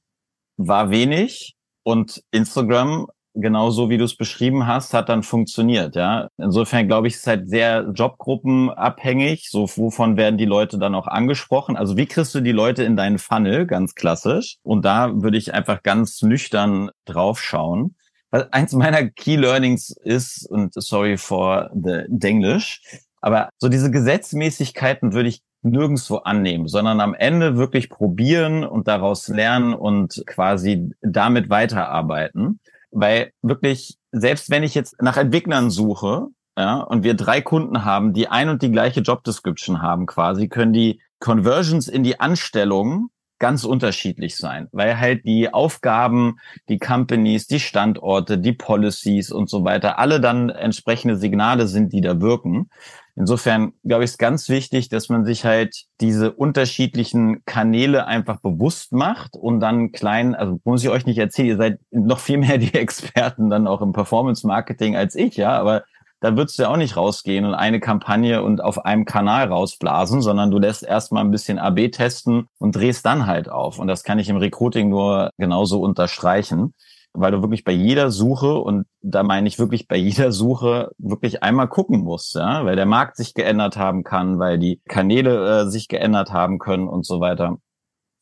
War 0.55 0.89
wenig 0.89 1.55
und 1.83 2.23
Instagram 2.31 3.07
genauso 3.39 3.89
wie 3.89 3.97
du 3.97 4.03
es 4.03 4.15
beschrieben 4.15 4.67
hast, 4.67 4.93
hat 4.93 5.09
dann 5.09 5.23
funktioniert, 5.23 5.95
ja. 5.95 6.29
Insofern 6.37 6.87
glaube 6.87 7.07
ich, 7.07 7.15
es 7.15 7.19
ist 7.21 7.27
halt 7.27 7.49
sehr 7.49 7.89
jobgruppenabhängig. 7.93 9.49
So, 9.49 9.69
wovon 9.75 10.17
werden 10.17 10.37
die 10.37 10.45
Leute 10.45 10.77
dann 10.77 10.95
auch 10.95 11.07
angesprochen? 11.07 11.77
Also 11.77 11.97
wie 11.97 12.05
kriegst 12.05 12.33
du 12.35 12.41
die 12.41 12.51
Leute 12.51 12.83
in 12.83 12.95
deinen 12.95 13.19
Funnel? 13.19 13.65
Ganz 13.65 13.95
klassisch. 13.95 14.57
Und 14.63 14.85
da 14.85 15.21
würde 15.21 15.37
ich 15.37 15.53
einfach 15.53 15.83
ganz 15.83 16.21
nüchtern 16.21 16.89
drauf 17.05 17.41
schauen. 17.41 17.95
Weil 18.29 18.47
eins 18.51 18.73
meiner 18.73 19.09
Key 19.09 19.37
Learnings 19.37 19.95
ist, 20.03 20.45
und 20.49 20.73
sorry 20.73 21.17
for 21.17 21.69
the 21.73 22.03
Denglish, 22.07 22.81
aber 23.21 23.49
so 23.57 23.69
diese 23.69 23.89
Gesetzmäßigkeiten 23.89 25.13
würde 25.13 25.29
ich 25.29 25.41
nirgendwo 25.61 26.17
annehmen, 26.17 26.67
sondern 26.67 26.99
am 27.01 27.13
Ende 27.13 27.57
wirklich 27.57 27.89
probieren 27.89 28.63
und 28.63 28.87
daraus 28.87 29.27
lernen 29.27 29.73
und 29.73 30.23
quasi 30.25 30.91
damit 31.01 31.49
weiterarbeiten. 31.49 32.59
Weil 32.99 33.31
wirklich, 33.43 33.99
selbst 34.11 34.49
wenn 34.49 34.63
ich 34.63 34.73
jetzt 34.73 34.99
nach 34.99 35.17
Entwicklern 35.17 35.69
suche, 35.69 36.29
ja, 36.57 36.79
und 36.79 37.03
wir 37.03 37.13
drei 37.13 37.41
Kunden 37.41 37.85
haben, 37.85 38.13
die 38.13 38.27
ein 38.27 38.49
und 38.49 38.63
die 38.63 38.71
gleiche 38.71 39.01
Job 39.01 39.23
Description 39.23 39.83
haben 39.83 40.07
quasi, 40.07 40.47
können 40.47 40.73
die 40.73 40.99
Conversions 41.19 41.87
in 41.87 42.03
die 42.03 42.19
Anstellung 42.19 43.09
ganz 43.37 43.65
unterschiedlich 43.65 44.35
sein, 44.35 44.67
weil 44.71 44.99
halt 44.99 45.25
die 45.25 45.53
Aufgaben, 45.53 46.37
die 46.69 46.79
Companies, 46.79 47.45
die 47.45 47.59
Standorte, 47.59 48.39
die 48.39 48.53
Policies 48.53 49.31
und 49.31 49.47
so 49.47 49.63
weiter, 49.63 49.99
alle 49.99 50.19
dann 50.19 50.49
entsprechende 50.49 51.17
Signale 51.17 51.67
sind, 51.67 51.93
die 51.93 52.01
da 52.01 52.19
wirken. 52.19 52.71
Insofern 53.17 53.73
glaube 53.83 54.03
ich, 54.03 54.11
ist 54.11 54.19
ganz 54.19 54.47
wichtig, 54.47 54.89
dass 54.89 55.09
man 55.09 55.25
sich 55.25 55.43
halt 55.43 55.85
diese 55.99 56.31
unterschiedlichen 56.31 57.43
Kanäle 57.45 58.05
einfach 58.05 58.39
bewusst 58.41 58.93
macht 58.93 59.35
und 59.35 59.59
dann 59.59 59.91
klein, 59.91 60.35
also 60.35 60.59
muss 60.63 60.83
ich 60.83 60.89
euch 60.89 61.07
nicht 61.07 61.17
erzählen, 61.17 61.47
ihr 61.47 61.57
seid 61.57 61.79
noch 61.89 62.19
viel 62.19 62.37
mehr 62.37 62.59
die 62.59 62.73
Experten 62.75 63.49
dann 63.49 63.67
auch 63.67 63.81
im 63.81 63.91
Performance 63.91 64.45
Marketing 64.45 64.95
als 64.95 65.15
ich, 65.15 65.35
ja, 65.35 65.57
aber 65.57 65.83
da 66.19 66.35
würdest 66.35 66.57
du 66.57 66.63
ja 66.63 66.69
auch 66.69 66.77
nicht 66.77 66.97
rausgehen 66.97 67.45
und 67.45 67.53
eine 67.53 67.79
Kampagne 67.79 68.41
und 68.41 68.63
auf 68.63 68.85
einem 68.85 69.05
Kanal 69.05 69.47
rausblasen, 69.47 70.21
sondern 70.21 70.49
du 70.49 70.57
lässt 70.57 70.83
erstmal 70.83 71.23
ein 71.23 71.31
bisschen 71.31 71.59
AB 71.59 71.91
testen 71.91 72.47
und 72.57 72.75
drehst 72.75 73.05
dann 73.05 73.27
halt 73.27 73.49
auf. 73.49 73.77
Und 73.77 73.87
das 73.87 74.03
kann 74.03 74.17
ich 74.17 74.29
im 74.29 74.37
Recruiting 74.37 74.89
nur 74.89 75.29
genauso 75.37 75.79
unterstreichen, 75.79 76.73
weil 77.13 77.31
du 77.31 77.41
wirklich 77.41 77.63
bei 77.63 77.71
jeder 77.71 78.11
Suche, 78.11 78.55
und 78.55 78.85
da 79.01 79.23
meine 79.23 79.47
ich 79.47 79.59
wirklich 79.59 79.87
bei 79.87 79.97
jeder 79.97 80.31
Suche, 80.31 80.91
wirklich 80.97 81.43
einmal 81.43 81.67
gucken 81.67 82.01
musst, 82.01 82.35
ja, 82.35 82.65
weil 82.65 82.75
der 82.75 82.85
Markt 82.85 83.17
sich 83.17 83.33
geändert 83.33 83.77
haben 83.77 84.03
kann, 84.03 84.39
weil 84.39 84.59
die 84.59 84.81
Kanäle 84.87 85.61
äh, 85.61 85.69
sich 85.69 85.87
geändert 85.87 86.31
haben 86.31 86.59
können 86.59 86.87
und 86.87 87.05
so 87.05 87.19
weiter 87.19 87.57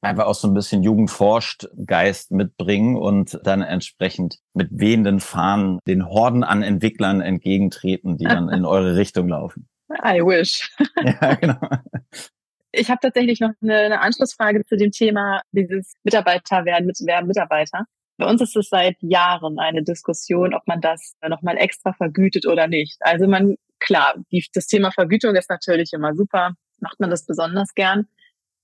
einfach 0.06 0.26
auch 0.26 0.36
so 0.36 0.48
ein 0.48 0.54
bisschen 0.54 0.84
Jugendforscht 0.84 1.68
Geist 1.86 2.32
mitbringen 2.32 2.96
und 2.96 3.40
dann 3.44 3.62
entsprechend 3.62 4.40
mit 4.54 4.70
wehenden 4.72 5.20
Fahnen 5.20 5.80
den 5.88 6.08
Horden 6.08 6.44
an 6.44 6.64
Entwicklern 6.64 7.22
entgegentreten, 7.22 8.18
die 8.18 8.26
dann 8.26 8.50
in 8.50 8.66
eure 8.66 8.96
Richtung 8.96 9.28
laufen. 9.28 9.68
I 9.90 10.22
wish. 10.22 10.72
ja, 11.04 11.36
genau. 11.36 11.60
Ich 12.72 12.90
habe 12.90 13.00
tatsächlich 13.02 13.40
noch 13.40 13.52
eine, 13.62 13.78
eine, 13.78 14.02
Anschlussfrage 14.02 14.64
zu 14.66 14.78
dem 14.78 14.92
Thema 14.92 15.42
dieses 15.52 15.94
Mitarbeiter 16.04 16.66
werden, 16.66 16.86
mit 16.86 17.00
werden 17.06 17.28
Mitarbeiter. 17.28 17.86
Bei 18.18 18.28
uns 18.30 18.42
ist 18.42 18.56
es 18.56 18.70
seit 18.70 18.96
Jahren 19.02 19.60
eine 19.60 19.84
Diskussion, 19.84 20.54
ob 20.54 20.66
man 20.68 20.80
das 20.80 21.16
nochmal 21.28 21.58
extra 21.58 21.94
vergütet 21.94 22.46
oder 22.46 22.68
nicht. 22.68 22.98
Also 23.02 23.28
man, 23.28 23.56
klar, 23.80 24.16
die, 24.32 24.46
das 24.54 24.68
Thema 24.68 24.92
Vergütung 24.92 25.36
ist 25.36 25.50
natürlich 25.50 25.92
immer 25.94 26.16
super, 26.16 26.54
macht 26.80 27.00
man 27.00 27.10
das 27.10 27.26
besonders 27.26 27.74
gern. 27.74 28.08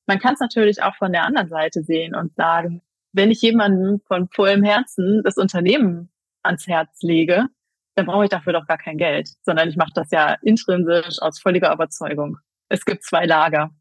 Man 0.08 0.20
kann 0.20 0.36
es 0.36 0.40
natürlich 0.40 0.82
auch 0.82 0.96
von 0.96 1.12
der 1.12 1.26
anderen 1.26 1.50
Seite 1.50 1.84
sehen 1.84 2.16
und 2.16 2.34
sagen, 2.36 2.82
wenn 3.14 3.32
ich 3.32 3.42
jemandem 3.42 4.00
von 4.08 4.30
vollem 4.30 4.64
Herzen 4.64 5.22
das 5.24 5.36
Unternehmen 5.38 6.10
ans 6.44 6.68
Herz 6.68 7.02
lege, 7.02 7.48
dann 7.96 8.06
brauche 8.06 8.24
ich 8.24 8.30
dafür 8.30 8.54
doch 8.54 8.68
gar 8.68 8.78
kein 8.78 8.98
Geld, 8.98 9.30
sondern 9.44 9.68
ich 9.68 9.76
mache 9.76 9.92
das 9.94 10.12
ja 10.12 10.38
intrinsisch 10.42 11.22
aus 11.22 11.40
völliger 11.40 11.74
Überzeugung. 11.74 12.38
Es 12.70 12.86
gibt 12.86 13.04
zwei 13.04 13.26
Lager. 13.26 13.72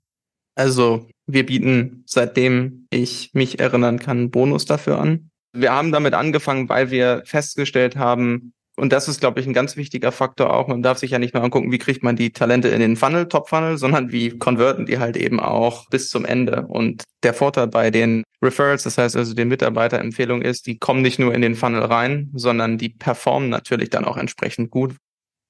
Also 0.56 1.09
wir 1.26 1.46
bieten, 1.46 2.02
seitdem 2.06 2.88
ich 2.90 3.30
mich 3.35 3.61
erinnern 3.61 4.00
kann, 4.00 4.30
Bonus 4.30 4.64
dafür 4.64 4.98
an. 4.98 5.29
Wir 5.52 5.72
haben 5.72 5.92
damit 5.92 6.14
angefangen, 6.14 6.68
weil 6.68 6.90
wir 6.90 7.22
festgestellt 7.24 7.96
haben, 7.96 8.52
und 8.76 8.94
das 8.94 9.08
ist, 9.08 9.20
glaube 9.20 9.40
ich, 9.40 9.46
ein 9.46 9.52
ganz 9.52 9.76
wichtiger 9.76 10.10
Faktor 10.10 10.54
auch. 10.54 10.66
Man 10.66 10.82
darf 10.82 10.96
sich 10.96 11.10
ja 11.10 11.18
nicht 11.18 11.34
nur 11.34 11.42
angucken, 11.42 11.70
wie 11.70 11.78
kriegt 11.78 12.02
man 12.02 12.16
die 12.16 12.32
Talente 12.32 12.68
in 12.68 12.80
den 12.80 12.96
Funnel, 12.96 13.28
Top-Funnel, 13.28 13.76
sondern 13.76 14.10
wie 14.10 14.38
konverten 14.38 14.86
die 14.86 14.98
halt 14.98 15.18
eben 15.18 15.38
auch 15.38 15.86
bis 15.90 16.08
zum 16.08 16.24
Ende. 16.24 16.66
Und 16.66 17.02
der 17.22 17.34
Vorteil 17.34 17.66
bei 17.66 17.90
den 17.90 18.22
Referrals, 18.42 18.84
das 18.84 18.96
heißt 18.96 19.16
also 19.16 19.34
den 19.34 19.48
Mitarbeiterempfehlungen 19.48 20.42
ist, 20.42 20.66
die 20.66 20.78
kommen 20.78 21.02
nicht 21.02 21.18
nur 21.18 21.34
in 21.34 21.42
den 21.42 21.56
Funnel 21.56 21.82
rein, 21.82 22.30
sondern 22.32 22.78
die 22.78 22.88
performen 22.88 23.50
natürlich 23.50 23.90
dann 23.90 24.06
auch 24.06 24.16
entsprechend 24.16 24.70
gut. 24.70 24.94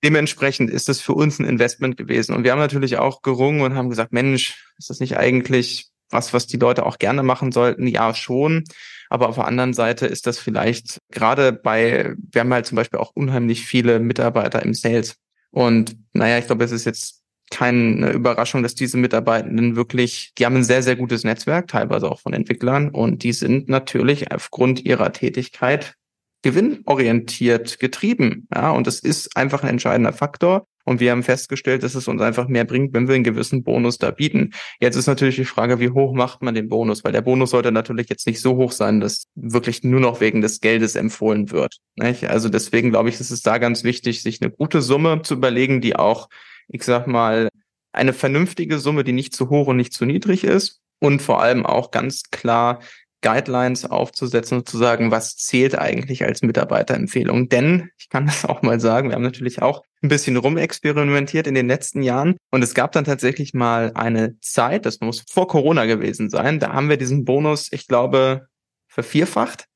Dementsprechend 0.02 0.70
ist 0.70 0.88
es 0.88 1.00
für 1.00 1.12
uns 1.12 1.38
ein 1.38 1.44
Investment 1.44 1.96
gewesen. 1.96 2.34
Und 2.34 2.42
wir 2.42 2.52
haben 2.52 2.58
natürlich 2.58 2.96
auch 2.96 3.22
gerungen 3.22 3.60
und 3.60 3.74
haben 3.74 3.90
gesagt, 3.90 4.12
Mensch, 4.12 4.72
ist 4.78 4.90
das 4.90 4.98
nicht 4.98 5.18
eigentlich 5.18 5.89
was, 6.10 6.32
was 6.32 6.46
die 6.46 6.56
Leute 6.56 6.86
auch 6.86 6.98
gerne 6.98 7.22
machen 7.22 7.52
sollten? 7.52 7.86
Ja, 7.86 8.14
schon. 8.14 8.64
Aber 9.08 9.28
auf 9.28 9.34
der 9.34 9.46
anderen 9.46 9.72
Seite 9.72 10.06
ist 10.06 10.26
das 10.26 10.38
vielleicht 10.38 10.98
gerade 11.10 11.52
bei, 11.52 12.14
wir 12.30 12.40
haben 12.40 12.52
halt 12.52 12.66
zum 12.66 12.76
Beispiel 12.76 13.00
auch 13.00 13.12
unheimlich 13.14 13.66
viele 13.66 13.98
Mitarbeiter 13.98 14.62
im 14.62 14.74
Sales. 14.74 15.16
Und 15.50 15.96
naja, 16.12 16.38
ich 16.38 16.46
glaube, 16.46 16.64
es 16.64 16.70
ist 16.72 16.84
jetzt 16.84 17.20
keine 17.50 18.12
Überraschung, 18.12 18.62
dass 18.62 18.76
diese 18.76 18.96
Mitarbeitenden 18.96 19.74
wirklich, 19.74 20.32
die 20.38 20.46
haben 20.46 20.56
ein 20.56 20.64
sehr, 20.64 20.84
sehr 20.84 20.94
gutes 20.94 21.24
Netzwerk, 21.24 21.66
teilweise 21.66 22.10
auch 22.10 22.20
von 22.20 22.32
Entwicklern. 22.32 22.90
Und 22.90 23.24
die 23.24 23.32
sind 23.32 23.68
natürlich 23.68 24.32
aufgrund 24.32 24.84
ihrer 24.84 25.12
Tätigkeit 25.12 25.94
gewinnorientiert 26.42 27.80
getrieben. 27.80 28.46
Ja, 28.54 28.70
und 28.70 28.86
das 28.86 29.00
ist 29.00 29.36
einfach 29.36 29.62
ein 29.62 29.68
entscheidender 29.68 30.12
Faktor. 30.12 30.66
Und 30.84 31.00
wir 31.00 31.10
haben 31.10 31.22
festgestellt, 31.22 31.82
dass 31.82 31.94
es 31.94 32.08
uns 32.08 32.20
einfach 32.22 32.48
mehr 32.48 32.64
bringt, 32.64 32.92
wenn 32.94 33.06
wir 33.06 33.14
einen 33.14 33.24
gewissen 33.24 33.62
Bonus 33.62 33.98
da 33.98 34.10
bieten. 34.10 34.52
Jetzt 34.80 34.96
ist 34.96 35.06
natürlich 35.06 35.36
die 35.36 35.44
Frage, 35.44 35.80
wie 35.80 35.90
hoch 35.90 36.14
macht 36.14 36.42
man 36.42 36.54
den 36.54 36.68
Bonus? 36.68 37.04
Weil 37.04 37.12
der 37.12 37.20
Bonus 37.20 37.50
sollte 37.50 37.72
natürlich 37.72 38.08
jetzt 38.08 38.26
nicht 38.26 38.40
so 38.40 38.56
hoch 38.56 38.72
sein, 38.72 39.00
dass 39.00 39.26
wirklich 39.34 39.84
nur 39.84 40.00
noch 40.00 40.20
wegen 40.20 40.40
des 40.40 40.60
Geldes 40.60 40.96
empfohlen 40.96 41.50
wird. 41.50 41.76
Nicht? 41.96 42.28
Also 42.28 42.48
deswegen 42.48 42.90
glaube 42.90 43.08
ich, 43.08 43.20
ist 43.20 43.30
es 43.30 43.42
da 43.42 43.58
ganz 43.58 43.84
wichtig, 43.84 44.22
sich 44.22 44.40
eine 44.40 44.50
gute 44.50 44.80
Summe 44.80 45.22
zu 45.22 45.34
überlegen, 45.34 45.80
die 45.80 45.96
auch, 45.96 46.28
ich 46.68 46.84
sag 46.84 47.06
mal, 47.06 47.48
eine 47.92 48.12
vernünftige 48.12 48.78
Summe, 48.78 49.04
die 49.04 49.12
nicht 49.12 49.34
zu 49.34 49.50
hoch 49.50 49.66
und 49.66 49.76
nicht 49.76 49.92
zu 49.92 50.06
niedrig 50.06 50.44
ist 50.44 50.80
und 51.00 51.22
vor 51.22 51.42
allem 51.42 51.66
auch 51.66 51.90
ganz 51.90 52.30
klar 52.30 52.80
Guidelines 53.22 53.84
aufzusetzen 53.84 54.58
und 54.58 54.68
zu 54.68 54.78
sagen, 54.78 55.10
was 55.10 55.36
zählt 55.36 55.78
eigentlich 55.78 56.24
als 56.24 56.42
Mitarbeiterempfehlung. 56.42 57.48
Denn 57.48 57.90
ich 57.98 58.08
kann 58.08 58.26
das 58.26 58.44
auch 58.44 58.62
mal 58.62 58.80
sagen, 58.80 59.08
wir 59.08 59.16
haben 59.16 59.22
natürlich 59.22 59.62
auch 59.62 59.82
ein 60.02 60.08
bisschen 60.08 60.36
rumexperimentiert 60.36 61.46
in 61.46 61.54
den 61.54 61.68
letzten 61.68 62.02
Jahren 62.02 62.36
und 62.50 62.62
es 62.62 62.74
gab 62.74 62.92
dann 62.92 63.04
tatsächlich 63.04 63.52
mal 63.52 63.92
eine 63.94 64.38
Zeit, 64.40 64.86
das 64.86 65.00
muss 65.00 65.24
vor 65.28 65.46
Corona 65.46 65.84
gewesen 65.84 66.30
sein, 66.30 66.58
da 66.58 66.72
haben 66.72 66.88
wir 66.88 66.96
diesen 66.96 67.24
Bonus, 67.26 67.68
ich 67.70 67.86
glaube, 67.86 68.46
vervierfacht 68.88 69.66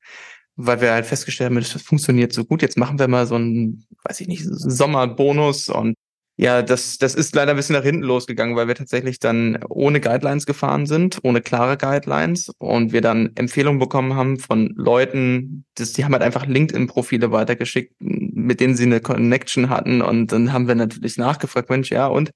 weil 0.55 0.81
wir 0.81 0.91
halt 0.93 1.05
festgestellt 1.05 1.49
haben, 1.49 1.57
das 1.57 1.71
funktioniert 1.81 2.33
so 2.33 2.45
gut. 2.45 2.61
Jetzt 2.61 2.77
machen 2.77 2.97
wir 2.97 3.07
mal 3.07 3.27
so 3.27 3.35
einen, 3.35 3.85
weiß 4.03 4.21
ich 4.21 4.27
nicht, 4.27 4.45
Sommerbonus 4.45 5.69
und 5.69 5.95
ja, 6.37 6.61
das, 6.61 6.97
das 6.97 7.15
ist 7.15 7.33
leider 7.33 7.51
ein 7.51 7.57
bisschen 7.57 7.75
nach 7.75 7.83
hinten 7.83 8.03
losgegangen, 8.03 8.57
weil 8.57 8.67
wir 8.67 8.75
tatsächlich 8.75 9.19
dann 9.19 9.59
ohne 9.69 10.01
Guidelines 10.01 10.45
gefahren 10.45 10.85
sind, 10.85 11.19
ohne 11.23 11.41
klare 11.41 11.77
Guidelines 11.77 12.51
und 12.57 12.91
wir 12.91 13.01
dann 13.01 13.31
Empfehlungen 13.35 13.79
bekommen 13.79 14.15
haben 14.15 14.37
von 14.37 14.73
Leuten, 14.75 15.65
das, 15.75 15.93
die 15.93 16.03
haben 16.03 16.11
halt 16.11 16.23
einfach 16.23 16.45
LinkedIn-Profile 16.45 17.31
weitergeschickt, 17.31 17.93
mit 17.99 18.59
denen 18.59 18.75
sie 18.75 18.83
eine 18.83 18.99
Connection 18.99 19.69
hatten 19.69 20.01
und 20.01 20.33
dann 20.33 20.51
haben 20.51 20.67
wir 20.67 20.75
natürlich 20.75 21.17
nachgefragt, 21.17 21.69
Mensch, 21.69 21.89
ja, 21.89 22.07
und 22.07 22.31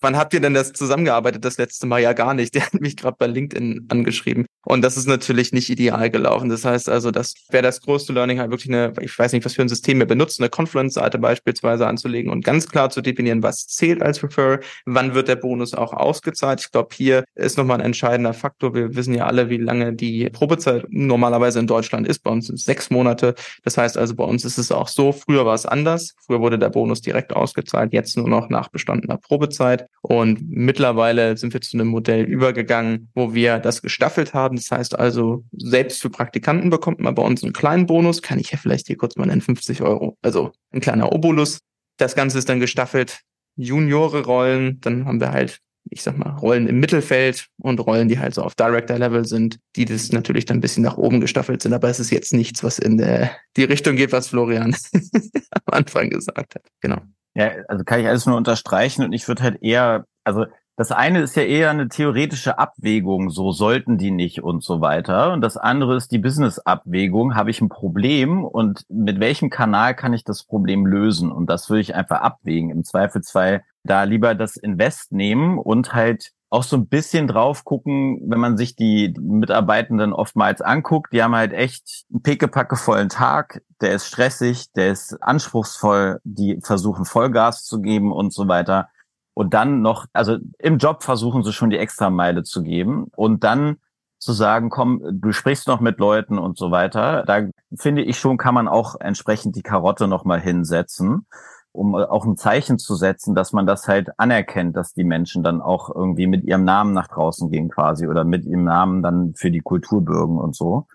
wann 0.00 0.16
habt 0.16 0.32
ihr 0.34 0.40
denn 0.40 0.54
das 0.54 0.72
zusammengearbeitet? 0.72 1.44
Das 1.44 1.58
letzte 1.58 1.86
Mal 1.86 2.00
ja 2.00 2.12
gar 2.12 2.34
nicht. 2.34 2.54
Der 2.54 2.66
hat 2.66 2.80
mich 2.80 2.96
gerade 2.96 3.16
bei 3.18 3.26
LinkedIn 3.26 3.86
angeschrieben. 3.88 4.46
Und 4.64 4.82
das 4.82 4.96
ist 4.96 5.08
natürlich 5.08 5.52
nicht 5.52 5.70
ideal 5.70 6.10
gelaufen. 6.10 6.50
Das 6.50 6.64
heißt 6.64 6.88
also, 6.88 7.10
das 7.10 7.34
wäre 7.50 7.62
das 7.62 7.80
größte 7.80 8.12
Learning, 8.12 8.38
halt 8.38 8.50
wirklich 8.50 8.68
eine, 8.68 8.92
ich 9.00 9.18
weiß 9.18 9.32
nicht, 9.32 9.44
was 9.44 9.54
für 9.54 9.62
ein 9.62 9.68
System 9.68 9.98
wir 9.98 10.06
benutzen, 10.06 10.42
eine 10.42 10.50
Confluence-Seite 10.50 11.18
beispielsweise 11.18 11.86
anzulegen 11.86 12.30
und 12.30 12.44
ganz 12.44 12.68
klar 12.68 12.90
zu 12.90 13.00
definieren, 13.00 13.42
was 13.42 13.66
zählt 13.66 14.02
als 14.02 14.22
Referral, 14.22 14.60
wann 14.84 15.14
wird 15.14 15.28
der 15.28 15.36
Bonus 15.36 15.74
auch 15.74 15.92
ausgezahlt. 15.92 16.60
Ich 16.60 16.70
glaube, 16.70 16.94
hier 16.94 17.24
ist 17.34 17.56
nochmal 17.56 17.78
ein 17.78 17.86
entscheidender 17.86 18.34
Faktor. 18.34 18.74
Wir 18.74 18.94
wissen 18.94 19.14
ja 19.14 19.26
alle, 19.26 19.48
wie 19.48 19.56
lange 19.56 19.94
die 19.94 20.28
Probezeit 20.30 20.84
normalerweise 20.90 21.58
in 21.58 21.66
Deutschland 21.66 22.06
ist. 22.06 22.22
Bei 22.22 22.30
uns 22.30 22.46
sind 22.46 22.56
es 22.56 22.64
sechs 22.64 22.90
Monate. 22.90 23.34
Das 23.64 23.78
heißt 23.78 23.96
also, 23.96 24.14
bei 24.14 24.24
uns 24.24 24.44
ist 24.44 24.58
es 24.58 24.70
auch 24.72 24.88
so, 24.88 25.12
früher 25.12 25.46
war 25.46 25.54
es 25.54 25.64
anders. 25.66 26.14
Früher 26.26 26.40
wurde 26.40 26.58
der 26.58 26.68
Bonus 26.68 27.00
direkt 27.00 27.34
ausgezahlt, 27.34 27.92
jetzt 27.92 28.16
nur 28.16 28.28
noch 28.28 28.50
nach 28.50 28.68
bestandener 28.68 29.16
Probezeit. 29.16 29.86
Und 30.02 30.50
mittlerweile 30.50 31.36
sind 31.36 31.54
wir 31.54 31.60
zu 31.60 31.76
einem 31.76 31.88
Modell 31.88 32.24
übergegangen, 32.24 33.08
wo 33.14 33.34
wir 33.34 33.58
das 33.58 33.82
gestaffelt 33.82 34.34
haben 34.34 34.49
haben. 34.50 34.56
Das 34.56 34.70
heißt 34.70 34.98
also, 34.98 35.44
selbst 35.52 36.02
für 36.02 36.10
Praktikanten 36.10 36.70
bekommt 36.70 37.00
man 37.00 37.14
bei 37.14 37.22
uns 37.22 37.42
einen 37.42 37.52
kleinen 37.52 37.86
Bonus, 37.86 38.22
kann 38.22 38.38
ich 38.38 38.50
ja 38.50 38.58
vielleicht 38.58 38.88
hier 38.88 38.96
kurz 38.96 39.16
mal 39.16 39.26
nennen, 39.26 39.40
50 39.40 39.82
Euro. 39.82 40.18
Also 40.22 40.52
ein 40.72 40.80
kleiner 40.80 41.12
Obolus. 41.12 41.60
Das 41.96 42.14
Ganze 42.14 42.38
ist 42.38 42.48
dann 42.48 42.60
gestaffelt. 42.60 43.20
Juniore-Rollen, 43.56 44.80
dann 44.80 45.04
haben 45.04 45.20
wir 45.20 45.32
halt, 45.32 45.58
ich 45.90 46.02
sag 46.02 46.16
mal, 46.16 46.30
Rollen 46.30 46.66
im 46.66 46.80
Mittelfeld 46.80 47.46
und 47.60 47.78
Rollen, 47.80 48.08
die 48.08 48.18
halt 48.18 48.34
so 48.34 48.42
auf 48.42 48.54
Director-Level 48.54 49.24
sind, 49.24 49.58
die 49.76 49.84
das 49.84 50.10
natürlich 50.12 50.44
dann 50.44 50.58
ein 50.58 50.60
bisschen 50.60 50.82
nach 50.82 50.96
oben 50.96 51.20
gestaffelt 51.20 51.62
sind. 51.62 51.72
Aber 51.72 51.88
es 51.88 52.00
ist 52.00 52.10
jetzt 52.10 52.32
nichts, 52.32 52.64
was 52.64 52.78
in 52.78 52.96
der, 52.96 53.30
die 53.56 53.64
Richtung 53.64 53.96
geht, 53.96 54.12
was 54.12 54.28
Florian 54.28 54.74
am 55.50 55.62
Anfang 55.66 56.10
gesagt 56.10 56.54
hat. 56.54 56.62
Genau. 56.80 57.00
Ja, 57.34 57.52
also 57.68 57.84
kann 57.84 58.00
ich 58.00 58.06
alles 58.06 58.26
nur 58.26 58.36
unterstreichen 58.36 59.04
und 59.04 59.12
ich 59.12 59.28
würde 59.28 59.42
halt 59.42 59.62
eher, 59.62 60.04
also 60.24 60.46
das 60.80 60.92
eine 60.92 61.20
ist 61.20 61.36
ja 61.36 61.42
eher 61.42 61.68
eine 61.68 61.90
theoretische 61.90 62.58
Abwägung, 62.58 63.28
so 63.28 63.52
sollten 63.52 63.98
die 63.98 64.10
nicht 64.10 64.42
und 64.42 64.64
so 64.64 64.80
weiter. 64.80 65.34
Und 65.34 65.42
das 65.42 65.58
andere 65.58 65.94
ist 65.94 66.10
die 66.10 66.18
Business-Abwägung. 66.18 67.34
Habe 67.34 67.50
ich 67.50 67.60
ein 67.60 67.68
Problem 67.68 68.46
und 68.46 68.86
mit 68.88 69.20
welchem 69.20 69.50
Kanal 69.50 69.94
kann 69.94 70.14
ich 70.14 70.24
das 70.24 70.42
Problem 70.42 70.86
lösen? 70.86 71.30
Und 71.32 71.50
das 71.50 71.68
würde 71.68 71.82
ich 71.82 71.94
einfach 71.94 72.22
abwägen. 72.22 72.70
Im 72.70 72.82
Zweifelsfall 72.82 73.62
da 73.84 74.04
lieber 74.04 74.34
das 74.34 74.56
Invest 74.56 75.12
nehmen 75.12 75.58
und 75.58 75.92
halt 75.92 76.30
auch 76.48 76.62
so 76.62 76.78
ein 76.78 76.88
bisschen 76.88 77.28
drauf 77.28 77.64
gucken, 77.64 78.18
wenn 78.30 78.40
man 78.40 78.56
sich 78.56 78.74
die 78.74 79.14
Mitarbeitenden 79.20 80.14
oftmals 80.14 80.62
anguckt. 80.62 81.12
Die 81.12 81.22
haben 81.22 81.36
halt 81.36 81.52
echt 81.52 82.06
einen 82.10 82.22
pickepackevollen 82.22 83.10
Tag. 83.10 83.60
Der 83.82 83.92
ist 83.92 84.06
stressig, 84.06 84.72
der 84.72 84.92
ist 84.92 85.22
anspruchsvoll. 85.22 86.20
Die 86.24 86.58
versuchen 86.62 87.04
Vollgas 87.04 87.66
zu 87.66 87.82
geben 87.82 88.12
und 88.12 88.32
so 88.32 88.48
weiter. 88.48 88.88
Und 89.34 89.54
dann 89.54 89.80
noch, 89.82 90.06
also 90.12 90.36
im 90.58 90.78
Job 90.78 91.02
versuchen 91.02 91.42
sie 91.42 91.52
schon 91.52 91.70
die 91.70 91.78
Extrameile 91.78 92.42
zu 92.42 92.62
geben 92.62 93.06
und 93.16 93.44
dann 93.44 93.76
zu 94.18 94.32
sagen, 94.32 94.68
komm, 94.68 95.02
du 95.12 95.32
sprichst 95.32 95.66
noch 95.66 95.80
mit 95.80 95.98
Leuten 95.98 96.38
und 96.38 96.58
so 96.58 96.70
weiter. 96.70 97.24
Da 97.26 97.48
finde 97.74 98.02
ich 98.02 98.18
schon, 98.18 98.36
kann 98.36 98.54
man 98.54 98.68
auch 98.68 98.96
entsprechend 99.00 99.56
die 99.56 99.62
Karotte 99.62 100.08
noch 100.08 100.24
mal 100.24 100.40
hinsetzen 100.40 101.26
um 101.72 101.94
äh, 101.94 102.04
auch 102.04 102.24
ein 102.24 102.36
Zeichen 102.36 102.78
zu 102.78 102.94
setzen, 102.94 103.34
dass 103.34 103.52
man 103.52 103.66
das 103.66 103.88
halt 103.88 104.08
anerkennt, 104.18 104.76
dass 104.76 104.92
die 104.92 105.04
Menschen 105.04 105.42
dann 105.42 105.60
auch 105.60 105.94
irgendwie 105.94 106.26
mit 106.26 106.44
ihrem 106.44 106.64
Namen 106.64 106.92
nach 106.92 107.08
draußen 107.08 107.50
gehen 107.50 107.68
quasi 107.68 108.06
oder 108.06 108.24
mit 108.24 108.44
ihrem 108.44 108.64
Namen 108.64 109.02
dann 109.02 109.34
für 109.34 109.50
die 109.50 109.60
Kultur 109.60 110.04
bürgen 110.04 110.38
und 110.38 110.54
so. 110.54 110.86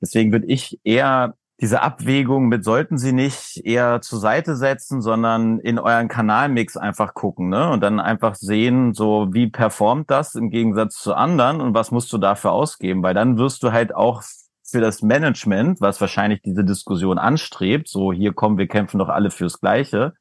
Deswegen 0.00 0.32
würde 0.32 0.46
ich 0.46 0.80
eher 0.84 1.34
diese 1.60 1.82
Abwägung 1.82 2.48
mit 2.48 2.64
sollten 2.64 2.98
Sie 2.98 3.12
nicht 3.12 3.64
eher 3.64 4.00
zur 4.00 4.18
Seite 4.18 4.56
setzen, 4.56 5.00
sondern 5.00 5.60
in 5.60 5.78
euren 5.78 6.08
Kanalmix 6.08 6.76
einfach 6.76 7.14
gucken, 7.14 7.48
ne? 7.50 7.70
Und 7.70 7.80
dann 7.82 8.00
einfach 8.00 8.34
sehen, 8.34 8.94
so 8.94 9.28
wie 9.32 9.48
performt 9.48 10.10
das 10.10 10.34
im 10.34 10.50
Gegensatz 10.50 10.96
zu 10.96 11.14
anderen 11.14 11.60
und 11.60 11.74
was 11.74 11.90
musst 11.90 12.12
du 12.12 12.18
dafür 12.18 12.52
ausgeben, 12.52 13.02
weil 13.02 13.14
dann 13.14 13.38
wirst 13.38 13.62
du 13.62 13.70
halt 13.72 13.94
auch 13.94 14.22
für 14.64 14.80
das 14.80 15.02
Management, 15.02 15.80
was 15.80 16.00
wahrscheinlich 16.00 16.42
diese 16.42 16.64
Diskussion 16.64 17.18
anstrebt, 17.18 17.88
so 17.88 18.12
hier 18.12 18.32
kommen, 18.32 18.58
wir 18.58 18.68
kämpfen 18.68 18.98
doch 18.98 19.08
alle 19.08 19.30
fürs 19.30 19.60
Gleiche. 19.60 20.14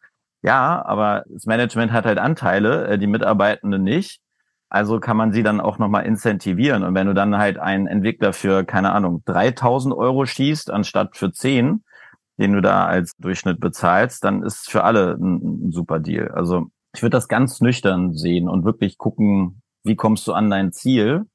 Ja, 0.44 0.84
aber 0.86 1.24
das 1.30 1.46
Management 1.46 1.92
hat 1.92 2.06
halt 2.06 2.18
Anteile, 2.18 2.88
äh, 2.88 2.98
die 2.98 3.08
Mitarbeitenden 3.08 3.84
nicht. 3.84 4.22
Also 4.72 5.02
kann 5.02 5.18
man 5.18 5.34
sie 5.34 5.44
dann 5.44 5.60
auch 5.60 5.80
nochmal 5.80 6.06
incentivieren. 6.06 6.84
Und 6.84 6.96
wenn 6.96 7.06
du 7.06 7.14
dann 7.14 7.38
halt 7.38 7.60
einen 7.60 7.88
Entwickler 7.88 8.32
für, 8.32 8.64
keine 8.64 8.94
Ahnung, 8.94 9.22
3000 9.26 9.94
Euro 9.94 10.26
schießt, 10.26 10.72
anstatt 10.72 11.18
für 11.18 11.34
10, 11.34 11.84
den 12.40 12.54
du 12.54 12.62
da 12.62 12.86
als 12.86 13.12
Durchschnitt 13.18 13.60
bezahlst, 13.60 14.24
dann 14.24 14.44
ist 14.44 14.72
für 14.72 14.86
alle 14.86 15.18
ein, 15.20 15.68
ein 15.68 15.72
super 15.72 16.00
Deal. 16.00 16.30
Also 16.30 16.68
ich 16.96 17.02
würde 17.02 17.18
das 17.18 17.28
ganz 17.28 17.60
nüchtern 17.60 18.14
sehen 18.14 18.48
und 18.48 18.64
wirklich 18.64 18.98
gucken, 18.98 19.62
wie 19.84 19.98
kommst 19.98 20.26
du 20.26 20.32
an 20.32 20.50
dein 20.50 20.72
Ziel 20.72 21.26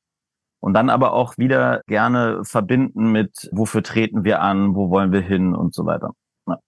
und 0.60 0.72
dann 0.72 0.88
aber 0.88 1.12
auch 1.12 1.36
wieder 1.36 1.82
gerne 1.86 2.40
verbinden 2.42 3.12
mit, 3.12 3.50
wofür 3.52 3.82
treten 3.82 4.24
wir 4.24 4.40
an, 4.40 4.74
wo 4.74 4.88
wollen 4.88 5.12
wir 5.12 5.20
hin 5.20 5.54
und 5.54 5.74
so 5.74 5.84
weiter. 5.84 6.12
Ja. 6.48 6.58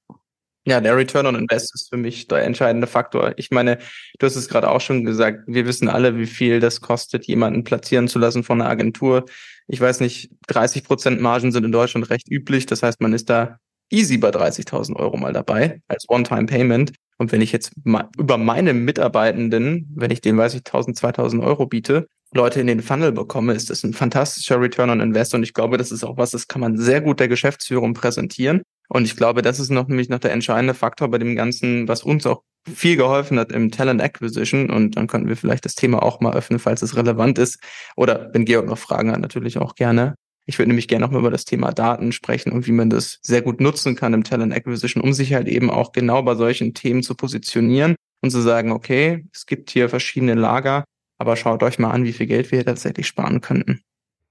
Ja, 0.66 0.80
der 0.80 0.96
Return 0.96 1.26
on 1.26 1.34
Invest 1.34 1.74
ist 1.74 1.88
für 1.88 1.96
mich 1.96 2.28
der 2.28 2.44
entscheidende 2.44 2.86
Faktor. 2.86 3.32
Ich 3.36 3.50
meine, 3.50 3.78
du 4.18 4.26
hast 4.26 4.36
es 4.36 4.48
gerade 4.48 4.70
auch 4.70 4.80
schon 4.80 5.04
gesagt, 5.04 5.44
wir 5.46 5.66
wissen 5.66 5.88
alle, 5.88 6.18
wie 6.18 6.26
viel 6.26 6.60
das 6.60 6.80
kostet, 6.80 7.26
jemanden 7.26 7.64
platzieren 7.64 8.06
zu 8.06 8.18
lassen 8.18 8.44
von 8.44 8.60
einer 8.60 8.68
Agentur. 8.68 9.24
Ich 9.66 9.80
weiß 9.80 10.00
nicht, 10.00 10.30
30 10.48 10.84
Prozent 10.84 11.20
Margen 11.20 11.52
sind 11.52 11.64
in 11.64 11.72
Deutschland 11.72 12.10
recht 12.10 12.30
üblich. 12.30 12.66
Das 12.66 12.82
heißt, 12.82 13.00
man 13.00 13.14
ist 13.14 13.30
da 13.30 13.58
easy 13.90 14.18
bei 14.18 14.28
30.000 14.28 14.96
Euro 14.96 15.16
mal 15.16 15.32
dabei 15.32 15.80
als 15.88 16.04
One-Time-Payment. 16.08 16.92
Und 17.16 17.32
wenn 17.32 17.40
ich 17.40 17.52
jetzt 17.52 17.72
über 18.16 18.38
meine 18.38 18.74
Mitarbeitenden, 18.74 19.92
wenn 19.96 20.10
ich 20.10 20.20
denen, 20.20 20.38
weiß 20.38 20.54
ich, 20.54 20.62
1.000, 20.62 20.98
2.000 20.98 21.42
Euro 21.42 21.66
biete, 21.66 22.06
Leute 22.32 22.60
in 22.60 22.66
den 22.66 22.82
Funnel 22.82 23.12
bekomme, 23.12 23.54
ist 23.54 23.70
das 23.70 23.82
ein 23.84 23.94
fantastischer 23.94 24.60
Return 24.60 24.90
on 24.90 25.00
Invest. 25.00 25.34
Und 25.34 25.42
ich 25.42 25.54
glaube, 25.54 25.78
das 25.78 25.90
ist 25.90 26.04
auch 26.04 26.18
was, 26.18 26.32
das 26.32 26.46
kann 26.46 26.60
man 26.60 26.76
sehr 26.76 27.00
gut 27.00 27.20
der 27.20 27.28
Geschäftsführung 27.28 27.94
präsentieren. 27.94 28.62
Und 28.88 29.04
ich 29.04 29.16
glaube, 29.16 29.42
das 29.42 29.60
ist 29.60 29.70
noch 29.70 29.88
nämlich 29.88 30.08
noch 30.08 30.18
der 30.18 30.32
entscheidende 30.32 30.74
Faktor 30.74 31.08
bei 31.08 31.18
dem 31.18 31.36
Ganzen, 31.36 31.88
was 31.88 32.02
uns 32.02 32.26
auch 32.26 32.42
viel 32.66 32.96
geholfen 32.96 33.38
hat 33.38 33.52
im 33.52 33.70
Talent 33.70 34.02
Acquisition. 34.02 34.70
Und 34.70 34.96
dann 34.96 35.06
könnten 35.06 35.28
wir 35.28 35.36
vielleicht 35.36 35.64
das 35.64 35.74
Thema 35.74 36.02
auch 36.02 36.20
mal 36.20 36.34
öffnen, 36.34 36.58
falls 36.58 36.82
es 36.82 36.96
relevant 36.96 37.38
ist. 37.38 37.60
Oder 37.96 38.30
wenn 38.32 38.44
Georg 38.44 38.66
noch 38.66 38.78
Fragen 38.78 39.12
hat, 39.12 39.20
natürlich 39.20 39.58
auch 39.58 39.74
gerne. 39.74 40.14
Ich 40.46 40.58
würde 40.58 40.68
nämlich 40.68 40.88
gerne 40.88 41.04
noch 41.04 41.12
mal 41.12 41.18
über 41.18 41.30
das 41.30 41.44
Thema 41.44 41.72
Daten 41.72 42.12
sprechen 42.12 42.52
und 42.52 42.66
wie 42.66 42.72
man 42.72 42.88
das 42.88 43.18
sehr 43.20 43.42
gut 43.42 43.60
nutzen 43.60 43.94
kann 43.94 44.14
im 44.14 44.24
Talent 44.24 44.54
Acquisition, 44.54 45.02
um 45.02 45.12
sich 45.12 45.34
halt 45.34 45.46
eben 45.46 45.70
auch 45.70 45.92
genau 45.92 46.22
bei 46.22 46.34
solchen 46.34 46.72
Themen 46.72 47.02
zu 47.02 47.14
positionieren 47.14 47.96
und 48.22 48.30
zu 48.30 48.40
sagen, 48.40 48.72
okay, 48.72 49.26
es 49.34 49.44
gibt 49.44 49.70
hier 49.70 49.90
verschiedene 49.90 50.34
Lager 50.34 50.84
aber 51.18 51.36
schaut 51.36 51.62
euch 51.62 51.78
mal 51.78 51.90
an, 51.90 52.04
wie 52.04 52.12
viel 52.12 52.26
Geld 52.26 52.50
wir 52.50 52.58
hier 52.58 52.66
tatsächlich 52.66 53.06
sparen 53.06 53.40
könnten. 53.40 53.82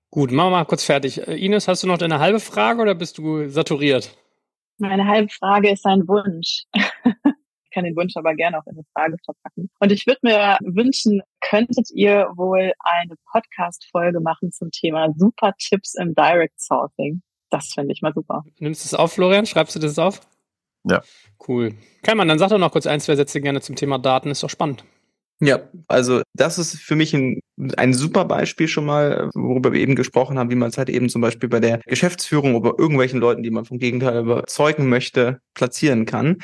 Gut, 0.09 0.31
machen 0.31 0.51
wir 0.51 0.57
mal 0.57 0.65
kurz 0.65 0.85
fertig. 0.85 1.27
Ines, 1.27 1.67
hast 1.67 1.83
du 1.83 1.87
noch 1.87 1.97
deine 1.97 2.19
halbe 2.19 2.39
Frage 2.39 2.81
oder 2.81 2.95
bist 2.95 3.17
du 3.17 3.49
saturiert? 3.49 4.17
Meine 4.77 5.07
halbe 5.07 5.29
Frage 5.29 5.71
ist 5.71 5.85
ein 5.85 6.07
Wunsch. 6.07 6.63
ich 6.73 7.71
kann 7.71 7.83
den 7.83 7.95
Wunsch 7.95 8.15
aber 8.15 8.35
gerne 8.35 8.59
auch 8.59 8.67
in 8.67 8.75
eine 8.75 8.85
Frage 8.93 9.17
verpacken. 9.23 9.69
Und 9.79 9.91
ich 9.91 10.05
würde 10.05 10.19
mir 10.21 10.57
wünschen, 10.61 11.21
könntet 11.41 11.89
ihr 11.91 12.29
wohl 12.35 12.73
eine 12.79 13.15
Podcast-Folge 13.31 14.19
machen 14.19 14.51
zum 14.51 14.69
Thema 14.71 15.11
Super 15.17 15.53
Tipps 15.57 15.95
im 15.95 16.13
Direct 16.13 16.59
Sourcing? 16.59 17.21
Das 17.49 17.73
finde 17.73 17.93
ich 17.93 18.01
mal 18.01 18.13
super. 18.13 18.43
Nimmst 18.59 18.83
du 18.83 18.87
es 18.87 18.93
auf, 18.93 19.13
Florian? 19.13 19.45
Schreibst 19.45 19.75
du 19.75 19.79
das 19.79 19.97
auf? 19.97 20.21
Ja. 20.83 21.01
Cool. 21.47 21.73
Keimann, 22.03 22.27
dann 22.27 22.39
sag 22.39 22.49
doch 22.49 22.57
noch 22.57 22.71
kurz 22.71 22.87
ein, 22.87 22.99
zwei 22.99 23.15
Sätze 23.15 23.41
gerne 23.41 23.61
zum 23.61 23.75
Thema 23.75 23.97
Daten. 23.97 24.29
Ist 24.29 24.43
doch 24.43 24.49
spannend. 24.49 24.83
Ja, 25.39 25.59
also 25.87 26.23
das 26.33 26.57
ist 26.57 26.77
für 26.77 26.95
mich 26.95 27.13
ein, 27.13 27.39
ein 27.77 27.93
super 27.93 28.25
Beispiel 28.25 28.67
schon 28.67 28.85
mal, 28.85 29.29
worüber 29.35 29.71
wir 29.71 29.79
eben 29.79 29.95
gesprochen 29.95 30.39
haben, 30.39 30.49
wie 30.49 30.55
man 30.55 30.69
es 30.69 30.79
halt 30.79 30.89
eben 30.89 31.09
zum 31.09 31.21
Beispiel 31.21 31.47
bei 31.47 31.59
der 31.59 31.79
Geschäftsführung 31.85 32.55
oder 32.55 32.73
irgendwelchen 32.77 33.19
Leuten, 33.19 33.43
die 33.43 33.51
man 33.51 33.65
vom 33.65 33.77
Gegenteil 33.77 34.17
überzeugen 34.19 34.89
möchte, 34.89 35.39
platzieren 35.53 36.05
kann. 36.05 36.37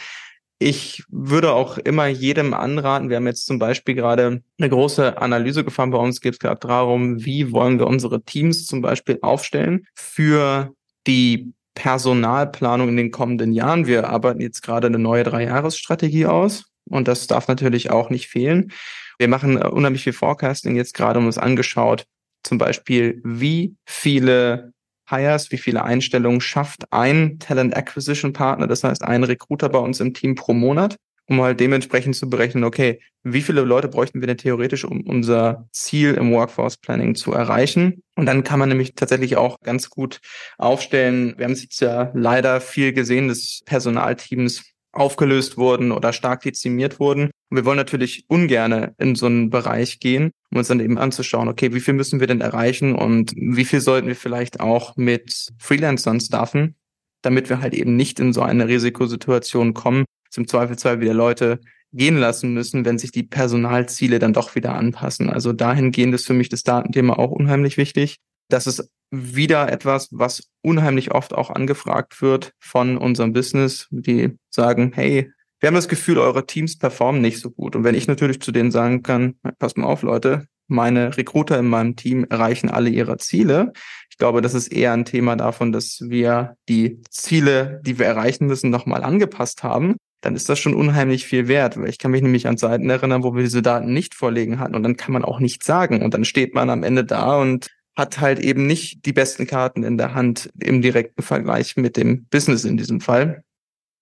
Ich 0.60 1.04
würde 1.10 1.54
auch 1.54 1.80
immer 1.80 2.06
jedem 2.08 2.54
anraten, 2.54 3.10
wir 3.10 3.18
haben 3.18 3.26
jetzt 3.26 3.48
zum 3.48 3.58
Beispiel 3.58 3.96
gerade 3.96 4.44
eine 4.60 4.70
große 4.70 5.18
Analyse 5.18 5.64
gefahren 5.64 5.90
bei 5.90 5.98
uns, 5.98 6.22
geht 6.22 6.34
es 6.34 6.40
gerade 6.40 6.66
darum, 6.66 7.26
wie 7.26 7.52
wollen 7.52 7.80
wir 7.80 7.88
unsere 7.88 8.22
Teams 8.24 8.68
zum 8.68 8.82
Beispiel 8.82 9.18
aufstellen 9.24 9.88
für 9.96 10.72
die 11.08 11.52
Personalplanung 11.74 12.90
in 12.90 12.98
den 12.98 13.12
kommenden 13.12 13.54
Jahren. 13.54 13.88
Wir 13.88 14.08
arbeiten 14.08 14.40
jetzt 14.40 14.62
gerade 14.62 14.86
eine 14.86 15.00
neue 15.00 15.24
Dreijahresstrategie 15.24 16.28
aus 16.28 16.73
und 16.90 17.08
das 17.08 17.28
darf 17.28 17.48
natürlich 17.48 17.92
auch 17.92 18.10
nicht 18.10 18.28
fehlen. 18.28 18.72
Wir 19.18 19.28
machen 19.28 19.62
äh, 19.62 19.68
unheimlich 19.68 20.04
viel 20.04 20.14
Forecasting 20.14 20.76
jetzt 20.76 20.94
gerade 20.94 21.20
um 21.20 21.26
uns 21.26 21.38
angeschaut, 21.38 22.06
zum 22.44 22.58
Beispiel, 22.58 23.22
wie 23.24 23.76
viele 23.86 24.74
Hires, 25.10 25.52
wie 25.52 25.58
viele 25.58 25.84
Einstellungen 25.84 26.42
schafft 26.42 26.92
ein 26.92 27.40
Talent 27.40 27.76
Acquisition 27.76 28.34
Partner, 28.34 28.68
das 28.68 28.84
heißt 28.84 29.04
ein 29.04 29.24
Recruiter 29.24 29.70
bei 29.70 29.80
uns 29.80 30.00
im 30.00 30.14
Team 30.14 30.36
pro 30.36 30.54
Monat, 30.54 30.98
um 31.28 31.42
halt 31.42 31.60
dementsprechend 31.60 32.16
zu 32.16 32.30
berechnen, 32.30 32.64
okay, 32.64 33.00
wie 33.24 33.42
viele 33.42 33.62
Leute 33.62 33.88
bräuchten 33.88 34.22
wir 34.22 34.28
denn 34.28 34.38
theoretisch, 34.38 34.84
um 34.84 35.02
unser 35.02 35.68
Ziel 35.72 36.14
im 36.16 36.32
Workforce 36.32 36.78
Planning 36.78 37.16
zu 37.16 37.32
erreichen? 37.32 38.04
Und 38.16 38.26
dann 38.26 38.44
kann 38.44 38.60
man 38.60 38.70
nämlich 38.70 38.96
tatsächlich 38.96 39.38
auch 39.38 39.58
ganz 39.62 39.90
gut 39.90 40.20
aufstellen. 40.58 41.36
Wir 41.38 41.46
haben 41.46 41.54
es 41.54 41.64
jetzt 41.64 41.80
ja 41.80 42.12
leider 42.14 42.60
viel 42.60 42.92
gesehen, 42.92 43.30
dass 43.30 43.62
Personalteams 43.66 44.73
aufgelöst 44.94 45.58
wurden 45.58 45.92
oder 45.92 46.14
stark 46.14 46.42
dezimiert 46.42 47.00
wurden. 47.00 47.32
Und 47.50 47.58
wir 47.58 47.66
wollen 47.66 47.78
natürlich 47.78 48.26
ungerne 48.28 48.94
in 48.98 49.16
so 49.16 49.26
einen 49.26 49.50
Bereich 49.50 50.00
gehen, 50.00 50.32
um 50.52 50.60
uns 50.60 50.68
dann 50.68 50.80
eben 50.80 50.98
anzuschauen, 50.98 51.50
okay, 51.50 51.74
wie 51.74 51.80
viel 51.80 51.96
müssen 51.96 52.20
wir 52.20 52.28
denn 52.28 52.42
erreichen 52.42 52.96
und 52.96 53.34
wie 53.36 53.66
viel 53.66 53.82
sollten 53.82 54.08
wir 54.08 54.16
vielleicht 54.16 54.60
auch 54.60 54.96
mit 54.96 55.50
Freelancern 55.60 56.20
staffen, 56.20 56.76
damit 57.22 57.50
wir 57.50 57.60
halt 57.60 57.74
eben 57.74 57.96
nicht 57.96 58.20
in 58.20 58.34
so 58.34 58.42
eine 58.42 58.68
Risikosituation 58.68 59.74
kommen, 59.74 60.06
zum 60.30 60.48
Zweifelsfall 60.48 61.02
wieder 61.02 61.14
Leute 61.14 61.60
gehen 61.92 62.18
lassen 62.18 62.54
müssen, 62.54 62.86
wenn 62.86 62.98
sich 62.98 63.12
die 63.12 63.24
Personalziele 63.24 64.20
dann 64.20 64.34
doch 64.34 64.56
wieder 64.56 64.74
anpassen. 64.74 65.30
Also 65.30 65.54
dahingehend 65.54 66.14
ist 66.14 66.26
für 66.26 66.34
mich 66.34 66.50
das 66.50 66.64
Datenthema 66.64 67.14
auch 67.14 67.32
unheimlich 67.32 67.78
wichtig. 67.78 68.18
Das 68.50 68.68
ist 68.68 68.90
wieder 69.12 69.72
etwas, 69.72 70.10
was 70.12 70.50
unheimlich 70.64 71.12
oft 71.12 71.34
auch 71.34 71.52
angefragt 71.52 72.22
wird 72.22 72.52
von 72.60 72.98
unserem 72.98 73.32
Business, 73.32 73.88
die 73.92 74.36
sagen, 74.54 74.92
hey, 74.94 75.32
wir 75.60 75.68
haben 75.68 75.76
das 75.76 75.88
Gefühl, 75.88 76.18
eure 76.18 76.46
Teams 76.46 76.78
performen 76.78 77.22
nicht 77.22 77.40
so 77.40 77.50
gut. 77.50 77.76
Und 77.76 77.84
wenn 77.84 77.96
ich 77.96 78.08
natürlich 78.08 78.42
zu 78.42 78.52
denen 78.52 78.72
sagen 78.72 79.02
kann, 79.02 79.36
pass 79.60 79.78
mal 79.78 79.86
auf, 79.86 80.02
Leute, 80.02 80.46
meine 80.68 81.16
Recruiter 81.18 81.58
in 81.60 81.68
meinem 81.68 81.96
Team 81.96 82.26
erreichen 82.30 82.70
alle 82.70 82.90
ihre 82.90 83.18
Ziele. 83.18 83.74
Ich 84.10 84.18
glaube, 84.18 84.42
das 84.42 84.54
ist 84.54 84.68
eher 84.68 84.94
ein 84.94 85.06
Thema 85.06 85.36
davon, 85.36 85.72
dass 85.72 86.00
wir 86.02 86.56
die 86.70 87.02
Ziele, 87.10 87.82
die 87.86 88.00
wir 88.00 88.06
erreichen 88.06 88.48
müssen, 88.48 88.70
nochmal 88.70 89.04
angepasst 89.04 89.64
haben. 89.64 89.96
Dann 90.22 90.36
ist 90.36 90.48
das 90.48 90.60
schon 90.60 90.74
unheimlich 90.74 91.26
viel 91.26 91.48
wert, 91.48 91.78
weil 91.78 91.90
ich 91.90 91.98
kann 91.98 92.12
mich 92.12 92.22
nämlich 92.22 92.48
an 92.48 92.58
Zeiten 92.58 92.90
erinnern, 92.90 93.24
wo 93.24 93.36
wir 93.36 93.44
diese 93.44 93.62
Daten 93.62 93.94
nicht 93.94 94.16
vorlegen 94.16 94.60
hatten 94.60 94.76
und 94.76 94.84
dann 94.84 94.96
kann 94.96 95.12
man 95.12 95.26
auch 95.26 95.40
nichts 95.40 95.66
sagen 95.66 96.02
und 96.02 96.14
dann 96.14 96.24
steht 96.24 96.56
man 96.56 96.70
am 96.70 96.84
Ende 96.84 97.04
da 97.04 97.38
und 97.38 97.68
hat 97.96 98.22
halt 98.22 98.40
eben 98.40 98.66
nicht 98.66 99.06
die 99.06 99.14
besten 99.14 99.46
Karten 99.48 99.84
in 99.84 99.98
der 99.98 100.14
Hand 100.14 100.50
im 100.60 100.82
direkten 100.82 101.22
Vergleich 101.22 101.76
mit 101.76 101.98
dem 101.98 102.26
Business 102.26 102.64
in 102.64 102.78
diesem 102.78 103.02
Fall. 103.02 103.44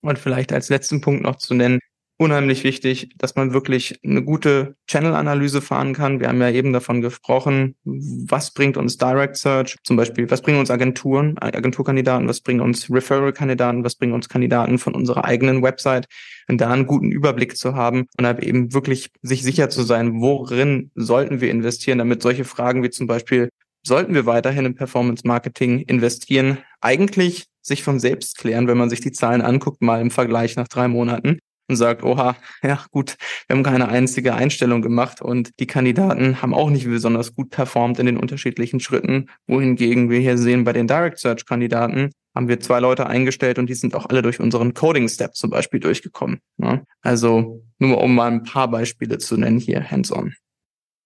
Und 0.02 0.20
vielleicht 0.20 0.52
als 0.52 0.70
letzten 0.70 1.02
Punkt 1.02 1.24
noch 1.24 1.36
zu 1.36 1.54
nennen, 1.54 1.80
unheimlich 2.22 2.64
wichtig, 2.64 3.10
dass 3.18 3.36
man 3.36 3.52
wirklich 3.52 4.00
eine 4.06 4.24
gute 4.24 4.76
Channel-Analyse 4.86 5.60
fahren 5.60 5.94
kann. 5.94 6.20
Wir 6.20 6.28
haben 6.28 6.40
ja 6.40 6.52
eben 6.52 6.72
davon 6.72 7.02
gesprochen, 7.02 7.76
was 7.84 8.54
bringt 8.54 8.78
uns 8.78 8.98
Direct 8.98 9.38
Search, 9.38 9.78
zum 9.84 9.98
Beispiel, 9.98 10.30
was 10.30 10.44
bringen 10.44 10.60
uns 10.60 10.70
Agenturen, 10.70 11.40
Agenturkandidaten, 11.40 12.28
was 12.28 12.42
bringen 12.42 12.62
uns 12.62 12.92
Referral-Kandidaten, 12.92 13.84
was 13.84 13.96
bringen 13.96 14.14
uns 14.14 14.30
Kandidaten 14.30 14.78
von 14.78 14.94
unserer 14.94 15.26
eigenen 15.26 15.64
Website, 15.64 16.06
und 16.48 16.62
da 16.62 16.70
einen 16.70 16.86
guten 16.86 17.12
Überblick 17.12 17.58
zu 17.58 17.76
haben 17.76 18.06
und 18.18 18.26
halt 18.26 18.44
eben 18.44 18.72
wirklich 18.74 19.10
sich 19.24 19.42
sicher 19.42 19.70
zu 19.70 19.82
sein, 19.82 20.22
worin 20.22 20.92
sollten 20.94 21.42
wir 21.42 21.50
investieren, 21.50 21.98
damit 21.98 22.22
solche 22.22 22.44
Fragen 22.44 22.84
wie 22.84 22.92
zum 22.92 23.08
Beispiel, 23.08 23.50
sollten 23.84 24.14
wir 24.14 24.28
weiterhin 24.28 24.66
in 24.66 24.76
Performance 24.76 25.26
Marketing 25.26 25.80
investieren, 25.80 26.60
eigentlich 26.82 27.46
sich 27.62 27.84
von 27.84 28.00
selbst 28.00 28.38
klären, 28.38 28.68
wenn 28.68 28.78
man 28.78 28.90
sich 28.90 29.02
die 29.02 29.12
Zahlen 29.12 29.42
anguckt, 29.42 29.82
mal 29.82 30.02
im 30.02 30.12
Vergleich 30.12 30.56
nach 30.56 30.68
drei 30.68 30.88
Monaten 30.88 31.40
und 31.72 31.78
sagt, 31.78 32.04
oha, 32.04 32.36
ja 32.64 32.84
gut, 32.92 33.16
wir 33.48 33.56
haben 33.56 33.64
keine 33.64 33.88
einzige 33.88 34.36
Einstellung 34.36 34.82
gemacht 34.82 35.22
und 35.22 35.52
die 35.60 35.68
Kandidaten 35.68 36.42
haben 36.42 36.54
auch 36.54 36.70
nicht 36.70 36.86
besonders 36.86 37.34
gut 37.34 37.50
performt 37.50 37.98
in 37.98 38.06
den 38.06 38.18
unterschiedlichen 38.18 38.80
Schritten, 38.80 39.30
wohingegen 39.48 40.10
wir 40.10 40.20
hier 40.20 40.38
sehen 40.38 40.64
bei 40.64 40.74
den 40.74 40.88
Direct 40.88 41.20
Search 41.20 41.46
Kandidaten, 41.46 42.12
haben 42.36 42.48
wir 42.48 42.60
zwei 42.60 42.80
Leute 42.80 43.08
eingestellt 43.08 43.58
und 43.58 43.70
die 43.70 43.74
sind 43.74 43.96
auch 43.96 44.08
alle 44.08 44.22
durch 44.22 44.40
unseren 44.40 44.74
Coding 44.74 45.08
Step 45.08 45.36
zum 45.36 45.50
Beispiel 45.50 45.80
durchgekommen. 45.80 46.40
Ne? 46.58 46.84
Also 47.02 47.64
nur 47.80 48.02
um 48.02 48.16
mal 48.16 48.32
ein 48.32 48.44
paar 48.44 48.70
Beispiele 48.70 49.18
zu 49.18 49.38
nennen 49.38 49.60
hier 49.60 49.90
hands-on. 49.90 50.34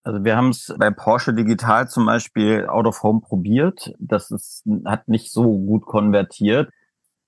Also 0.06 0.24
wir 0.24 0.38
haben 0.38 0.49
es 0.49 0.74
bei 0.78 0.91
Porsche 0.91 1.34
Digital 1.34 1.89
zum 1.89 2.06
Beispiel 2.06 2.68
out 2.68 2.86
of 2.86 3.03
home 3.03 3.22
probiert. 3.22 3.93
Das 3.99 4.32
ist, 4.32 4.64
hat 4.86 5.08
nicht 5.08 5.32
so 5.32 5.58
gut 5.58 5.86
konvertiert 5.86 6.70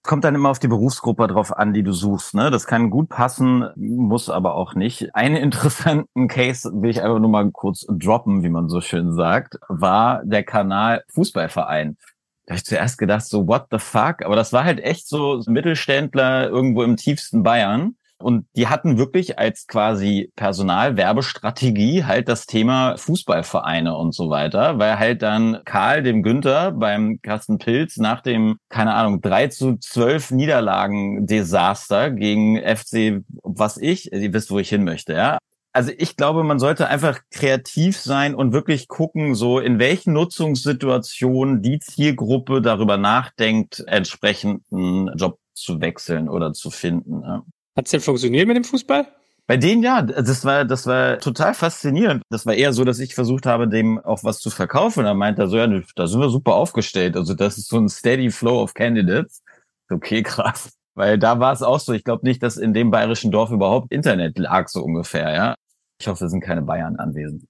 kommt 0.07 0.23
dann 0.23 0.33
immer 0.33 0.49
auf 0.49 0.59
die 0.59 0.69
Berufsgruppe 0.69 1.27
drauf 1.27 1.55
an, 1.55 1.73
die 1.73 1.83
du 1.83 1.91
suchst. 1.91 2.33
Ne? 2.33 2.49
Das 2.49 2.65
kann 2.65 2.89
gut 2.89 3.09
passen, 3.09 3.69
muss 3.75 4.29
aber 4.29 4.55
auch 4.55 4.73
nicht. 4.73 5.13
Einen 5.13 5.35
interessanten 5.43 6.27
Case 6.27 6.71
will 6.73 6.89
ich 6.89 7.03
einfach 7.03 7.19
nur 7.19 7.29
mal 7.29 7.51
kurz 7.51 7.85
droppen, 7.87 8.41
wie 8.43 8.49
man 8.49 8.69
so 8.69 8.81
schön 8.81 9.13
sagt, 9.13 9.59
war 9.67 10.23
der 10.23 10.43
Kanal 10.43 11.03
Fußballverein. 11.13 11.97
Da 12.45 12.53
habe 12.53 12.57
ich 12.57 12.65
zuerst 12.65 12.97
gedacht, 12.97 13.25
so 13.25 13.47
what 13.47 13.67
the 13.69 13.77
fuck? 13.77 14.23
Aber 14.23 14.37
das 14.37 14.53
war 14.53 14.63
halt 14.63 14.79
echt 14.79 15.07
so 15.07 15.43
Mittelständler 15.45 16.47
irgendwo 16.47 16.83
im 16.83 16.95
tiefsten 16.95 17.43
Bayern. 17.43 17.97
Und 18.19 18.47
die 18.55 18.67
hatten 18.67 18.97
wirklich 18.97 19.37
als 19.37 19.67
quasi 19.67 20.31
Personalwerbestrategie 20.35 22.03
halt 22.03 22.27
das 22.27 22.47
Thema 22.47 22.97
Fußballvereine 22.97 23.95
und 23.95 24.13
so 24.15 24.29
weiter, 24.29 24.79
weil 24.79 24.97
halt 24.97 25.21
dann 25.21 25.61
Karl 25.65 26.01
dem 26.01 26.23
Günther 26.23 26.71
beim 26.71 27.19
Carsten 27.21 27.59
Pilz 27.59 27.97
nach 27.97 28.21
dem, 28.21 28.57
keine 28.69 28.95
Ahnung, 28.95 29.21
3 29.21 29.47
zu 29.49 29.77
12 29.77 30.31
Niederlagen-Desaster 30.31 32.09
gegen 32.11 32.57
FC, 32.57 33.21
was 33.43 33.77
ich, 33.77 34.11
ihr 34.11 34.33
wisst, 34.33 34.49
wo 34.49 34.59
ich 34.59 34.69
hin 34.69 34.83
möchte, 34.83 35.13
ja. 35.13 35.37
Also 35.73 35.91
ich 35.95 36.15
glaube, 36.15 36.43
man 36.43 36.57
sollte 36.57 36.87
einfach 36.87 37.19
kreativ 37.29 37.99
sein 37.99 38.33
und 38.33 38.51
wirklich 38.51 38.87
gucken, 38.87 39.35
so 39.35 39.59
in 39.59 39.77
welchen 39.77 40.13
Nutzungssituationen 40.13 41.61
die 41.61 41.77
Zielgruppe 41.77 42.63
darüber 42.63 42.97
nachdenkt, 42.97 43.83
entsprechenden 43.85 45.15
Job 45.15 45.37
zu 45.53 45.79
wechseln 45.79 46.29
oder 46.29 46.53
zu 46.53 46.71
finden. 46.71 47.21
Ja. 47.21 47.43
Hat's 47.77 47.91
denn 47.91 48.01
funktioniert 48.01 48.47
mit 48.47 48.57
dem 48.57 48.63
Fußball? 48.63 49.07
Bei 49.45 49.55
denen 49.55 49.81
ja, 49.81 50.01
das 50.01 50.43
war, 50.43 50.65
das 50.65 50.87
war 50.87 51.19
total 51.19 51.53
faszinierend. 51.53 52.21
Das 52.29 52.45
war 52.45 52.53
eher 52.53 52.73
so, 52.73 52.83
dass 52.83 52.99
ich 52.99 53.15
versucht 53.15 53.45
habe, 53.45 53.69
dem 53.69 53.97
auch 53.99 54.23
was 54.25 54.39
zu 54.39 54.49
verkaufen. 54.49 55.01
Und 55.01 55.05
er 55.05 55.13
meinte 55.13 55.43
er 55.43 55.47
so, 55.47 55.57
ja, 55.57 55.67
da 55.95 56.07
sind 56.07 56.19
wir 56.19 56.29
super 56.29 56.55
aufgestellt. 56.55 57.15
Also 57.15 57.33
das 57.33 57.57
ist 57.57 57.69
so 57.69 57.77
ein 57.77 57.87
steady 57.87 58.29
flow 58.29 58.61
of 58.61 58.73
candidates. 58.73 59.41
Okay, 59.89 60.21
krass. 60.23 60.73
Weil 60.95 61.17
da 61.17 61.39
war 61.39 61.53
es 61.53 61.61
auch 61.61 61.79
so. 61.79 61.93
Ich 61.93 62.03
glaube 62.03 62.25
nicht, 62.25 62.43
dass 62.43 62.57
in 62.57 62.73
dem 62.73 62.91
bayerischen 62.91 63.31
Dorf 63.31 63.51
überhaupt 63.51 63.91
Internet 63.93 64.37
lag, 64.37 64.67
so 64.67 64.83
ungefähr, 64.83 65.33
ja. 65.33 65.55
Ich 66.01 66.07
hoffe, 66.07 66.25
es 66.25 66.31
sind 66.31 66.41
keine 66.41 66.63
Bayern 66.63 66.97
anwesend. 66.97 67.45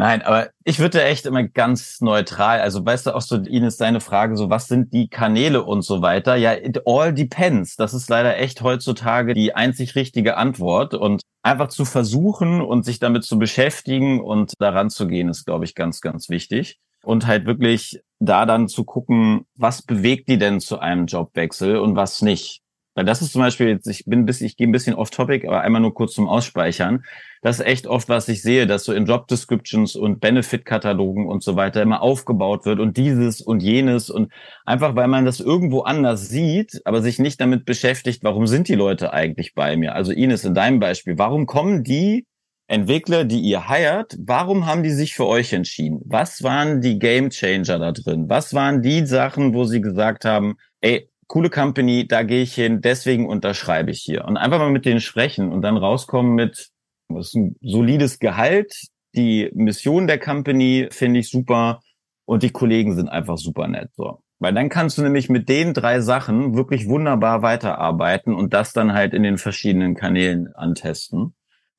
Nein, 0.00 0.22
aber 0.22 0.48
ich 0.64 0.78
würde 0.78 1.04
echt 1.04 1.26
immer 1.26 1.42
ganz 1.42 2.00
neutral, 2.00 2.60
also 2.60 2.82
weißt 2.86 3.04
du 3.04 3.14
auch 3.14 3.20
so, 3.20 3.36
Ines, 3.36 3.76
deine 3.76 4.00
Frage, 4.00 4.34
so 4.38 4.48
was 4.48 4.66
sind 4.66 4.94
die 4.94 5.08
Kanäle 5.08 5.62
und 5.62 5.82
so 5.82 6.00
weiter? 6.00 6.36
Ja, 6.36 6.54
it 6.54 6.86
all 6.86 7.12
depends. 7.12 7.76
Das 7.76 7.92
ist 7.92 8.08
leider 8.08 8.38
echt 8.38 8.62
heutzutage 8.62 9.34
die 9.34 9.54
einzig 9.54 9.96
richtige 9.96 10.38
Antwort 10.38 10.94
und 10.94 11.20
einfach 11.42 11.68
zu 11.68 11.84
versuchen 11.84 12.62
und 12.62 12.86
sich 12.86 12.98
damit 12.98 13.24
zu 13.24 13.38
beschäftigen 13.38 14.22
und 14.22 14.54
daran 14.58 14.88
zu 14.88 15.06
gehen, 15.06 15.28
ist, 15.28 15.44
glaube 15.44 15.66
ich, 15.66 15.74
ganz, 15.74 16.00
ganz 16.00 16.30
wichtig. 16.30 16.78
Und 17.02 17.26
halt 17.26 17.44
wirklich 17.44 18.00
da 18.20 18.46
dann 18.46 18.68
zu 18.68 18.84
gucken, 18.84 19.44
was 19.54 19.82
bewegt 19.82 20.30
die 20.30 20.38
denn 20.38 20.60
zu 20.60 20.78
einem 20.78 21.04
Jobwechsel 21.04 21.76
und 21.76 21.94
was 21.94 22.22
nicht. 22.22 22.62
Weil 22.94 23.04
das 23.04 23.22
ist 23.22 23.32
zum 23.32 23.40
Beispiel, 23.40 23.68
jetzt, 23.68 23.86
ich 23.86 24.04
bin 24.04 24.20
ein 24.20 24.26
bisschen, 24.26 24.46
ich 24.46 24.56
gehe 24.56 24.66
ein 24.66 24.72
bisschen 24.72 24.94
off 24.94 25.10
topic, 25.10 25.46
aber 25.46 25.60
einmal 25.60 25.80
nur 25.80 25.94
kurz 25.94 26.14
zum 26.14 26.28
Ausspeichern. 26.28 27.04
Das 27.42 27.60
ist 27.60 27.66
echt 27.66 27.86
oft, 27.86 28.08
was 28.08 28.28
ich 28.28 28.42
sehe, 28.42 28.66
dass 28.66 28.84
so 28.84 28.92
in 28.92 29.06
Job 29.06 29.28
Descriptions 29.28 29.96
und 29.96 30.20
Benefit-Katalogen 30.20 31.26
und 31.26 31.42
so 31.42 31.56
weiter 31.56 31.82
immer 31.82 32.02
aufgebaut 32.02 32.66
wird 32.66 32.80
und 32.80 32.96
dieses 32.96 33.40
und 33.40 33.62
jenes 33.62 34.10
und 34.10 34.32
einfach, 34.66 34.96
weil 34.96 35.08
man 35.08 35.24
das 35.24 35.40
irgendwo 35.40 35.80
anders 35.82 36.28
sieht, 36.28 36.82
aber 36.84 37.00
sich 37.00 37.18
nicht 37.18 37.40
damit 37.40 37.64
beschäftigt, 37.64 38.24
warum 38.24 38.46
sind 38.46 38.68
die 38.68 38.74
Leute 38.74 39.12
eigentlich 39.12 39.54
bei 39.54 39.76
mir? 39.76 39.94
Also 39.94 40.12
Ines, 40.12 40.44
in 40.44 40.54
deinem 40.54 40.80
Beispiel, 40.80 41.16
warum 41.16 41.46
kommen 41.46 41.84
die 41.84 42.26
Entwickler, 42.70 43.24
die 43.24 43.40
ihr 43.40 43.68
hired, 43.68 44.16
warum 44.20 44.66
haben 44.66 44.84
die 44.84 44.92
sich 44.92 45.14
für 45.14 45.26
euch 45.26 45.52
entschieden? 45.52 46.00
Was 46.04 46.42
waren 46.44 46.80
die 46.80 47.00
Game 47.00 47.30
Changer 47.30 47.80
da 47.80 47.90
drin? 47.90 48.28
Was 48.28 48.54
waren 48.54 48.80
die 48.80 49.06
Sachen, 49.06 49.54
wo 49.54 49.64
sie 49.64 49.80
gesagt 49.80 50.24
haben, 50.24 50.54
ey, 50.80 51.09
coole 51.30 51.48
Company, 51.48 52.08
da 52.08 52.24
gehe 52.24 52.42
ich 52.42 52.54
hin, 52.54 52.80
deswegen 52.80 53.28
unterschreibe 53.28 53.92
ich 53.92 54.02
hier. 54.02 54.24
Und 54.24 54.36
einfach 54.36 54.58
mal 54.58 54.72
mit 54.72 54.84
denen 54.84 55.00
sprechen 55.00 55.52
und 55.52 55.62
dann 55.62 55.76
rauskommen 55.76 56.34
mit, 56.34 56.70
das 57.08 57.28
ist 57.28 57.34
ein 57.36 57.56
solides 57.62 58.18
Gehalt, 58.18 58.74
die 59.14 59.48
Mission 59.54 60.08
der 60.08 60.18
Company 60.18 60.88
finde 60.90 61.20
ich 61.20 61.30
super 61.30 61.82
und 62.24 62.42
die 62.42 62.50
Kollegen 62.50 62.96
sind 62.96 63.08
einfach 63.08 63.38
super 63.38 63.68
nett. 63.68 63.90
So. 63.94 64.24
Weil 64.40 64.54
dann 64.54 64.68
kannst 64.68 64.98
du 64.98 65.02
nämlich 65.02 65.28
mit 65.28 65.48
den 65.48 65.72
drei 65.72 66.00
Sachen 66.00 66.56
wirklich 66.56 66.88
wunderbar 66.88 67.42
weiterarbeiten 67.42 68.34
und 68.34 68.52
das 68.52 68.72
dann 68.72 68.92
halt 68.92 69.14
in 69.14 69.22
den 69.22 69.38
verschiedenen 69.38 69.94
Kanälen 69.94 70.52
antesten. 70.54 71.36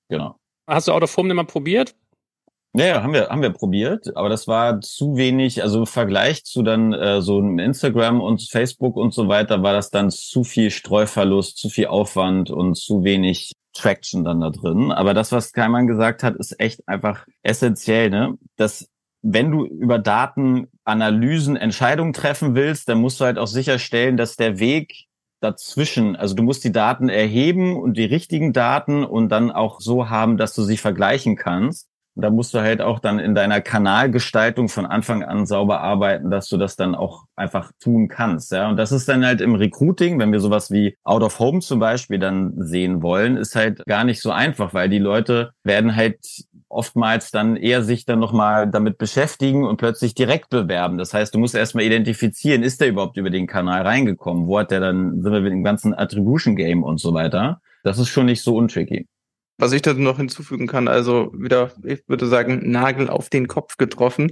Genau. 0.08 0.38
Hast 0.66 0.88
du 0.88 0.94
Out 0.94 1.04
of 1.04 1.18
Home 1.18 1.28
denn 1.28 1.36
mal 1.36 1.44
probiert? 1.44 1.94
Ja, 2.74 2.86
ja, 2.86 3.04
haben 3.04 3.12
wir, 3.12 3.28
haben 3.28 3.42
wir 3.42 3.50
probiert, 3.50 4.16
aber 4.16 4.30
das 4.30 4.48
war 4.48 4.80
zu 4.80 5.18
wenig, 5.18 5.62
also 5.62 5.80
im 5.80 5.86
Vergleich 5.86 6.46
zu 6.46 6.64
dann 6.64 6.94
äh, 6.94 7.22
so 7.22 7.42
Instagram 7.42 8.22
und 8.22 8.50
Facebook 8.50 8.96
und 8.96 9.14
so 9.14 9.28
weiter, 9.28 9.62
war 9.62 9.74
das 9.74 9.90
dann 9.90 10.10
zu 10.10 10.46
viel 10.46 10.72
Streuverlust, 10.72 11.58
zu 11.58 11.68
viel 11.68 11.88
Aufwand 11.88 12.50
und 12.50 12.76
zu 12.76 13.04
wenig 13.04 13.52
Traction 13.74 14.24
dann 14.24 14.40
da 14.40 14.50
drin. 14.52 14.94
Aber 14.94 15.14
das, 15.14 15.34
was 15.34 15.52
Keimann 15.52 15.86
gesagt 15.88 16.24
hat, 16.24 16.38
ist 16.38 16.58
echt 16.62 16.88
einfach 16.88 17.26
essentiell, 17.44 18.10
ne? 18.10 18.38
Dass 18.56 18.88
wenn 19.22 19.52
du 19.52 19.66
über 19.66 20.00
Datenanalysen 20.00 21.58
Entscheidungen 21.58 22.14
treffen 22.14 22.56
willst, 22.56 22.88
dann 22.88 23.02
musst 23.02 23.20
du 23.20 23.26
halt 23.26 23.38
auch 23.38 23.48
sicherstellen, 23.48 24.16
dass 24.16 24.38
der 24.38 24.60
Weg 24.60 25.08
dazwischen, 25.42 26.16
also 26.16 26.36
du 26.36 26.44
musst 26.44 26.64
die 26.64 26.72
Daten 26.72 27.10
erheben 27.10 27.76
und 27.76 27.98
die 27.98 28.06
richtigen 28.06 28.54
Daten 28.54 29.04
und 29.04 29.30
dann 29.30 29.52
auch 29.52 29.82
so 29.82 30.10
haben, 30.10 30.38
dass 30.38 30.56
du 30.56 30.64
sie 30.64 30.78
vergleichen 30.78 31.36
kannst 31.36 31.91
da 32.16 32.30
musst 32.30 32.54
du 32.54 32.60
halt 32.60 32.82
auch 32.82 33.00
dann 33.00 33.20
in 33.20 33.36
deiner 33.36 33.62
Kanalgestaltung 33.62 34.70
von 34.70 34.86
Anfang 34.86 35.24
an 35.24 35.46
sauber 35.46 35.82
arbeiten, 35.82 36.30
dass 36.30 36.50
du 36.50 36.58
das 36.58 36.76
dann 36.76 36.96
auch 36.96 37.26
einfach 37.36 37.72
tun 37.80 38.08
kannst. 38.08 38.52
Ja, 38.52 38.70
und 38.70 38.78
das 38.78 38.92
ist 38.92 39.08
dann 39.08 39.26
halt 39.26 39.42
im 39.42 39.56
Recruiting, 39.56 40.20
wenn 40.20 40.32
wir 40.32 40.40
sowas 40.40 40.72
wie 40.72 40.98
Out 41.04 41.24
of 41.24 41.40
Home 41.40 41.62
zum 41.62 41.80
Beispiel 41.80 42.20
dann 42.20 42.54
sehen 42.58 43.02
wollen, 43.02 43.38
ist 43.38 43.56
halt 43.56 43.86
gar 43.86 44.04
nicht 44.04 44.22
so 44.22 44.32
einfach, 44.32 44.74
weil 44.74 44.90
die 44.90 45.00
Leute 45.00 45.52
werden 45.64 45.96
halt 45.96 46.20
oftmals 46.72 47.32
dann 47.32 47.56
eher 47.56 47.84
sich 47.84 48.06
dann 48.06 48.20
nochmal 48.20 48.70
damit 48.70 48.98
beschäftigen 48.98 49.66
und 49.66 49.78
plötzlich 49.78 50.14
direkt 50.14 50.50
bewerben. 50.50 50.98
Das 50.98 51.14
heißt, 51.14 51.34
du 51.34 51.40
musst 51.40 51.56
erstmal 51.56 51.84
identifizieren, 51.84 52.64
ist 52.64 52.82
der 52.82 52.90
überhaupt 52.90 53.18
über 53.18 53.30
den 53.30 53.48
Kanal 53.48 53.84
reingekommen? 53.84 54.48
Wo 54.48 54.60
hat 54.60 54.72
der 54.72 54.80
dann, 54.80 55.22
sind 55.22 55.32
wir 55.32 55.42
mit 55.42 55.52
dem 55.52 55.64
ganzen 55.64 55.94
Attribution 55.94 56.56
Game 56.56 56.84
und 56.84 57.00
so 57.00 57.14
weiter? 57.14 57.62
Das 57.84 58.00
ist 58.00 58.10
schon 58.10 58.28
nicht 58.28 58.42
so 58.42 58.56
untricky. 58.56 59.08
Was 59.62 59.74
ich 59.74 59.84
da 59.84 59.94
noch 59.94 60.18
hinzufügen 60.18 60.66
kann, 60.66 60.88
also 60.88 61.32
wieder, 61.38 61.72
ich 61.84 62.02
würde 62.08 62.26
sagen, 62.26 62.72
Nagel 62.72 63.10
auf 63.10 63.30
den 63.30 63.48
Kopf 63.48 63.78
getroffen. 63.78 64.32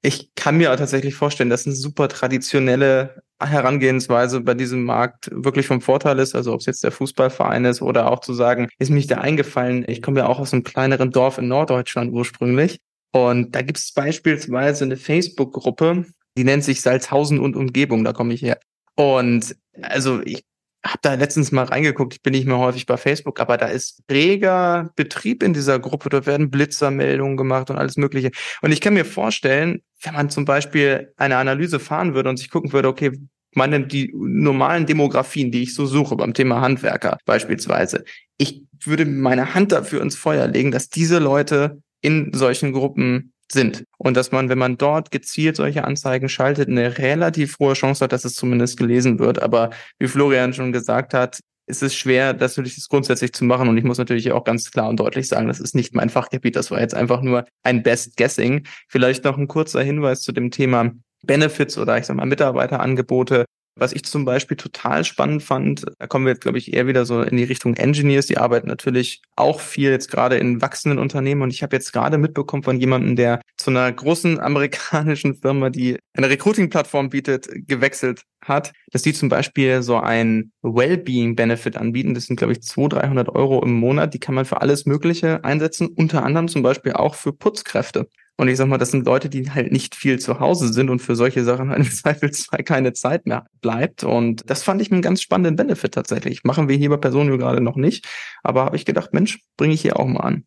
Ich 0.00 0.34
kann 0.34 0.56
mir 0.56 0.74
tatsächlich 0.76 1.14
vorstellen, 1.14 1.50
dass 1.50 1.66
eine 1.66 1.74
super 1.74 2.08
traditionelle 2.08 3.22
Herangehensweise 3.38 4.40
bei 4.40 4.54
diesem 4.54 4.84
Markt 4.84 5.28
wirklich 5.30 5.66
vom 5.66 5.82
Vorteil 5.82 6.18
ist, 6.18 6.34
also 6.34 6.54
ob 6.54 6.60
es 6.60 6.66
jetzt 6.66 6.82
der 6.84 6.90
Fußballverein 6.90 7.66
ist 7.66 7.82
oder 7.82 8.10
auch 8.10 8.20
zu 8.20 8.32
sagen, 8.32 8.68
ist 8.78 8.88
mir 8.88 8.96
nicht 8.96 9.10
da 9.10 9.18
eingefallen, 9.18 9.84
ich 9.86 10.00
komme 10.00 10.20
ja 10.20 10.26
auch 10.26 10.38
aus 10.38 10.54
einem 10.54 10.62
kleineren 10.62 11.10
Dorf 11.10 11.36
in 11.36 11.48
Norddeutschland 11.48 12.10
ursprünglich 12.10 12.80
und 13.12 13.54
da 13.54 13.60
gibt 13.60 13.76
es 13.76 13.92
beispielsweise 13.92 14.84
eine 14.84 14.96
Facebook-Gruppe, 14.96 16.06
die 16.38 16.44
nennt 16.44 16.64
sich 16.64 16.80
Salzhausen 16.80 17.38
und 17.38 17.56
Umgebung, 17.56 18.04
da 18.04 18.14
komme 18.14 18.32
ich 18.32 18.40
her. 18.40 18.58
Und 18.96 19.54
also 19.82 20.22
ich 20.24 20.44
habe 20.84 20.98
da 21.02 21.14
letztens 21.14 21.52
mal 21.52 21.64
reingeguckt, 21.64 22.14
ich 22.14 22.22
bin 22.22 22.32
nicht 22.32 22.46
mehr 22.46 22.58
häufig 22.58 22.86
bei 22.86 22.96
Facebook, 22.96 23.40
aber 23.40 23.56
da 23.56 23.66
ist 23.66 24.02
reger 24.10 24.90
Betrieb 24.96 25.42
in 25.42 25.52
dieser 25.52 25.78
Gruppe, 25.78 26.08
da 26.08 26.26
werden 26.26 26.50
Blitzermeldungen 26.50 27.36
gemacht 27.36 27.70
und 27.70 27.76
alles 27.76 27.96
Mögliche. 27.96 28.30
Und 28.62 28.72
ich 28.72 28.80
kann 28.80 28.94
mir 28.94 29.04
vorstellen, 29.04 29.82
wenn 30.02 30.14
man 30.14 30.30
zum 30.30 30.44
Beispiel 30.44 31.12
eine 31.16 31.36
Analyse 31.36 31.78
fahren 31.78 32.14
würde 32.14 32.30
und 32.30 32.36
sich 32.36 32.50
gucken 32.50 32.72
würde, 32.72 32.88
okay, 32.88 33.12
meine 33.54 33.86
die 33.86 34.12
normalen 34.14 34.86
Demografien, 34.86 35.52
die 35.52 35.62
ich 35.62 35.74
so 35.74 35.86
suche 35.86 36.16
beim 36.16 36.34
Thema 36.34 36.60
Handwerker 36.60 37.18
beispielsweise. 37.26 38.04
Ich 38.38 38.62
würde 38.80 39.04
meine 39.04 39.54
Hand 39.54 39.72
dafür 39.72 40.00
ins 40.00 40.16
Feuer 40.16 40.48
legen, 40.48 40.70
dass 40.70 40.88
diese 40.88 41.18
Leute 41.18 41.82
in 42.00 42.32
solchen 42.32 42.72
Gruppen 42.72 43.32
sind. 43.52 43.84
Und 43.98 44.16
dass 44.16 44.32
man, 44.32 44.48
wenn 44.48 44.58
man 44.58 44.78
dort 44.78 45.10
gezielt 45.10 45.56
solche 45.56 45.84
Anzeigen 45.84 46.28
schaltet, 46.28 46.68
eine 46.68 46.98
relativ 46.98 47.58
hohe 47.58 47.74
Chance 47.74 48.04
hat, 48.04 48.12
dass 48.12 48.24
es 48.24 48.34
zumindest 48.34 48.76
gelesen 48.78 49.18
wird. 49.18 49.40
Aber 49.40 49.70
wie 49.98 50.08
Florian 50.08 50.52
schon 50.52 50.72
gesagt 50.72 51.14
hat, 51.14 51.40
ist 51.66 51.82
es 51.82 51.94
schwer, 51.94 52.34
das 52.34 52.56
natürlich 52.56 52.74
das 52.74 52.88
grundsätzlich 52.88 53.32
zu 53.32 53.44
machen. 53.44 53.68
Und 53.68 53.76
ich 53.76 53.84
muss 53.84 53.98
natürlich 53.98 54.32
auch 54.32 54.44
ganz 54.44 54.70
klar 54.70 54.88
und 54.88 54.98
deutlich 54.98 55.28
sagen, 55.28 55.48
das 55.48 55.60
ist 55.60 55.74
nicht 55.74 55.94
mein 55.94 56.10
Fachgebiet. 56.10 56.56
Das 56.56 56.70
war 56.70 56.80
jetzt 56.80 56.94
einfach 56.94 57.22
nur 57.22 57.44
ein 57.62 57.82
Best 57.82 58.16
Guessing. 58.16 58.66
Vielleicht 58.88 59.24
noch 59.24 59.38
ein 59.38 59.48
kurzer 59.48 59.82
Hinweis 59.82 60.22
zu 60.22 60.32
dem 60.32 60.50
Thema 60.50 60.92
Benefits 61.24 61.78
oder 61.78 61.98
ich 61.98 62.06
sag 62.06 62.16
mal 62.16 62.26
Mitarbeiterangebote. 62.26 63.44
Was 63.74 63.92
ich 63.92 64.04
zum 64.04 64.24
Beispiel 64.24 64.56
total 64.56 65.04
spannend 65.04 65.42
fand, 65.42 65.86
da 65.98 66.06
kommen 66.06 66.26
wir 66.26 66.32
jetzt, 66.32 66.42
glaube 66.42 66.58
ich, 66.58 66.74
eher 66.74 66.86
wieder 66.86 67.06
so 67.06 67.22
in 67.22 67.36
die 67.38 67.44
Richtung 67.44 67.74
Engineers. 67.74 68.26
Die 68.26 68.36
arbeiten 68.36 68.68
natürlich 68.68 69.22
auch 69.34 69.60
viel 69.60 69.90
jetzt 69.90 70.10
gerade 70.10 70.36
in 70.36 70.60
wachsenden 70.60 70.98
Unternehmen. 70.98 71.42
Und 71.42 71.52
ich 71.52 71.62
habe 71.62 71.74
jetzt 71.74 71.92
gerade 71.92 72.18
mitbekommen 72.18 72.62
von 72.62 72.78
jemandem, 72.78 73.16
der 73.16 73.40
zu 73.56 73.70
einer 73.70 73.90
großen 73.90 74.40
amerikanischen 74.40 75.34
Firma, 75.36 75.70
die 75.70 75.98
eine 76.14 76.28
Recruiting-Plattform 76.28 77.08
bietet, 77.08 77.48
gewechselt 77.66 78.24
hat, 78.44 78.72
dass 78.90 79.02
die 79.02 79.14
zum 79.14 79.28
Beispiel 79.28 79.82
so 79.82 79.98
ein 79.98 80.52
Wellbeing-Benefit 80.62 81.76
anbieten. 81.76 82.12
Das 82.12 82.26
sind, 82.26 82.36
glaube 82.36 82.52
ich, 82.52 82.62
200, 82.62 83.02
300 83.02 83.28
Euro 83.30 83.62
im 83.62 83.72
Monat. 83.72 84.12
Die 84.12 84.20
kann 84.20 84.34
man 84.34 84.44
für 84.44 84.60
alles 84.60 84.84
Mögliche 84.84 85.44
einsetzen, 85.44 85.88
unter 85.88 86.24
anderem 86.24 86.48
zum 86.48 86.62
Beispiel 86.62 86.92
auch 86.92 87.14
für 87.14 87.32
Putzkräfte. 87.32 88.08
Und 88.38 88.48
ich 88.48 88.56
sag 88.56 88.66
mal, 88.66 88.78
das 88.78 88.90
sind 88.90 89.06
Leute, 89.06 89.28
die 89.28 89.50
halt 89.50 89.72
nicht 89.72 89.94
viel 89.94 90.18
zu 90.18 90.40
Hause 90.40 90.72
sind 90.72 90.90
und 90.90 91.00
für 91.00 91.14
solche 91.14 91.44
Sachen 91.44 91.70
halt 91.70 91.80
im 91.80 91.90
Zweifelsfall 91.90 92.64
keine 92.64 92.92
Zeit 92.92 93.26
mehr 93.26 93.46
bleibt. 93.60 94.04
Und 94.04 94.48
das 94.50 94.62
fand 94.62 94.80
ich 94.82 94.90
einen 94.90 95.02
ganz 95.02 95.22
spannenden 95.22 95.56
Benefit 95.56 95.94
tatsächlich. 95.94 96.44
Machen 96.44 96.68
wir 96.68 96.76
hier 96.76 96.90
bei 96.90 96.96
Personio 96.96 97.38
gerade 97.38 97.60
noch 97.60 97.76
nicht. 97.76 98.06
Aber 98.42 98.64
habe 98.64 98.76
ich 98.76 98.84
gedacht, 98.84 99.12
Mensch, 99.12 99.40
bringe 99.56 99.74
ich 99.74 99.82
hier 99.82 99.98
auch 99.98 100.06
mal 100.06 100.20
an. 100.20 100.44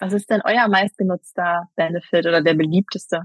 Was 0.00 0.12
ist 0.12 0.30
denn 0.30 0.40
euer 0.44 0.68
meistgenutzter 0.68 1.68
Benefit 1.76 2.26
oder 2.26 2.40
der 2.40 2.54
beliebteste? 2.54 3.22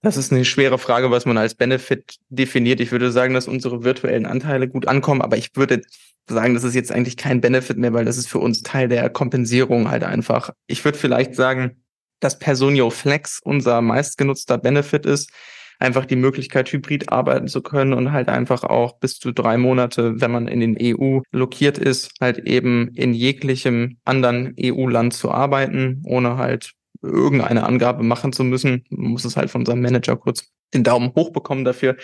Das 0.00 0.16
ist 0.16 0.32
eine 0.32 0.44
schwere 0.44 0.78
Frage, 0.78 1.12
was 1.12 1.26
man 1.26 1.38
als 1.38 1.54
Benefit 1.54 2.16
definiert. 2.28 2.80
Ich 2.80 2.90
würde 2.90 3.12
sagen, 3.12 3.34
dass 3.34 3.46
unsere 3.46 3.84
virtuellen 3.84 4.26
Anteile 4.26 4.68
gut 4.68 4.88
ankommen, 4.88 5.22
aber 5.22 5.36
ich 5.36 5.54
würde 5.54 5.82
sagen, 6.28 6.54
das 6.54 6.64
ist 6.64 6.74
jetzt 6.74 6.90
eigentlich 6.90 7.16
kein 7.16 7.40
Benefit 7.40 7.78
mehr, 7.78 7.92
weil 7.92 8.04
das 8.04 8.18
ist 8.18 8.28
für 8.28 8.40
uns 8.40 8.62
Teil 8.62 8.88
der 8.88 9.10
Kompensierung 9.10 9.90
halt 9.90 10.02
einfach. 10.02 10.50
Ich 10.66 10.84
würde 10.84 10.98
vielleicht 10.98 11.36
sagen, 11.36 11.82
dass 12.22 12.38
Personio 12.38 12.90
Flex 12.90 13.40
unser 13.42 13.80
meistgenutzter 13.82 14.58
Benefit 14.58 15.06
ist, 15.06 15.30
einfach 15.78 16.06
die 16.06 16.16
Möglichkeit, 16.16 16.72
hybrid 16.72 17.10
arbeiten 17.10 17.48
zu 17.48 17.60
können 17.60 17.92
und 17.92 18.12
halt 18.12 18.28
einfach 18.28 18.62
auch 18.62 18.98
bis 18.98 19.18
zu 19.18 19.32
drei 19.32 19.58
Monate, 19.58 20.20
wenn 20.20 20.30
man 20.30 20.46
in 20.46 20.60
den 20.60 20.76
EU 20.80 21.20
lokiert 21.32 21.76
ist, 21.76 22.12
halt 22.20 22.38
eben 22.38 22.88
in 22.94 23.12
jeglichem 23.12 23.98
anderen 24.04 24.54
EU-Land 24.58 25.12
zu 25.14 25.32
arbeiten, 25.32 26.02
ohne 26.06 26.36
halt 26.36 26.72
irgendeine 27.02 27.64
Angabe 27.64 28.02
machen 28.02 28.32
zu 28.32 28.44
müssen. 28.44 28.84
Man 28.90 29.12
muss 29.12 29.24
es 29.24 29.36
halt 29.36 29.50
von 29.50 29.66
seinem 29.66 29.82
Manager 29.82 30.16
kurz 30.16 30.50
den 30.74 30.84
Daumen 30.84 31.12
hoch 31.14 31.32
bekommen 31.32 31.64
dafür. 31.64 31.96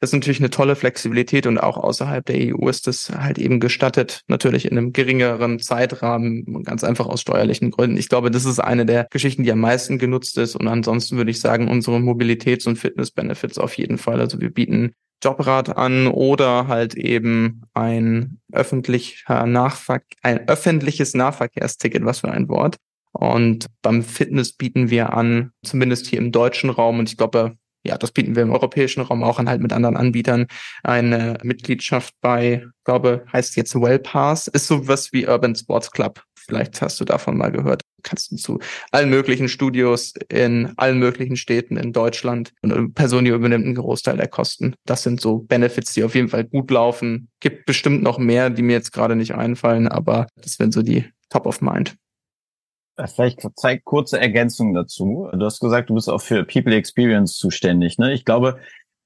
Das 0.00 0.10
ist 0.10 0.14
natürlich 0.14 0.40
eine 0.40 0.50
tolle 0.50 0.76
Flexibilität 0.76 1.46
und 1.46 1.58
auch 1.58 1.76
außerhalb 1.76 2.24
der 2.26 2.54
EU 2.54 2.68
ist 2.68 2.86
das 2.86 3.10
halt 3.10 3.38
eben 3.38 3.60
gestattet, 3.60 4.22
natürlich 4.26 4.66
in 4.66 4.76
einem 4.76 4.92
geringeren 4.92 5.58
Zeitrahmen, 5.58 6.64
ganz 6.64 6.84
einfach 6.84 7.06
aus 7.06 7.22
steuerlichen 7.22 7.70
Gründen. 7.70 7.96
Ich 7.96 8.08
glaube, 8.08 8.30
das 8.30 8.44
ist 8.44 8.58
eine 8.58 8.84
der 8.84 9.06
Geschichten, 9.10 9.42
die 9.42 9.52
am 9.52 9.60
meisten 9.60 9.98
genutzt 9.98 10.36
ist 10.38 10.56
und 10.56 10.68
ansonsten 10.68 11.16
würde 11.16 11.30
ich 11.30 11.40
sagen, 11.40 11.68
unsere 11.68 11.98
Mobilitäts- 11.98 12.66
und 12.66 12.76
Fitness-Benefits 12.76 13.58
auf 13.58 13.74
jeden 13.78 13.96
Fall. 13.96 14.20
Also 14.20 14.40
wir 14.40 14.50
bieten 14.50 14.92
Jobrat 15.22 15.76
an 15.76 16.08
oder 16.08 16.68
halt 16.68 16.94
eben 16.94 17.62
ein 17.72 18.38
öffentlicher 18.52 19.46
Nachver 19.46 20.00
ein 20.22 20.46
öffentliches 20.46 21.14
Nahverkehrsticket, 21.14 22.04
was 22.04 22.20
für 22.20 22.30
ein 22.30 22.48
Wort. 22.48 22.76
Und 23.18 23.66
beim 23.82 24.02
Fitness 24.02 24.52
bieten 24.52 24.90
wir 24.90 25.14
an, 25.14 25.52
zumindest 25.62 26.06
hier 26.06 26.18
im 26.18 26.32
deutschen 26.32 26.70
Raum, 26.70 26.98
und 26.98 27.08
ich 27.10 27.16
glaube, 27.16 27.56
ja, 27.86 27.96
das 27.96 28.12
bieten 28.12 28.34
wir 28.34 28.42
im 28.42 28.50
europäischen 28.50 29.00
Raum 29.00 29.22
auch 29.22 29.38
an, 29.38 29.48
halt 29.48 29.62
mit 29.62 29.72
anderen 29.72 29.96
Anbietern. 29.96 30.46
Eine 30.82 31.38
Mitgliedschaft 31.42 32.14
bei, 32.20 32.66
glaube, 32.84 33.24
heißt 33.32 33.56
jetzt 33.56 33.80
Wellpass, 33.80 34.48
ist 34.48 34.66
sowas 34.66 35.12
wie 35.12 35.26
Urban 35.26 35.54
Sports 35.54 35.90
Club. 35.90 36.22
Vielleicht 36.34 36.80
hast 36.80 37.00
du 37.00 37.04
davon 37.04 37.36
mal 37.36 37.50
gehört. 37.50 37.82
Kannst 38.02 38.30
du 38.30 38.36
zu 38.36 38.60
allen 38.92 39.10
möglichen 39.10 39.48
Studios 39.48 40.14
in 40.28 40.72
allen 40.76 40.98
möglichen 40.98 41.36
Städten 41.36 41.76
in 41.76 41.92
Deutschland 41.92 42.52
und 42.62 42.94
Personio 42.94 43.34
übernimmt 43.34 43.64
einen 43.64 43.74
Großteil 43.74 44.16
der 44.16 44.28
Kosten. 44.28 44.74
Das 44.84 45.02
sind 45.02 45.20
so 45.20 45.38
Benefits, 45.38 45.94
die 45.94 46.04
auf 46.04 46.14
jeden 46.14 46.28
Fall 46.28 46.44
gut 46.44 46.70
laufen. 46.70 47.28
Gibt 47.40 47.66
bestimmt 47.66 48.02
noch 48.02 48.18
mehr, 48.18 48.50
die 48.50 48.62
mir 48.62 48.74
jetzt 48.74 48.92
gerade 48.92 49.16
nicht 49.16 49.34
einfallen, 49.34 49.88
aber 49.88 50.28
das 50.36 50.60
wären 50.60 50.70
so 50.70 50.82
die 50.82 51.04
Top 51.30 51.46
of 51.46 51.60
Mind. 51.60 51.96
Äh, 52.96 53.06
vielleicht 53.06 53.40
zwei 53.56 53.78
kurze 53.78 54.20
Ergänzungen 54.20 54.74
dazu. 54.74 55.28
Du 55.32 55.44
hast 55.44 55.60
gesagt, 55.60 55.90
du 55.90 55.94
bist 55.94 56.08
auch 56.08 56.20
für 56.20 56.44
People 56.44 56.74
Experience 56.74 57.36
zuständig. 57.36 57.98
Ne? 57.98 58.12
Ich 58.12 58.24
glaube, 58.24 58.58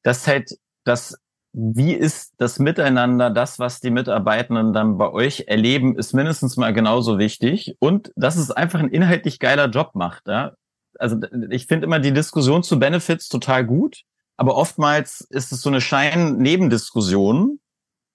das 0.03 0.26
halt 0.26 0.59
das, 0.84 1.16
wie 1.53 1.93
ist 1.93 2.34
das 2.38 2.59
Miteinander, 2.59 3.30
das, 3.30 3.59
was 3.59 3.80
die 3.80 3.91
Mitarbeitenden 3.91 4.72
dann 4.72 4.99
bei 4.99 5.11
euch 5.11 5.45
erleben, 5.49 5.99
ist 5.99 6.14
mindestens 6.14 6.57
mal 6.57 6.72
genauso 6.72 7.18
wichtig. 7.18 7.76
Und 7.80 8.12
dass 8.16 8.36
es 8.36 8.51
einfach 8.51 8.78
ein 8.78 8.91
inhaltlich 8.91 9.38
geiler 9.41 9.68
Job 9.68 9.95
macht. 9.95 10.28
Ja? 10.28 10.53
Also 10.99 11.16
ich 11.51 11.66
finde 11.66 11.86
immer 11.86 11.99
die 11.99 12.12
Diskussion 12.12 12.62
zu 12.62 12.78
Benefits 12.78 13.28
total 13.28 13.64
gut, 13.64 14.03
aber 14.36 14.57
oftmals 14.57 15.20
ist 15.30 15.53
es 15.53 15.61
so 15.61 15.68
eine 15.68 15.80
Schein-Nebendiskussion 15.80 17.59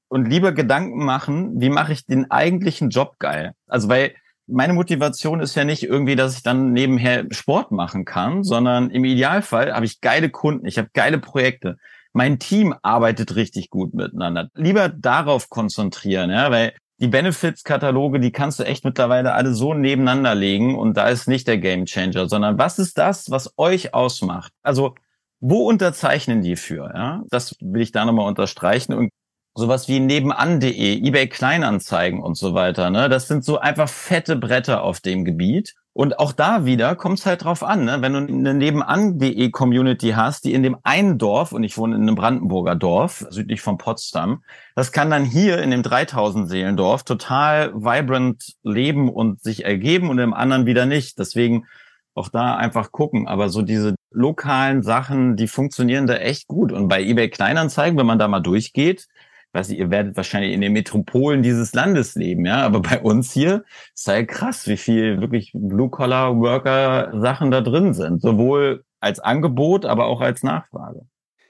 und 0.07 0.25
lieber 0.25 0.53
Gedanken 0.53 1.03
machen, 1.03 1.59
wie 1.59 1.69
mache 1.69 1.93
ich 1.93 2.05
den 2.05 2.31
eigentlichen 2.31 2.89
Job 2.89 3.19
geil? 3.19 3.53
Also 3.67 3.89
weil 3.89 4.15
meine 4.47 4.73
Motivation 4.73 5.39
ist 5.39 5.55
ja 5.55 5.63
nicht 5.63 5.83
irgendwie, 5.83 6.15
dass 6.15 6.35
ich 6.35 6.43
dann 6.43 6.71
nebenher 6.71 7.25
Sport 7.31 7.71
machen 7.71 8.05
kann, 8.05 8.43
sondern 8.43 8.89
im 8.89 9.05
Idealfall 9.05 9.73
habe 9.73 9.85
ich 9.85 10.01
geile 10.01 10.29
Kunden, 10.29 10.65
ich 10.65 10.77
habe 10.77 10.89
geile 10.93 11.19
Projekte. 11.19 11.77
Mein 12.13 12.39
Team 12.39 12.73
arbeitet 12.81 13.35
richtig 13.35 13.69
gut 13.69 13.93
miteinander. 13.93 14.49
Lieber 14.55 14.89
darauf 14.89 15.49
konzentrieren, 15.49 16.29
ja, 16.29 16.49
weil 16.51 16.73
die 16.99 17.07
Benefits-Kataloge, 17.07 18.21
die 18.21 18.31
kannst 18.31 18.59
du 18.59 18.63
echt 18.63 18.85
mittlerweile 18.85 19.33
alle 19.33 19.53
so 19.53 19.73
nebeneinander 19.73 20.33
legen 20.33 20.77
und 20.77 20.95
da 20.95 21.09
ist 21.09 21.27
nicht 21.27 21.47
der 21.47 21.57
Gamechanger, 21.57 22.29
sondern 22.29 22.57
was 22.57 22.79
ist 22.79 22.97
das, 22.97 23.31
was 23.31 23.53
euch 23.57 23.93
ausmacht? 23.93 24.53
Also 24.63 24.95
wo 25.41 25.67
unterzeichnen 25.67 26.41
die 26.41 26.55
für? 26.55 26.91
Ja? 26.93 27.23
Das 27.29 27.55
will 27.59 27.81
ich 27.81 27.91
da 27.91 28.05
nochmal 28.05 28.27
unterstreichen. 28.27 28.93
Und 28.93 29.09
sowas 29.55 29.87
wie 29.87 30.01
nebenan.de, 30.01 31.07
eBay 31.07 31.27
Kleinanzeigen 31.27 32.19
und 32.21 32.37
so 32.37 32.53
weiter. 32.53 32.89
Ne? 32.89 33.07
Das 33.07 33.27
sind 33.29 33.45
so 33.45 33.57
einfach 33.57 33.87
fette 33.87 34.35
Bretter 34.35 34.83
auf 34.83 34.99
dem 34.99 35.23
Gebiet. 35.23 35.75
Und 35.93 36.19
auch 36.19 36.33
da 36.33 36.65
wieder 36.65 36.93
kommt 36.97 37.19
es 37.19 37.25
halt 37.25 37.45
drauf 37.45 37.63
an, 37.63 37.85
ne? 37.85 38.01
wenn 38.01 38.11
du 38.11 38.19
eine 38.19 38.53
nebenan.de 38.53 39.49
Community 39.51 40.09
hast, 40.09 40.43
die 40.43 40.53
in 40.53 40.61
dem 40.61 40.75
einen 40.83 41.17
Dorf, 41.17 41.53
und 41.53 41.63
ich 41.63 41.77
wohne 41.77 41.95
in 41.95 42.01
einem 42.01 42.15
Brandenburger 42.15 42.75
Dorf, 42.75 43.25
südlich 43.29 43.61
von 43.61 43.77
Potsdam, 43.77 44.43
das 44.75 44.91
kann 44.91 45.09
dann 45.09 45.23
hier 45.23 45.59
in 45.59 45.71
dem 45.71 45.83
3000 45.83 46.49
Seelendorf 46.49 47.03
total 47.03 47.73
vibrant 47.73 48.55
leben 48.63 49.07
und 49.07 49.41
sich 49.41 49.63
ergeben 49.63 50.09
und 50.09 50.19
im 50.19 50.33
anderen 50.33 50.65
wieder 50.65 50.85
nicht. 50.85 51.17
Deswegen 51.17 51.65
auch 52.13 52.27
da 52.27 52.57
einfach 52.57 52.91
gucken. 52.91 53.27
Aber 53.27 53.47
so 53.47 53.61
diese 53.61 53.95
lokalen 54.11 54.83
Sachen, 54.83 55.37
die 55.37 55.47
funktionieren 55.47 56.07
da 56.07 56.15
echt 56.15 56.47
gut. 56.47 56.73
Und 56.73 56.89
bei 56.89 57.01
eBay 57.01 57.29
Kleinanzeigen, 57.29 57.97
wenn 57.97 58.05
man 58.05 58.19
da 58.19 58.27
mal 58.27 58.41
durchgeht, 58.41 59.07
weiß 59.55 59.69
nicht, 59.69 59.79
ihr 59.79 59.89
werdet 59.89 60.15
wahrscheinlich 60.17 60.53
in 60.53 60.61
den 60.61 60.73
Metropolen 60.73 61.41
dieses 61.41 61.73
Landes 61.73 62.15
leben, 62.15 62.45
ja, 62.45 62.57
aber 62.57 62.81
bei 62.81 62.99
uns 62.99 63.31
hier 63.31 63.63
ist 63.93 64.07
halt 64.07 64.27
krass, 64.27 64.67
wie 64.67 64.77
viel 64.77 65.21
wirklich 65.21 65.51
Blue-Collar-Worker-Sachen 65.53 67.51
da 67.51 67.61
drin 67.61 67.93
sind, 67.93 68.21
sowohl 68.21 68.83
als 68.99 69.19
Angebot, 69.19 69.85
aber 69.85 70.05
auch 70.05 70.21
als 70.21 70.43
Nachfrage. 70.43 71.01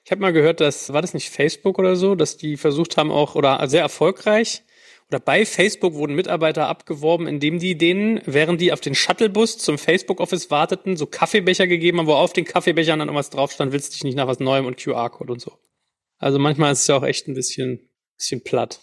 Ich 0.04 0.12
habe 0.12 0.22
mal 0.22 0.34
gehört, 0.34 0.62
dass, 0.62 0.94
war 0.94 1.02
das 1.02 1.16
nicht 1.16 1.30
Facebook 1.30 1.80
oder 1.80 1.96
so, 1.96 2.14
dass 2.14 2.38
die 2.38 2.58
versucht 2.58 2.96
haben 2.96 3.12
auch, 3.12 3.36
oder 3.36 3.68
sehr 3.68 3.82
erfolgreich, 3.82 4.64
oder 5.10 5.20
bei 5.20 5.46
Facebook 5.46 5.94
wurden 5.94 6.16
Mitarbeiter 6.16 6.68
abgeworben, 6.68 7.28
indem 7.28 7.60
die 7.60 7.78
denen, 7.78 8.22
während 8.26 8.60
die 8.60 8.74
auf 8.74 8.82
den 8.82 8.96
Shuttlebus 8.96 9.58
zum 9.58 9.78
Facebook-Office 9.78 10.50
warteten, 10.50 10.98
so 10.98 11.06
Kaffeebecher 11.06 11.68
gegeben 11.68 12.00
haben, 12.00 12.08
wo 12.08 12.14
auf 12.14 12.34
den 12.34 12.46
Kaffeebechern 12.46 13.00
dann 13.00 13.08
irgendwas 13.08 13.30
drauf 13.30 13.52
stand, 13.52 13.72
willst 13.72 13.94
dich 13.94 14.04
nicht 14.04 14.16
nach 14.16 14.28
was 14.28 14.40
Neuem 14.40 14.66
und 14.66 14.78
QR-Code 14.78 15.34
und 15.34 15.42
so. 15.42 15.54
Also 16.18 16.40
manchmal 16.40 16.72
ist 16.72 16.82
es 16.82 16.88
ja 16.88 16.98
auch 16.98 17.04
echt 17.04 17.28
ein 17.28 17.36
bisschen 17.36 17.88
bisschen 18.18 18.44
platt. 18.44 18.80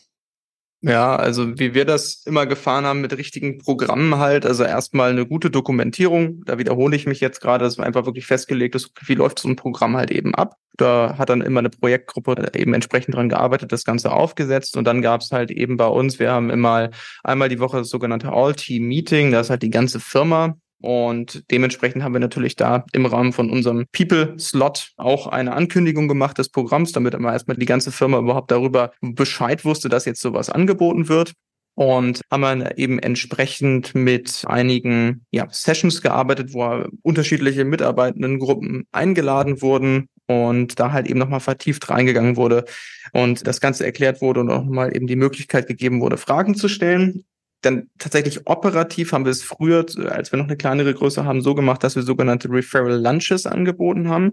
Ja, 0.84 1.14
also 1.14 1.60
wie 1.60 1.74
wir 1.74 1.84
das 1.84 2.26
immer 2.26 2.44
gefahren 2.44 2.84
haben 2.84 3.02
mit 3.02 3.16
richtigen 3.16 3.58
Programmen 3.58 4.16
halt, 4.16 4.44
also 4.44 4.64
erstmal 4.64 5.10
eine 5.10 5.24
gute 5.24 5.48
Dokumentierung, 5.48 6.42
da 6.44 6.58
wiederhole 6.58 6.96
ich 6.96 7.06
mich 7.06 7.20
jetzt 7.20 7.40
gerade, 7.40 7.64
dass 7.64 7.78
einfach 7.78 8.04
wirklich 8.04 8.26
festgelegt 8.26 8.74
ist, 8.74 8.90
wie 9.06 9.14
läuft 9.14 9.38
so 9.38 9.48
ein 9.48 9.54
Programm 9.54 9.96
halt 9.96 10.10
eben 10.10 10.34
ab. 10.34 10.56
Da 10.76 11.14
hat 11.18 11.28
dann 11.28 11.40
immer 11.40 11.60
eine 11.60 11.70
Projektgruppe 11.70 12.50
eben 12.56 12.74
entsprechend 12.74 13.14
dran 13.14 13.28
gearbeitet, 13.28 13.70
das 13.70 13.84
Ganze 13.84 14.10
aufgesetzt 14.10 14.76
und 14.76 14.84
dann 14.84 15.02
gab 15.02 15.20
es 15.20 15.30
halt 15.30 15.52
eben 15.52 15.76
bei 15.76 15.86
uns, 15.86 16.18
wir 16.18 16.32
haben 16.32 16.50
immer 16.50 16.90
einmal 17.22 17.48
die 17.48 17.60
Woche 17.60 17.76
das 17.76 17.88
sogenannte 17.88 18.32
All-Team-Meeting, 18.32 19.30
da 19.30 19.38
ist 19.38 19.50
halt 19.50 19.62
die 19.62 19.70
ganze 19.70 20.00
Firma 20.00 20.56
und 20.82 21.44
dementsprechend 21.50 22.02
haben 22.02 22.12
wir 22.12 22.20
natürlich 22.20 22.56
da 22.56 22.84
im 22.92 23.06
Rahmen 23.06 23.32
von 23.32 23.50
unserem 23.50 23.86
People-Slot 23.92 24.92
auch 24.96 25.28
eine 25.28 25.52
Ankündigung 25.54 26.08
gemacht 26.08 26.38
des 26.38 26.50
Programms, 26.50 26.92
damit 26.92 27.14
immer 27.14 27.32
erstmal 27.32 27.56
die 27.56 27.66
ganze 27.66 27.92
Firma 27.92 28.18
überhaupt 28.18 28.50
darüber 28.50 28.92
Bescheid 29.00 29.64
wusste, 29.64 29.88
dass 29.88 30.04
jetzt 30.04 30.20
sowas 30.20 30.50
angeboten 30.50 31.08
wird. 31.08 31.32
und 31.74 32.20
haben 32.30 32.42
dann 32.42 32.68
eben 32.76 32.98
entsprechend 32.98 33.94
mit 33.94 34.44
einigen 34.46 35.24
ja, 35.30 35.48
Sessions 35.50 36.02
gearbeitet, 36.02 36.52
wo 36.52 36.84
unterschiedliche 37.02 37.64
Mitarbeitendengruppen 37.64 38.86
eingeladen 38.92 39.62
wurden 39.62 40.08
und 40.26 40.78
da 40.78 40.92
halt 40.92 41.08
eben 41.08 41.18
nochmal 41.18 41.40
vertieft 41.40 41.88
reingegangen 41.88 42.36
wurde 42.36 42.64
und 43.12 43.46
das 43.46 43.60
Ganze 43.60 43.84
erklärt 43.84 44.20
wurde 44.20 44.40
und 44.40 44.50
auch 44.50 44.64
nochmal 44.64 44.94
eben 44.94 45.06
die 45.06 45.16
Möglichkeit 45.16 45.66
gegeben 45.66 46.00
wurde, 46.00 46.18
Fragen 46.18 46.54
zu 46.54 46.68
stellen. 46.68 47.24
Dann 47.62 47.88
tatsächlich 47.98 48.46
operativ 48.46 49.12
haben 49.12 49.24
wir 49.24 49.32
es 49.32 49.42
früher, 49.42 49.86
als 50.08 50.32
wir 50.32 50.38
noch 50.38 50.46
eine 50.46 50.56
kleinere 50.56 50.94
Größe 50.94 51.24
haben, 51.24 51.40
so 51.40 51.54
gemacht, 51.54 51.82
dass 51.82 51.96
wir 51.96 52.02
sogenannte 52.02 52.50
Referral 52.50 53.00
Lunches 53.00 53.46
angeboten 53.46 54.08
haben. 54.08 54.32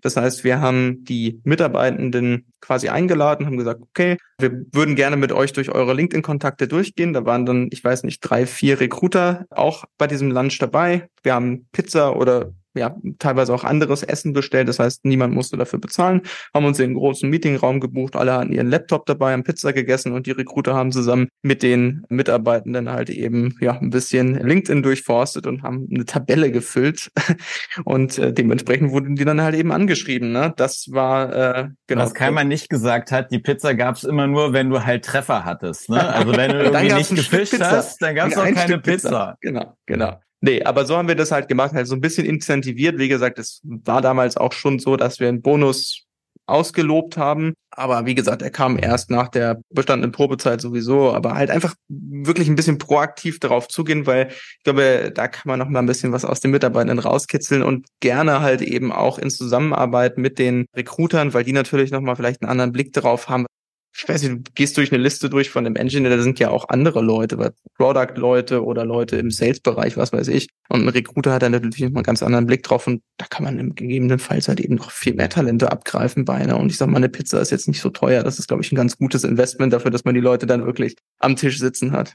Das 0.00 0.16
heißt, 0.16 0.44
wir 0.44 0.60
haben 0.60 1.04
die 1.04 1.40
Mitarbeitenden 1.44 2.46
quasi 2.60 2.88
eingeladen, 2.88 3.46
haben 3.46 3.56
gesagt, 3.56 3.82
okay, 3.82 4.16
wir 4.38 4.64
würden 4.72 4.94
gerne 4.94 5.16
mit 5.16 5.32
euch 5.32 5.52
durch 5.52 5.70
eure 5.70 5.92
LinkedIn-Kontakte 5.92 6.68
durchgehen. 6.68 7.12
Da 7.12 7.24
waren 7.24 7.46
dann, 7.46 7.68
ich 7.72 7.82
weiß 7.82 8.04
nicht, 8.04 8.20
drei, 8.20 8.46
vier 8.46 8.80
Recruiter 8.80 9.46
auch 9.50 9.84
bei 9.96 10.06
diesem 10.06 10.30
Lunch 10.30 10.58
dabei. 10.58 11.08
Wir 11.22 11.34
haben 11.34 11.66
Pizza 11.72 12.16
oder 12.16 12.52
ja, 12.74 12.96
teilweise 13.18 13.54
auch 13.54 13.64
anderes 13.64 14.02
Essen 14.02 14.32
bestellt. 14.32 14.68
Das 14.68 14.78
heißt, 14.78 15.04
niemand 15.04 15.34
musste 15.34 15.56
dafür 15.56 15.78
bezahlen. 15.78 16.22
Haben 16.54 16.66
uns 16.66 16.78
in 16.78 16.86
einen 16.86 16.94
großen 16.94 17.28
Meetingraum 17.28 17.80
gebucht. 17.80 18.16
Alle 18.16 18.32
hatten 18.32 18.52
ihren 18.52 18.68
Laptop 18.68 19.06
dabei, 19.06 19.32
haben 19.32 19.44
Pizza 19.44 19.72
gegessen 19.72 20.12
und 20.12 20.26
die 20.26 20.32
Recruiter 20.32 20.74
haben 20.74 20.92
zusammen 20.92 21.28
mit 21.42 21.62
den 21.62 22.04
Mitarbeitenden 22.08 22.90
halt 22.90 23.10
eben, 23.10 23.56
ja, 23.60 23.78
ein 23.78 23.90
bisschen 23.90 24.34
LinkedIn 24.34 24.82
durchforstet 24.82 25.46
und 25.46 25.62
haben 25.62 25.88
eine 25.92 26.04
Tabelle 26.04 26.50
gefüllt. 26.50 27.10
Und 27.84 28.18
äh, 28.18 28.32
dementsprechend 28.32 28.90
wurden 28.90 29.14
die 29.16 29.24
dann 29.24 29.40
halt 29.40 29.54
eben 29.54 29.72
angeschrieben. 29.72 30.32
Ne? 30.32 30.52
Das 30.56 30.88
war, 30.90 31.34
äh, 31.34 31.68
genau. 31.86 32.02
Was 32.02 32.14
Keimer 32.14 32.44
nicht 32.44 32.68
gesagt 32.68 33.12
hat, 33.12 33.30
die 33.30 33.38
Pizza 33.38 33.74
gab 33.74 33.96
es 33.96 34.04
immer 34.04 34.26
nur, 34.26 34.52
wenn 34.52 34.70
du 34.70 34.84
halt 34.84 35.04
Treffer 35.04 35.44
hattest. 35.44 35.88
Ne? 35.88 36.12
Also 36.12 36.36
wenn 36.36 36.50
du 36.50 36.58
irgendwie 36.64 36.94
nicht 36.94 37.14
gefischt 37.14 37.60
hast, 37.60 38.02
dann 38.02 38.14
gab 38.14 38.28
es 38.28 38.36
auch 38.36 38.44
keine 38.44 38.78
Pizza. 38.78 39.08
Pizza. 39.08 39.36
Genau, 39.40 39.76
genau. 39.86 40.18
Nee, 40.40 40.62
aber 40.62 40.86
so 40.86 40.96
haben 40.96 41.08
wir 41.08 41.16
das 41.16 41.32
halt 41.32 41.48
gemacht, 41.48 41.72
halt 41.72 41.86
so 41.86 41.94
ein 41.94 42.00
bisschen 42.00 42.24
incentiviert. 42.24 42.98
Wie 42.98 43.08
gesagt, 43.08 43.38
es 43.38 43.60
war 43.64 44.00
damals 44.00 44.36
auch 44.36 44.52
schon 44.52 44.78
so, 44.78 44.96
dass 44.96 45.18
wir 45.18 45.28
einen 45.28 45.42
Bonus 45.42 46.08
ausgelobt 46.48 47.16
haben. 47.16 47.54
Aber 47.70 48.06
wie 48.06 48.14
gesagt, 48.14 48.42
er 48.42 48.50
kam 48.50 48.78
erst 48.78 49.10
nach 49.10 49.28
der 49.28 49.60
bestandenen 49.70 50.12
Probezeit 50.12 50.60
sowieso, 50.60 51.12
aber 51.12 51.34
halt 51.34 51.50
einfach 51.50 51.74
wirklich 51.88 52.48
ein 52.48 52.56
bisschen 52.56 52.78
proaktiv 52.78 53.38
darauf 53.38 53.68
zugehen, 53.68 54.06
weil 54.06 54.28
ich 54.30 54.64
glaube, 54.64 55.12
da 55.14 55.28
kann 55.28 55.42
man 55.46 55.58
noch 55.58 55.68
mal 55.68 55.80
ein 55.80 55.86
bisschen 55.86 56.12
was 56.12 56.24
aus 56.24 56.40
den 56.40 56.50
Mitarbeitenden 56.50 56.98
rauskitzeln 56.98 57.62
und 57.62 57.86
gerne 58.00 58.40
halt 58.40 58.62
eben 58.62 58.90
auch 58.90 59.18
in 59.18 59.30
Zusammenarbeit 59.30 60.18
mit 60.18 60.38
den 60.38 60.66
Recruitern, 60.74 61.34
weil 61.34 61.44
die 61.44 61.52
natürlich 61.52 61.90
noch 61.90 62.00
mal 62.00 62.16
vielleicht 62.16 62.42
einen 62.42 62.50
anderen 62.50 62.72
Blick 62.72 62.92
darauf 62.92 63.28
haben, 63.28 63.46
ich 63.94 64.08
weiß 64.08 64.22
nicht, 64.22 64.48
du 64.48 64.52
gehst 64.54 64.76
durch 64.76 64.92
eine 64.92 65.02
Liste 65.02 65.28
durch 65.28 65.50
von 65.50 65.64
dem 65.64 65.74
Engineer, 65.74 66.16
da 66.16 66.22
sind 66.22 66.38
ja 66.38 66.50
auch 66.50 66.68
andere 66.68 67.00
Leute, 67.00 67.54
Product-Leute 67.76 68.64
oder 68.64 68.84
Leute 68.84 69.16
im 69.16 69.30
Sales-Bereich, 69.30 69.96
was 69.96 70.12
weiß 70.12 70.28
ich. 70.28 70.48
Und 70.68 70.82
ein 70.82 70.88
Recruiter 70.88 71.32
hat 71.32 71.42
dann 71.42 71.52
natürlich 71.52 71.80
mal 71.80 71.98
einen 71.98 72.02
ganz 72.04 72.22
anderen 72.22 72.46
Blick 72.46 72.62
drauf 72.62 72.86
und 72.86 73.02
da 73.16 73.26
kann 73.26 73.44
man 73.44 73.58
im 73.58 73.74
gegebenenfalls 73.74 74.48
halt 74.48 74.60
eben 74.60 74.76
noch 74.76 74.90
viel 74.90 75.14
mehr 75.14 75.28
Talente 75.28 75.72
abgreifen 75.72 76.24
bei 76.24 76.34
einer. 76.34 76.58
Und 76.58 76.70
ich 76.70 76.76
sag 76.76 76.88
mal, 76.88 76.98
eine 76.98 77.08
Pizza 77.08 77.40
ist 77.40 77.50
jetzt 77.50 77.66
nicht 77.66 77.80
so 77.80 77.90
teuer. 77.90 78.22
Das 78.22 78.38
ist, 78.38 78.46
glaube 78.48 78.62
ich, 78.62 78.70
ein 78.70 78.76
ganz 78.76 78.98
gutes 78.98 79.24
Investment 79.24 79.72
dafür, 79.72 79.90
dass 79.90 80.04
man 80.04 80.14
die 80.14 80.20
Leute 80.20 80.46
dann 80.46 80.64
wirklich 80.64 80.96
am 81.18 81.36
Tisch 81.36 81.58
sitzen 81.58 81.92
hat. 81.92 82.14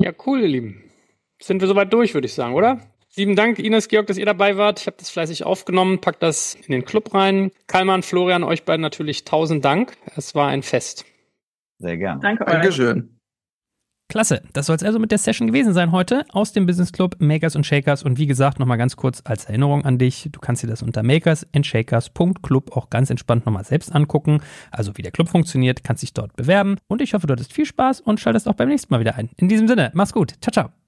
Ja, 0.00 0.12
cool, 0.26 0.42
ihr 0.42 0.48
Lieben. 0.48 0.84
Sind 1.40 1.60
wir 1.60 1.68
soweit 1.68 1.92
durch, 1.92 2.14
würde 2.14 2.26
ich 2.26 2.34
sagen, 2.34 2.54
oder? 2.54 2.80
Lieben 3.16 3.36
Dank, 3.36 3.58
Ines, 3.58 3.88
Georg, 3.88 4.06
dass 4.06 4.18
ihr 4.18 4.26
dabei 4.26 4.56
wart. 4.56 4.80
Ich 4.80 4.86
habe 4.86 4.96
das 4.98 5.10
fleißig 5.10 5.44
aufgenommen, 5.44 6.00
packt 6.00 6.22
das 6.22 6.54
in 6.54 6.72
den 6.72 6.84
Club 6.84 7.14
rein. 7.14 7.50
Kalman, 7.66 8.02
Florian, 8.02 8.44
euch 8.44 8.64
beiden 8.64 8.82
natürlich 8.82 9.24
tausend 9.24 9.64
Dank. 9.64 9.96
Es 10.14 10.34
war 10.34 10.48
ein 10.48 10.62
Fest. 10.62 11.04
Sehr 11.78 11.96
gern. 11.96 12.20
Danke 12.20 12.46
euch. 12.46 12.52
Dankeschön. 12.52 13.18
Klasse, 14.10 14.42
das 14.54 14.64
soll 14.64 14.76
es 14.76 14.82
also 14.82 14.98
mit 14.98 15.10
der 15.10 15.18
Session 15.18 15.46
gewesen 15.48 15.74
sein 15.74 15.92
heute 15.92 16.24
aus 16.30 16.54
dem 16.54 16.64
Business 16.64 16.92
Club 16.92 17.16
Makers 17.18 17.56
und 17.56 17.66
Shakers. 17.66 18.02
Und 18.02 18.16
wie 18.16 18.26
gesagt, 18.26 18.58
nochmal 18.58 18.78
ganz 18.78 18.96
kurz 18.96 19.20
als 19.24 19.44
Erinnerung 19.44 19.84
an 19.84 19.98
dich, 19.98 20.30
du 20.32 20.40
kannst 20.40 20.62
dir 20.62 20.66
das 20.66 20.82
unter 20.82 21.02
makersandshakers.club 21.02 22.74
auch 22.74 22.88
ganz 22.88 23.10
entspannt 23.10 23.44
nochmal 23.44 23.64
selbst 23.64 23.94
angucken. 23.94 24.40
Also 24.70 24.96
wie 24.96 25.02
der 25.02 25.12
Club 25.12 25.28
funktioniert, 25.28 25.84
kannst 25.84 26.02
dich 26.02 26.14
dort 26.14 26.34
bewerben. 26.36 26.78
Und 26.88 27.02
ich 27.02 27.12
hoffe, 27.12 27.26
du 27.26 27.32
hattest 27.32 27.52
viel 27.52 27.66
Spaß 27.66 28.00
und 28.00 28.18
schaltest 28.18 28.48
auch 28.48 28.54
beim 28.54 28.68
nächsten 28.68 28.94
Mal 28.94 29.00
wieder 29.00 29.16
ein. 29.16 29.28
In 29.36 29.48
diesem 29.48 29.68
Sinne, 29.68 29.90
mach's 29.92 30.14
gut. 30.14 30.32
Ciao, 30.40 30.52
ciao. 30.52 30.87